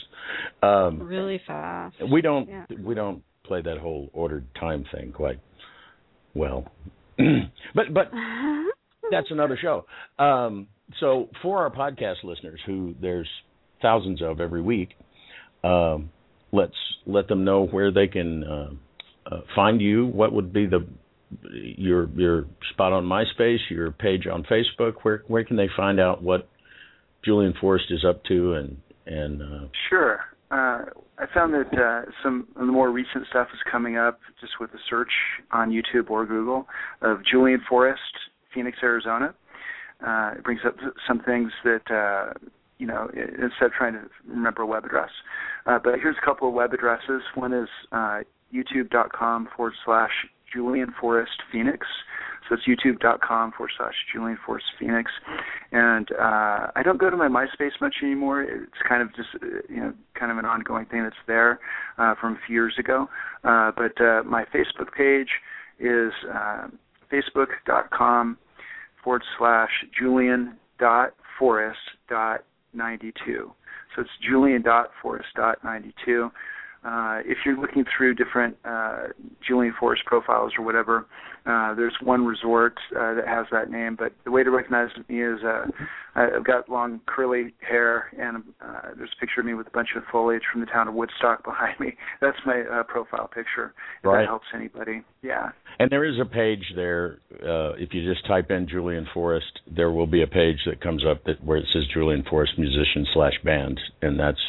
[0.62, 1.96] Um, Really fast.
[2.12, 2.66] we don't Yeah.
[2.84, 5.38] we don't play that whole ordered time thing quite
[6.34, 6.70] well.
[7.74, 8.10] but but
[9.10, 9.86] that's another show.
[10.22, 10.68] Um,
[11.00, 13.28] so for our podcast listeners, who there's
[13.80, 14.90] thousands of every week,
[15.64, 16.10] um,
[16.52, 18.70] let's let them know where they can uh,
[19.34, 20.06] uh, find you.
[20.06, 20.86] What would be the
[21.50, 24.94] your your spot on MySpace, your page on Facebook?
[25.02, 26.48] Where where can they find out what
[27.24, 28.76] Julian Forrest is up to and
[29.06, 30.20] and uh, Sure.
[30.50, 30.84] Uh,
[31.18, 34.70] I found that uh, some of the more recent stuff is coming up just with
[34.70, 35.10] a search
[35.50, 36.66] on YouTube or Google
[37.02, 38.00] of Julian Forrest,
[38.54, 39.34] Phoenix, Arizona.
[40.06, 40.76] Uh, it brings up
[41.08, 42.32] some things that uh,
[42.78, 45.10] you know instead of trying to remember a web address.
[45.66, 47.22] Uh, but here's a couple of web addresses.
[47.34, 48.20] One is uh,
[48.54, 50.12] youtube.com forward slash
[50.56, 51.86] Julian Forrest Phoenix.
[52.48, 55.10] So it's youtube.com forward slash Julian Forrest Phoenix.
[55.72, 58.42] And uh, I don't go to my MySpace much anymore.
[58.42, 61.58] It's kind of just uh, you know kind of an ongoing thing that's there
[61.98, 63.08] uh, from a few years ago.
[63.44, 65.28] Uh, but uh, my Facebook page
[65.80, 66.68] is uh,
[67.12, 68.38] facebook.com
[69.02, 71.78] forward slash Julian dot Forrest
[72.08, 73.52] dot ninety two.
[73.94, 76.30] So it's Julian dot Forrest dot ninety two.
[76.86, 79.08] Uh, if you're looking through different uh,
[79.46, 81.06] Julian Forrest profiles or whatever,
[81.44, 83.96] uh, there's one resort uh, that has that name.
[83.98, 85.66] But the way to recognize me is uh,
[86.14, 89.88] I've got long curly hair, and uh, there's a picture of me with a bunch
[89.96, 91.94] of foliage from the town of Woodstock behind me.
[92.20, 93.74] That's my uh, profile picture.
[94.02, 94.22] If Right.
[94.22, 95.50] that helps anybody, yeah.
[95.80, 97.18] And there is a page there.
[97.32, 101.04] Uh, if you just type in Julian Forrest, there will be a page that comes
[101.04, 104.40] up that where it says Julian Forrest musician slash band, and that's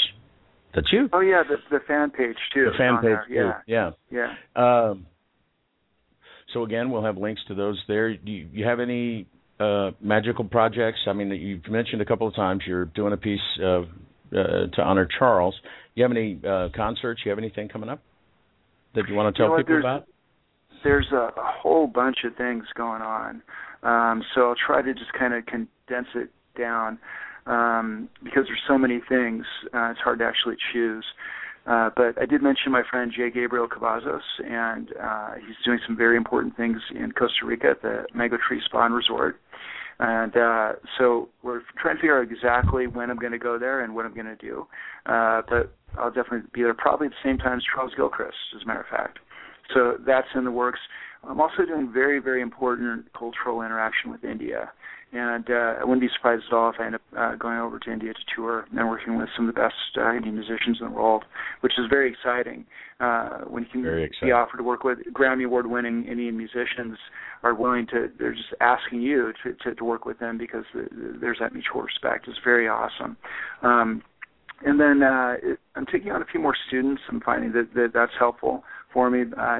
[0.76, 1.10] that's you.
[1.14, 2.65] Oh yeah, the the fan page too.
[2.72, 3.34] the fan page too.
[3.34, 3.61] Yeah.
[3.68, 4.34] Yeah, yeah.
[4.56, 5.06] Um,
[6.53, 8.15] so again, we'll have links to those there.
[8.15, 9.27] Do you, you have any
[9.60, 10.99] uh, magical projects?
[11.07, 13.84] I mean, you've mentioned a couple of times you're doing a piece uh, uh,
[14.73, 15.56] to honor Charles.
[15.95, 17.22] You have any uh, concerts?
[17.26, 18.02] You have anything coming up
[18.95, 20.07] that you want to You tell know people there's- about?
[20.84, 23.41] there's a, a whole bunch of things going on.
[23.84, 26.98] Um, so I'll try to just kind of condense it down.
[27.47, 29.45] Um, because there's so many things.
[29.73, 31.05] Uh, it's hard to actually choose.
[31.65, 33.29] Uh, but I did mention my friend J.
[33.29, 38.05] Gabriel Cavazos, and uh, he's doing some very important things in Costa Rica at the
[38.13, 39.39] Mango Tree Spa and Resort.
[39.99, 43.81] And uh, so we're trying to figure out exactly when I'm going to go there
[43.81, 44.67] and what I'm going to do.
[45.05, 48.61] Uh, but I'll definitely be there probably at the same time as Charles Gilchrist, as
[48.63, 49.19] a matter of fact.
[49.73, 50.79] So that's in the works.
[51.23, 54.71] I'm also doing very, very important cultural interaction with India.
[55.13, 57.79] And uh, I wouldn't be surprised at all if I end up uh, going over
[57.79, 60.88] to India to tour and working with some of the best uh, Indian musicians in
[60.88, 61.23] the world,
[61.61, 62.65] which is very exciting.
[62.99, 66.97] Uh, when you can be offered to work with Grammy Award-winning Indian musicians,
[67.43, 70.88] are willing to, they're just asking you to to, to work with them because the,
[70.91, 72.27] the, there's that mutual respect.
[72.27, 73.15] It's very awesome.
[73.61, 74.01] Um,
[74.65, 75.35] and then uh,
[75.75, 77.01] I'm taking on a few more students.
[77.09, 78.63] I'm finding that, that that's helpful
[78.97, 79.25] for me.
[79.39, 79.59] Uh,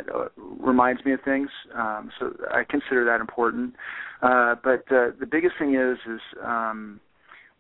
[0.60, 3.76] reminds me of things, um, so I consider that important.
[4.24, 7.00] Uh, but uh, the biggest thing is is um,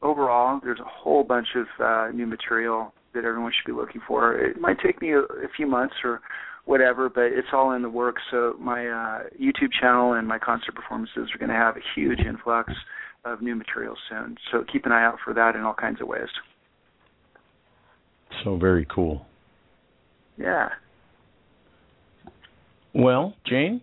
[0.02, 4.40] overall, there's a whole bunch of uh, new material that everyone should be looking for.
[4.40, 6.22] It might take me a, a few months or
[6.66, 8.24] whatever, but it's all in the works.
[8.32, 12.22] So my uh, YouTube channel and my concert performances are going to have a huge
[12.28, 12.74] influx
[13.24, 14.36] of new material soon.
[14.52, 16.30] So keep an eye out for that in all kinds of ways.
[18.44, 19.28] So very cool.
[20.38, 20.70] Yeah.
[22.98, 23.82] Well, Jane,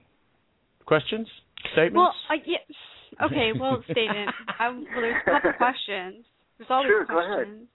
[0.87, 1.29] questions,
[1.73, 1.95] statements?
[1.95, 3.25] Well, I, yeah.
[3.27, 4.31] Okay, well, statement.
[4.59, 6.25] I, well, there's a couple questions.
[6.59, 7.69] There's always sure, questions.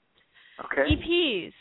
[0.59, 0.91] Go ahead.
[0.91, 0.95] Okay.
[0.95, 1.53] EPs,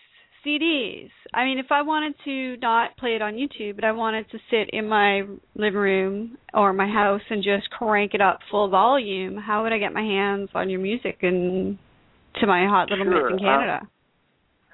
[0.45, 1.11] CDs.
[1.33, 4.39] I mean, if I wanted to not play it on YouTube, but I wanted to
[4.51, 5.23] sit in my
[5.55, 9.79] living room or my house and just crank it up full volume, how would I
[9.79, 11.79] get my hands on your music and
[12.41, 13.31] to my hot little sure.
[13.31, 13.89] miss in Canada?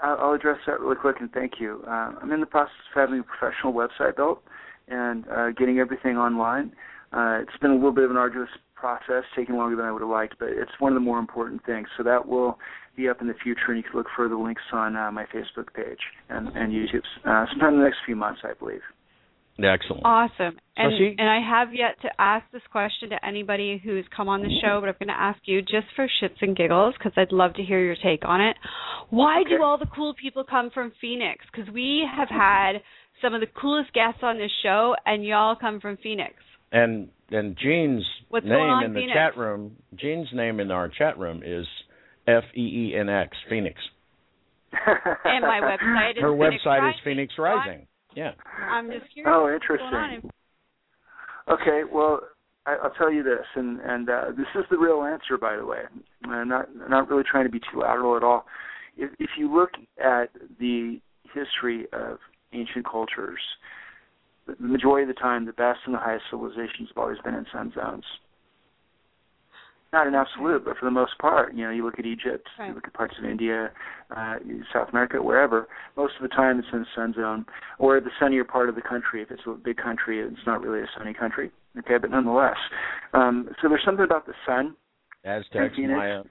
[0.03, 1.83] Uh, I'll address that really quick and thank you.
[1.87, 4.43] Uh, I'm in the process of having a professional website built
[4.89, 6.73] and uh, getting everything online.
[7.13, 10.03] Uh, it's been a little bit of an arduous process, taking longer than I would
[10.03, 11.87] have liked, but it's one of the more important things.
[11.97, 12.59] So that will
[12.97, 15.25] be up in the future, and you can look for the links on uh, my
[15.27, 15.99] Facebook page
[16.29, 18.83] and, and YouTube uh, sometime in the next few months, I believe.
[19.59, 20.03] Excellent.
[20.05, 20.59] Awesome.
[20.77, 24.43] And she, and I have yet to ask this question to anybody who's come on
[24.43, 27.31] the show, but I'm going to ask you just for shits and giggles because I'd
[27.31, 28.57] love to hear your take on it.
[29.11, 29.51] Why okay.
[29.57, 31.45] do all the cool people come from Phoenix?
[31.53, 32.83] Because we have had
[33.23, 36.35] some of the coolest guests on this show, and y'all come from Phoenix.
[36.73, 39.15] And and Gene's What's name on, in the Phoenix?
[39.17, 41.67] chat room, Gene's name in our chat room is
[42.27, 42.61] F E
[42.93, 43.77] E N X Phoenix.
[45.25, 46.89] and my website is Her Phoenix website Rising.
[46.89, 47.87] is Phoenix Rising.
[48.17, 48.33] Yeah.
[48.71, 49.33] I'm just curious.
[49.33, 50.31] Oh, interesting.
[51.49, 52.21] Okay, well,
[52.67, 55.67] I, I'll tell you this, and and uh, this is the real answer, by the
[55.67, 55.83] way.
[56.25, 58.47] I'm not not really trying to be too lateral at all.
[58.97, 59.71] If, if you look
[60.03, 61.01] at the
[61.35, 62.19] history of
[62.55, 63.41] ancient cultures,
[64.47, 67.47] the majority of the time, the best and the highest civilizations have always been in
[67.53, 68.05] sun zones.
[69.93, 72.69] Not an absolute, but for the most part, you know, you look at Egypt, Right.
[72.69, 73.71] you look at parts of India,
[74.11, 74.39] uh,
[74.73, 75.69] South America, wherever.
[75.97, 77.47] Most of the time, it's in the sun zone
[77.79, 79.23] or the sunnier part of the country.
[79.23, 81.53] If it's a big country, it's not really a sunny country.
[81.79, 82.57] Okay, but nonetheless,
[83.15, 84.75] um, so there's something about the sun.
[85.25, 85.97] Aztecs, Phoenix.
[85.97, 86.23] Maya,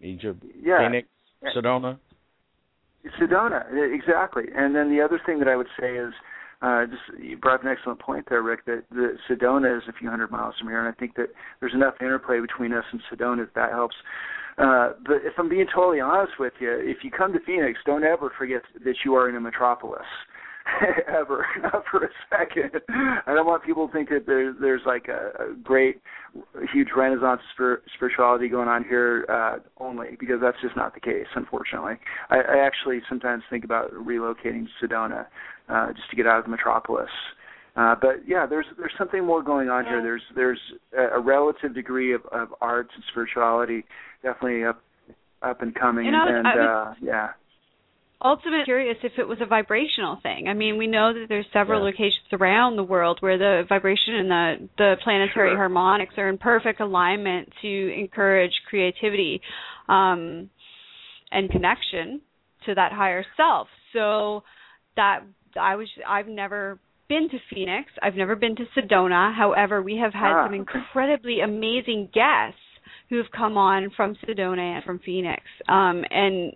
[0.00, 1.08] Egypt, Yeah, Phoenix,
[1.54, 1.98] Sedona.
[3.20, 3.64] Sedona,
[3.94, 4.44] exactly.
[4.54, 6.12] And then the other thing that I would say is,
[6.62, 8.64] uh, just you brought up an excellent point there, Rick.
[8.64, 11.28] That the Sedona is a few hundred miles from here, and I think that
[11.60, 13.96] there's enough interplay between us and Sedona that that helps.
[14.58, 18.04] Uh, but if I'm being totally honest with you, if you come to Phoenix, don't
[18.04, 20.06] ever forget that you are in a metropolis.
[21.08, 22.80] ever, not for a second.
[23.26, 26.00] I don't want people to think that there, there's like a, a great,
[26.72, 31.26] huge renaissance spir- spirituality going on here uh, only, because that's just not the case,
[31.34, 31.94] unfortunately.
[32.30, 35.26] I, I actually sometimes think about relocating to Sedona
[35.68, 37.10] uh, just to get out of the metropolis.
[37.76, 40.00] Uh, but yeah, there's there's something more going on here.
[40.02, 40.60] There's there's
[40.96, 43.84] a, a relative degree of, of arts and spirituality
[44.22, 44.80] definitely up
[45.42, 47.28] up and coming, And I was- and I was- uh, yeah.
[48.22, 50.48] Ultimately curious if it was a vibrational thing.
[50.48, 51.86] I mean, we know that there's several Yeah.
[51.86, 55.56] locations around the world where the vibration and the the planetary Sure.
[55.56, 59.40] harmonics are in perfect alignment to encourage creativity
[59.88, 60.50] um
[61.32, 62.20] and connection
[62.64, 63.68] to that higher self.
[63.92, 64.44] So
[64.96, 65.22] that
[65.60, 66.78] I was I've never
[67.08, 67.92] been to Phoenix.
[68.02, 69.32] I've never been to Sedona.
[69.34, 72.58] However, we have had Ah, some incredibly amazing guests
[73.08, 75.42] who have come on from Sedona and from Phoenix.
[75.68, 76.52] Um, and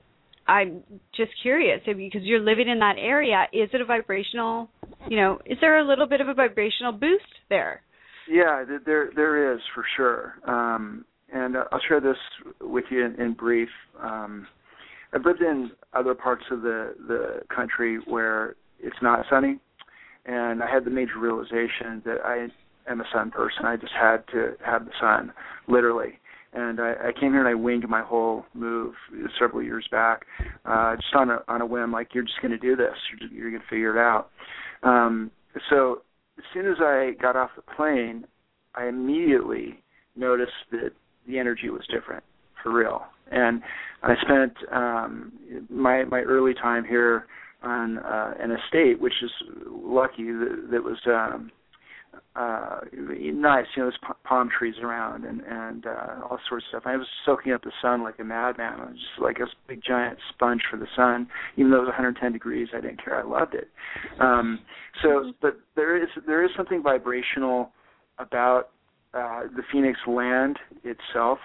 [0.51, 0.82] I'm
[1.16, 4.68] just curious because you're living in that area, is it a vibrational,
[5.09, 7.82] you know, is there a little bit of a vibrational boost there?
[8.28, 10.35] Yeah, there there is for sure.
[10.48, 12.16] Um, and uh, I'll share this
[12.60, 13.68] with you in, in brief.
[14.02, 14.48] Um,
[15.14, 19.60] I've lived in other parts of the the country where it's not sunny,
[20.27, 22.48] and I had the major realization that I
[22.90, 23.66] am a sun person.
[23.66, 25.32] I just had to have the sun,
[25.68, 26.18] literally.
[26.52, 28.94] And I, I came here and I winged my whole move
[29.39, 30.22] several years back,
[30.64, 31.93] uh, just on a on a whim.
[31.93, 34.31] Like you're just going to do this, you're, you're going to figure it out.
[34.82, 35.31] Um,
[35.68, 36.02] so
[36.39, 38.27] as soon as I got off the plane,
[38.74, 39.82] I immediately
[40.16, 40.90] noticed that
[41.27, 42.24] the energy was different
[42.62, 43.02] for real.
[43.31, 43.62] And
[44.02, 45.32] I spent um,
[45.68, 47.27] my my early time here
[47.62, 49.31] on uh, an estate, which is
[49.68, 51.51] lucky that, that was um,
[52.37, 56.82] uh nice you know there's palm trees around and and uh all sorts of stuff.
[56.87, 58.81] I was soaking up the sun like a madman.
[58.81, 61.28] I was just like a big giant sponge for the sun.
[61.57, 63.19] Even though it was 110 degrees i didn't care.
[63.19, 63.69] I loved it.
[64.20, 64.61] Um
[65.03, 65.31] so mm-hmm.
[65.43, 67.70] but there is there is something vibrational
[68.19, 68.70] about
[69.12, 71.39] uh the phoenix land itself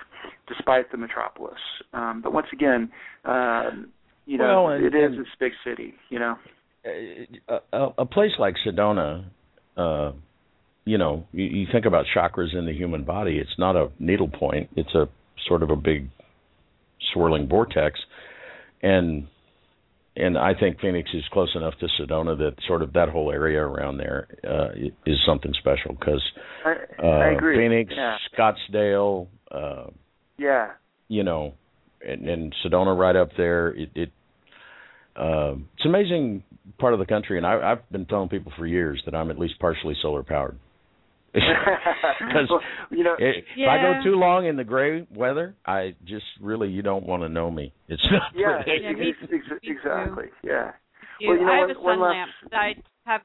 [0.47, 1.59] despite the metropolis.
[1.93, 2.91] Um but once again
[3.25, 3.89] um
[4.27, 6.35] you know well, and, it is this big city you know?
[6.85, 7.27] a,
[7.73, 9.25] a, a place like sedona
[9.77, 10.11] uh
[10.85, 14.29] you know, you, you think about chakras in the human body, it's not a needle
[14.29, 15.07] point, it's a
[15.47, 16.09] sort of a big
[17.13, 17.99] swirling vortex.
[18.81, 19.27] And
[20.17, 23.59] and I think Phoenix is close enough to Sedona that sort of that whole area
[23.59, 24.69] around there uh,
[25.05, 26.21] is something special because
[26.65, 27.57] uh, I agree.
[27.57, 28.15] Phoenix, yeah.
[28.37, 29.87] Scottsdale, uh,
[30.37, 30.71] yeah,
[31.09, 31.53] you know,
[32.07, 33.69] and, and Sedona right up there.
[33.69, 34.11] It, it
[35.17, 36.43] uh, it's an amazing
[36.77, 39.39] part of the country, and I, I've been telling people for years that I'm at
[39.39, 40.57] least partially solar powered.
[41.35, 42.49] Because
[42.91, 43.69] you know, if yeah.
[43.69, 47.29] I go too long in the gray weather, I just really you don't want to
[47.29, 47.73] know me.
[47.87, 48.83] It's not yeah, pretty.
[48.83, 50.25] Yeah, me- ex- ex- me exactly.
[50.43, 50.71] Yeah.
[51.19, 52.31] You, Well, you know, I have one- a one sun lamp.
[52.51, 52.73] that I
[53.05, 53.21] have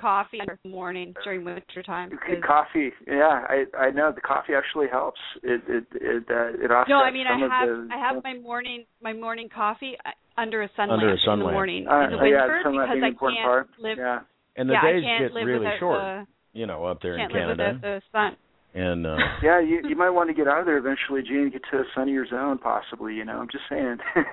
[0.00, 2.10] coffee in the morning during winter time.
[2.26, 5.20] C- Coffee, yeah, I I know the coffee actually helps.
[5.42, 7.88] It it it uh, it offsets no, I mean I have the.
[7.92, 11.32] I have my morning my morning coffee uh, under a sun Under lamp a sun
[11.34, 11.54] in the lamp.
[11.54, 13.68] morning uh, in the yeah, winter some of because I important can't part.
[13.78, 13.98] live.
[13.98, 14.18] Yeah.
[14.56, 16.00] and the yeah, days I can't get live really without short.
[16.00, 18.36] the you know, up there in can't live Canada, without the sun.
[18.74, 21.50] and uh, Yeah, you you might want to get out of there eventually, Gene.
[21.52, 23.14] Get to a sunnier zone, possibly.
[23.14, 23.96] You know, I'm just saying.
[24.16, 24.24] well,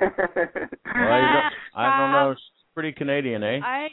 [0.96, 2.32] I don't, I don't know.
[2.32, 2.42] It's
[2.74, 3.60] pretty Canadian, eh?
[3.64, 3.88] I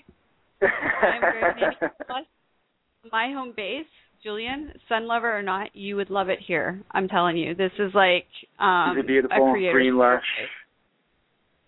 [0.63, 1.91] I'm very Canadian.
[2.07, 2.25] Plus,
[3.13, 3.87] my home base,
[4.23, 6.81] Julian, sun lover or not, you would love it here.
[6.91, 8.27] I'm telling you, this is like
[8.59, 9.37] um Is it beautiful?
[9.49, 10.23] a creator's Green lush.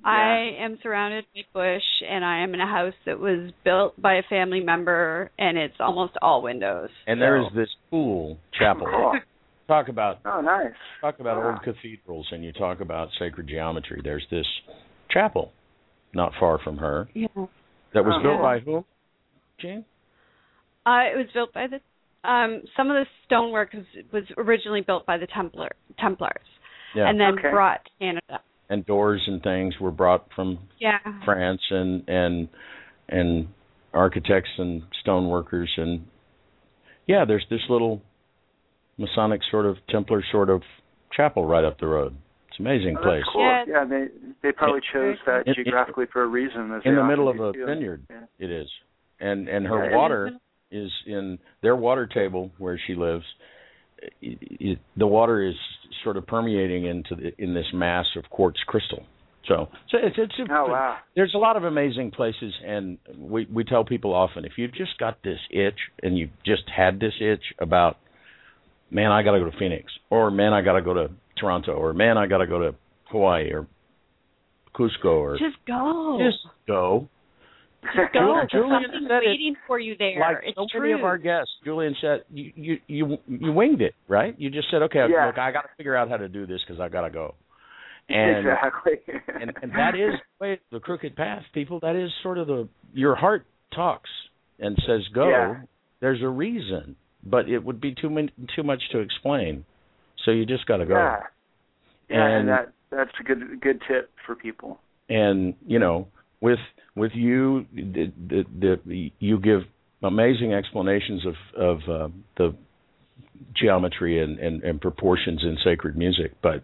[0.02, 0.56] Paradise.
[0.60, 4.14] I am surrounded by bush, and I am in a house that was built by
[4.14, 6.90] a family member, and it's almost all windows.
[7.06, 8.86] And there is this cool chapel.
[8.90, 9.12] Cool.
[9.68, 10.72] Talk about Oh, nice.
[11.02, 11.50] talk about Wow.
[11.50, 14.00] old cathedrals, and you talk about sacred geometry.
[14.02, 14.46] There's this
[15.10, 15.52] chapel,
[16.14, 17.26] not far from her, Yeah.
[17.92, 18.42] that was Oh, built cool.
[18.42, 18.84] by who,
[19.58, 19.84] Jane.
[20.86, 21.80] Uh, it was built by the
[22.24, 26.46] um some of the stonework was, was originally built by the Templar Templars
[26.94, 27.08] Yeah.
[27.10, 27.50] and then Okay.
[27.50, 28.40] brought to Canada.
[28.70, 30.98] And doors and things were brought from Yeah.
[31.24, 32.48] France and and
[33.08, 33.48] and
[33.94, 36.06] architects and stoneworkers and
[37.06, 38.02] yeah, there's this little
[38.98, 40.62] Masonic sort of Templar sort of
[41.16, 42.14] chapel right up the road.
[42.48, 43.22] It's an amazing Oh, place.
[43.24, 43.42] that's cool.
[43.42, 43.64] Yeah.
[43.66, 44.08] Yeah, they
[44.42, 46.72] they probably chose that In- in- geographically for a reason.
[46.74, 47.64] As In the middle of a do.
[47.64, 48.24] vineyard, Yeah.
[48.38, 48.68] it is.
[49.20, 50.32] And and her Yeah, water
[50.70, 53.24] is in their water table where she lives.
[54.20, 55.54] It, it, the water is
[56.04, 59.04] sort of permeating into the, in this mass of quartz crystal.
[59.46, 60.98] So, so it's it's a, Oh wow.
[61.16, 64.98] there's a lot of amazing places, and we we tell people often if you've just
[64.98, 67.96] got this itch and you've just had this itch about,
[68.90, 71.10] man, I got to go to Phoenix, or man, I got to go to
[71.40, 72.74] Toronto, or man, I got to go to
[73.10, 73.66] Hawaii or
[74.74, 76.18] Cusco, or Just go.
[76.20, 77.08] just go.
[77.82, 78.40] Just go.
[78.50, 80.18] Julian said it waiting for you there.
[80.20, 80.80] like it's so true.
[80.80, 84.34] many of our guests, Julian said you you you you winged it, right?
[84.38, 85.26] You just said, okay, Yeah.
[85.26, 87.34] look, I got to figure out how to do this because I got to go.
[88.10, 88.92] And exactly.
[89.40, 91.78] and and that is the the crooked path, people.
[91.80, 93.44] That is sort of the your heart
[93.74, 94.08] talks
[94.58, 95.28] and says go.
[95.28, 95.54] Yeah.
[96.00, 99.64] There's a reason, but it would be too min- too much to explain.
[100.24, 100.94] So you just got to go.
[100.94, 101.20] Yeah.
[102.08, 104.78] Yeah, and, And- that that's a good good tip for people.
[105.10, 106.08] and you know
[106.40, 106.58] with
[106.94, 109.60] with you the, the, the you give
[110.02, 112.54] amazing explanations of of uh, the
[113.54, 116.62] geometry and, and and proportions in sacred music but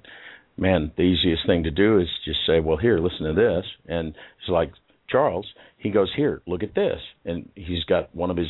[0.56, 4.08] man the easiest thing to do is just say well here listen to this and
[4.08, 4.72] it's like
[5.08, 5.46] charles
[5.78, 8.48] he goes here look at this and he's got one of his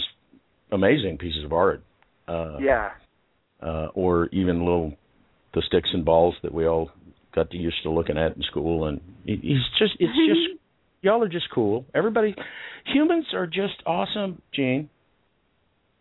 [0.73, 1.83] amazing pieces of art
[2.29, 2.91] uh Yeah.
[3.63, 4.95] uh, or even little
[5.55, 6.91] the sticks and balls that we all
[7.35, 8.87] got used to looking at in school.
[8.87, 10.59] And he- he's just, it's just,
[11.05, 11.85] y'all are just cool.
[11.95, 12.35] Everybody,
[12.87, 14.89] humans are just awesome, Gene.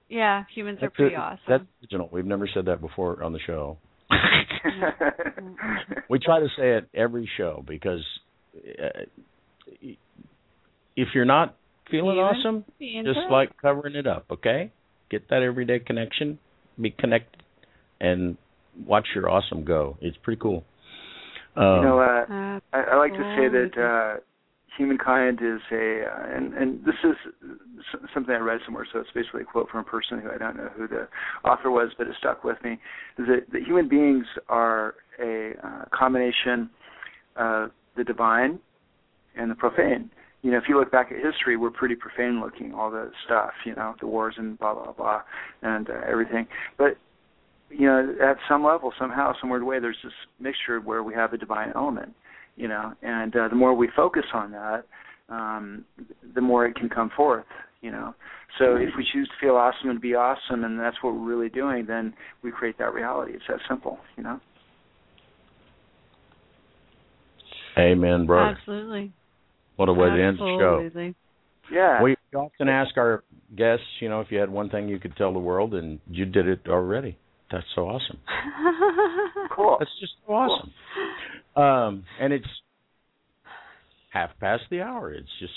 [0.09, 1.17] yeah, humans are pretty it.
[1.17, 1.39] awesome.
[1.47, 2.09] That's original.
[2.11, 3.77] We've never said that before on the show.
[6.09, 8.01] We try to say it every show because
[8.55, 9.03] uh,
[10.95, 11.55] if you're not
[11.89, 13.31] feeling Human awesome, just correct.
[13.31, 14.71] like covering it up, okay?
[15.09, 16.37] Get that everyday connection,
[16.79, 17.41] be connected,
[17.99, 18.37] and
[18.85, 19.97] watch your awesome go.
[20.01, 20.63] It's pretty cool.
[21.55, 24.19] Um, you know, uh, I, I like to say that uh,
[24.77, 27.15] humankind is a, uh, and and this is
[28.13, 30.57] something I read somewhere, so it's basically a quote from a person who I don't
[30.57, 31.07] know who the
[31.43, 32.73] author was, but it stuck with me.
[33.17, 36.69] Is that, that human beings are a uh, combination
[37.35, 38.59] of the divine
[39.35, 40.09] and the profane.
[40.41, 43.51] You know, if you look back at history, we're pretty profane looking, all the stuff,
[43.65, 45.21] you know, the wars and blah blah blah,
[45.61, 46.47] and uh, everything.
[46.77, 46.97] But
[47.69, 51.33] you know, at some level, somehow, some weird way, there's this mixture where we have
[51.33, 52.13] a divine element
[52.55, 54.85] you know and uh, the more we focus on that
[55.29, 55.85] um
[56.35, 57.45] the more it can come forth
[57.83, 58.15] you know.
[58.59, 61.49] So if we choose to feel awesome and be awesome and that's what we're really
[61.49, 63.33] doing then we create that reality.
[63.33, 64.39] It's that simple you know.
[67.77, 69.11] Amen bro absolutely.
[69.75, 70.21] What a way absolutely.
[70.21, 70.39] to end
[70.93, 71.73] the show.
[71.73, 72.03] Yeah.
[72.03, 73.23] We often ask our
[73.55, 76.25] guests you know if you had one thing you could tell the world and you
[76.25, 77.17] did it already.
[77.51, 78.19] That's so awesome.
[79.55, 79.75] Cool.
[79.77, 80.71] That's just so awesome.
[80.95, 81.42] Cool.
[81.55, 82.47] Um, and it's
[84.11, 85.11] half past the hour.
[85.11, 85.53] It's just.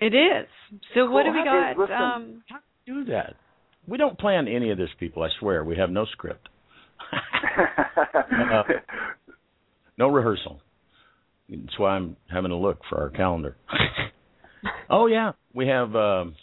[0.00, 0.48] It is.
[0.94, 1.12] So cool.
[1.12, 1.78] what do we got?
[1.78, 3.36] Listen, um, how do you do that?
[3.86, 5.22] We don't plan any of this, people.
[5.22, 6.48] I swear, we have no script,
[7.12, 8.62] uh,
[9.98, 10.60] no rehearsal.
[11.48, 13.56] That's why I'm having to look for our calendar.
[14.90, 16.36] oh yeah, we have um,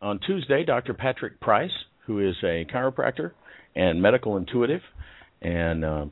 [0.00, 0.94] on Tuesday Dr.
[0.94, 1.72] Patrick Price,
[2.06, 3.32] who is a chiropractor
[3.74, 4.82] and medical intuitive,
[5.40, 6.06] and uh,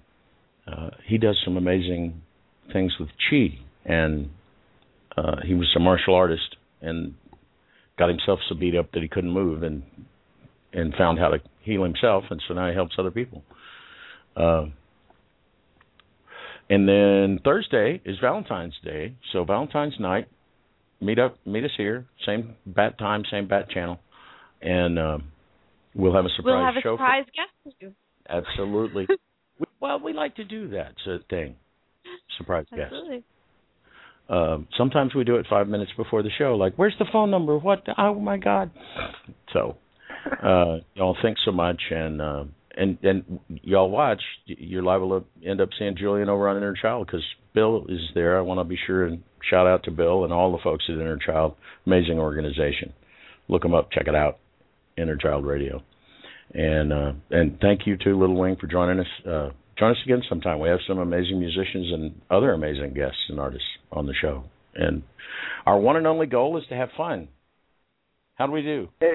[0.70, 2.22] uh, he does some amazing
[2.72, 4.30] things with chi, and
[5.16, 7.14] uh, he was a martial artist and
[7.98, 9.82] got himself so beat up that he couldn't move, and
[10.72, 13.42] and found how to heal himself, and so now he helps other people.
[14.36, 14.66] Uh,
[16.68, 20.28] and then Thursday is Valentine's Day, so Valentine's night,
[21.00, 23.98] meet up, meet us here, same bat time, same bat channel,
[24.62, 25.24] and um,
[25.94, 26.94] we'll have a surprise we'll have a show.
[26.94, 27.94] surprise for, guest for you.
[28.28, 29.08] Absolutely.
[29.80, 31.56] Well, we like to do that sort of thing.
[32.38, 32.82] Surprise guest.
[32.84, 33.24] Absolutely.
[34.28, 36.54] Um, sometimes we do it five minutes before the show.
[36.54, 37.58] Like, where's the phone number?
[37.58, 37.84] What?
[37.98, 38.70] Oh my God!
[39.52, 39.76] So,
[40.42, 42.44] uh, y'all think so much, and uh,
[42.76, 44.22] and and y'all watch.
[44.46, 47.24] You're liable to end up seeing Julian over on Inner Child because
[47.54, 48.38] Bill is there.
[48.38, 50.94] I want to be sure and shout out to Bill and all the folks at
[50.94, 51.54] Inner Child.
[51.86, 52.92] Amazing organization.
[53.48, 53.90] Look them up.
[53.90, 54.38] Check it out.
[54.96, 55.82] Inner Child Radio.
[56.54, 59.26] And uh, and thank you to Little Wing for joining us.
[59.26, 59.50] Uh,
[59.80, 60.60] join us again sometime.
[60.60, 64.44] We have some amazing musicians and other amazing guests and artists on the show.
[64.74, 65.02] And
[65.66, 67.28] our one and only goal is to have fun.
[68.34, 68.88] How do we do?
[69.00, 69.14] Hey,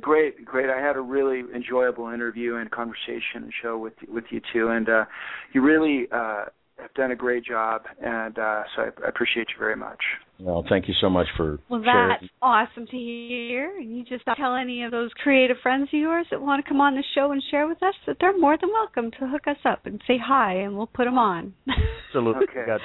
[0.00, 0.70] great, great.
[0.70, 4.88] I had a really enjoyable interview and conversation and show with with you two, and
[4.88, 5.04] uh,
[5.52, 6.46] you really uh,
[6.80, 9.98] have done a great job, and uh, so I, I appreciate you very much.
[10.38, 12.08] Well, thank you so much for well, sharing.
[12.08, 13.78] that's awesome to hear.
[13.78, 16.80] And you just tell any of those creative friends of yours that want to come
[16.80, 19.58] on the show and share with us that they're more than welcome to hook us
[19.64, 21.52] up and say hi, and we'll put them on.
[22.08, 22.60] Absolutely, okay.
[22.60, 22.80] we got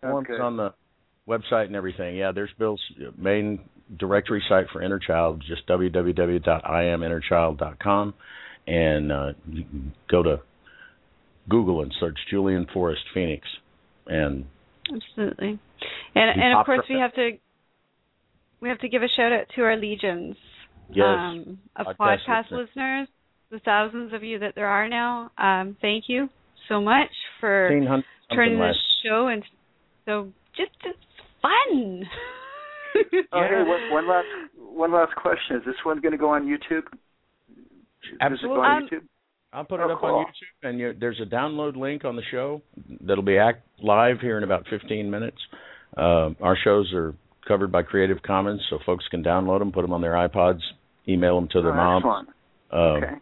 [0.00, 0.72] forms on the
[1.28, 2.16] website and everything.
[2.16, 2.80] Yeah, there's Bill's
[3.16, 3.60] main
[3.98, 8.14] directory site for Inner Child, just www.iaminnerchild.com,
[8.66, 10.40] and uh, you can go to
[11.48, 13.46] Google and search Julian Forrest Phoenix,
[14.06, 14.46] and
[14.94, 15.58] absolutely,
[16.14, 17.32] and and of course we have to
[18.60, 20.36] we have to give a shout out to our legions
[20.90, 23.08] yes, um, of podcast, podcast listeners,
[23.50, 25.30] the thousands of you that there are now.
[25.36, 26.28] Um, thank you
[26.68, 27.10] so much
[27.40, 27.68] for
[28.32, 29.46] turning this show into
[30.06, 30.98] so just it's
[31.42, 32.04] fun.
[33.32, 34.26] oh, hey, one, one last
[34.56, 36.84] one last question: Is this one going to go on YouTube?
[38.20, 38.58] Absolutely.
[38.58, 39.02] On um, YouTube?
[39.54, 40.10] I'll put oh, it up cool.
[40.10, 42.60] on YouTube, and you, there's a download link on the show
[43.00, 45.38] that'll be act live here in about 15 minutes.
[45.96, 47.14] Uh, our shows are
[47.46, 50.60] covered by Creative Commons, so folks can download them, put them on their iPods,
[51.08, 52.28] email them to their oh, moms.
[52.72, 53.12] Uh, okay.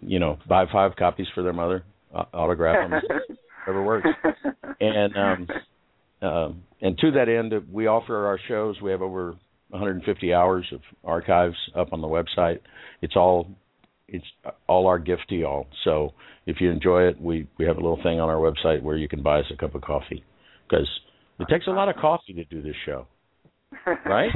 [0.00, 1.84] You know, buy five copies for their mother,
[2.14, 3.00] uh, autograph them,
[3.64, 4.08] whatever works.
[4.80, 5.48] And um,
[6.20, 6.48] uh,
[6.80, 8.80] and to that end, we offer our shows.
[8.82, 9.36] We have over
[9.68, 12.60] 150 hours of archives up on the website.
[13.02, 13.48] It's all
[14.08, 14.24] it's
[14.68, 15.66] all our gift to y'all.
[15.84, 16.12] So
[16.46, 19.08] if you enjoy it, we we have a little thing on our website where you
[19.08, 20.24] can buy us a cup of coffee
[20.68, 20.88] because
[21.38, 23.06] it takes a lot of coffee to do this show,
[24.06, 24.30] right?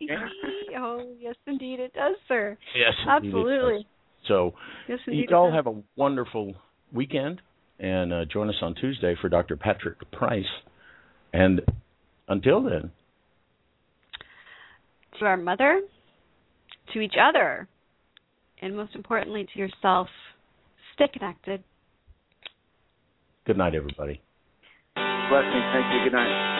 [0.78, 2.56] oh yes, indeed it does, sir.
[2.76, 3.86] Yes, absolutely.
[4.28, 4.54] So
[4.88, 6.54] yes, you all have a wonderful
[6.92, 7.40] weekend,
[7.78, 9.56] and uh, join us on Tuesday for Dr.
[9.56, 10.44] Patrick Price.
[11.32, 11.60] And
[12.28, 12.90] until then,
[15.18, 15.80] to our mother,
[16.92, 17.68] to each other,
[18.62, 20.08] and most importantly to yourself,
[20.94, 21.62] stay connected.
[23.46, 24.20] Good night, everybody.
[24.94, 25.64] Blessings.
[25.72, 26.04] Thank you.
[26.04, 26.56] Good night.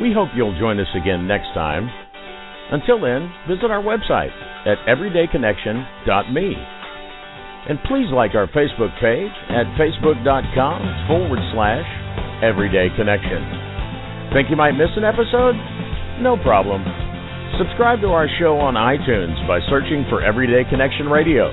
[0.00, 1.88] We hope you'll join us again next time.
[2.72, 4.32] Until then, visit our website
[4.64, 6.54] at everydayconnection.me
[7.68, 11.84] And please like our Facebook page at facebook.com forward slash
[12.42, 14.32] everydayconnection.
[14.32, 15.56] Think you might miss an episode?
[16.22, 17.09] No problem.
[17.60, 21.52] Subscribe to our show on iTunes by searching for Everyday Connection Radio.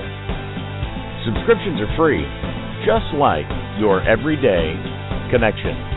[1.27, 2.23] Subscriptions are free,
[2.87, 3.43] just like
[3.75, 4.71] your everyday
[5.27, 5.96] connection.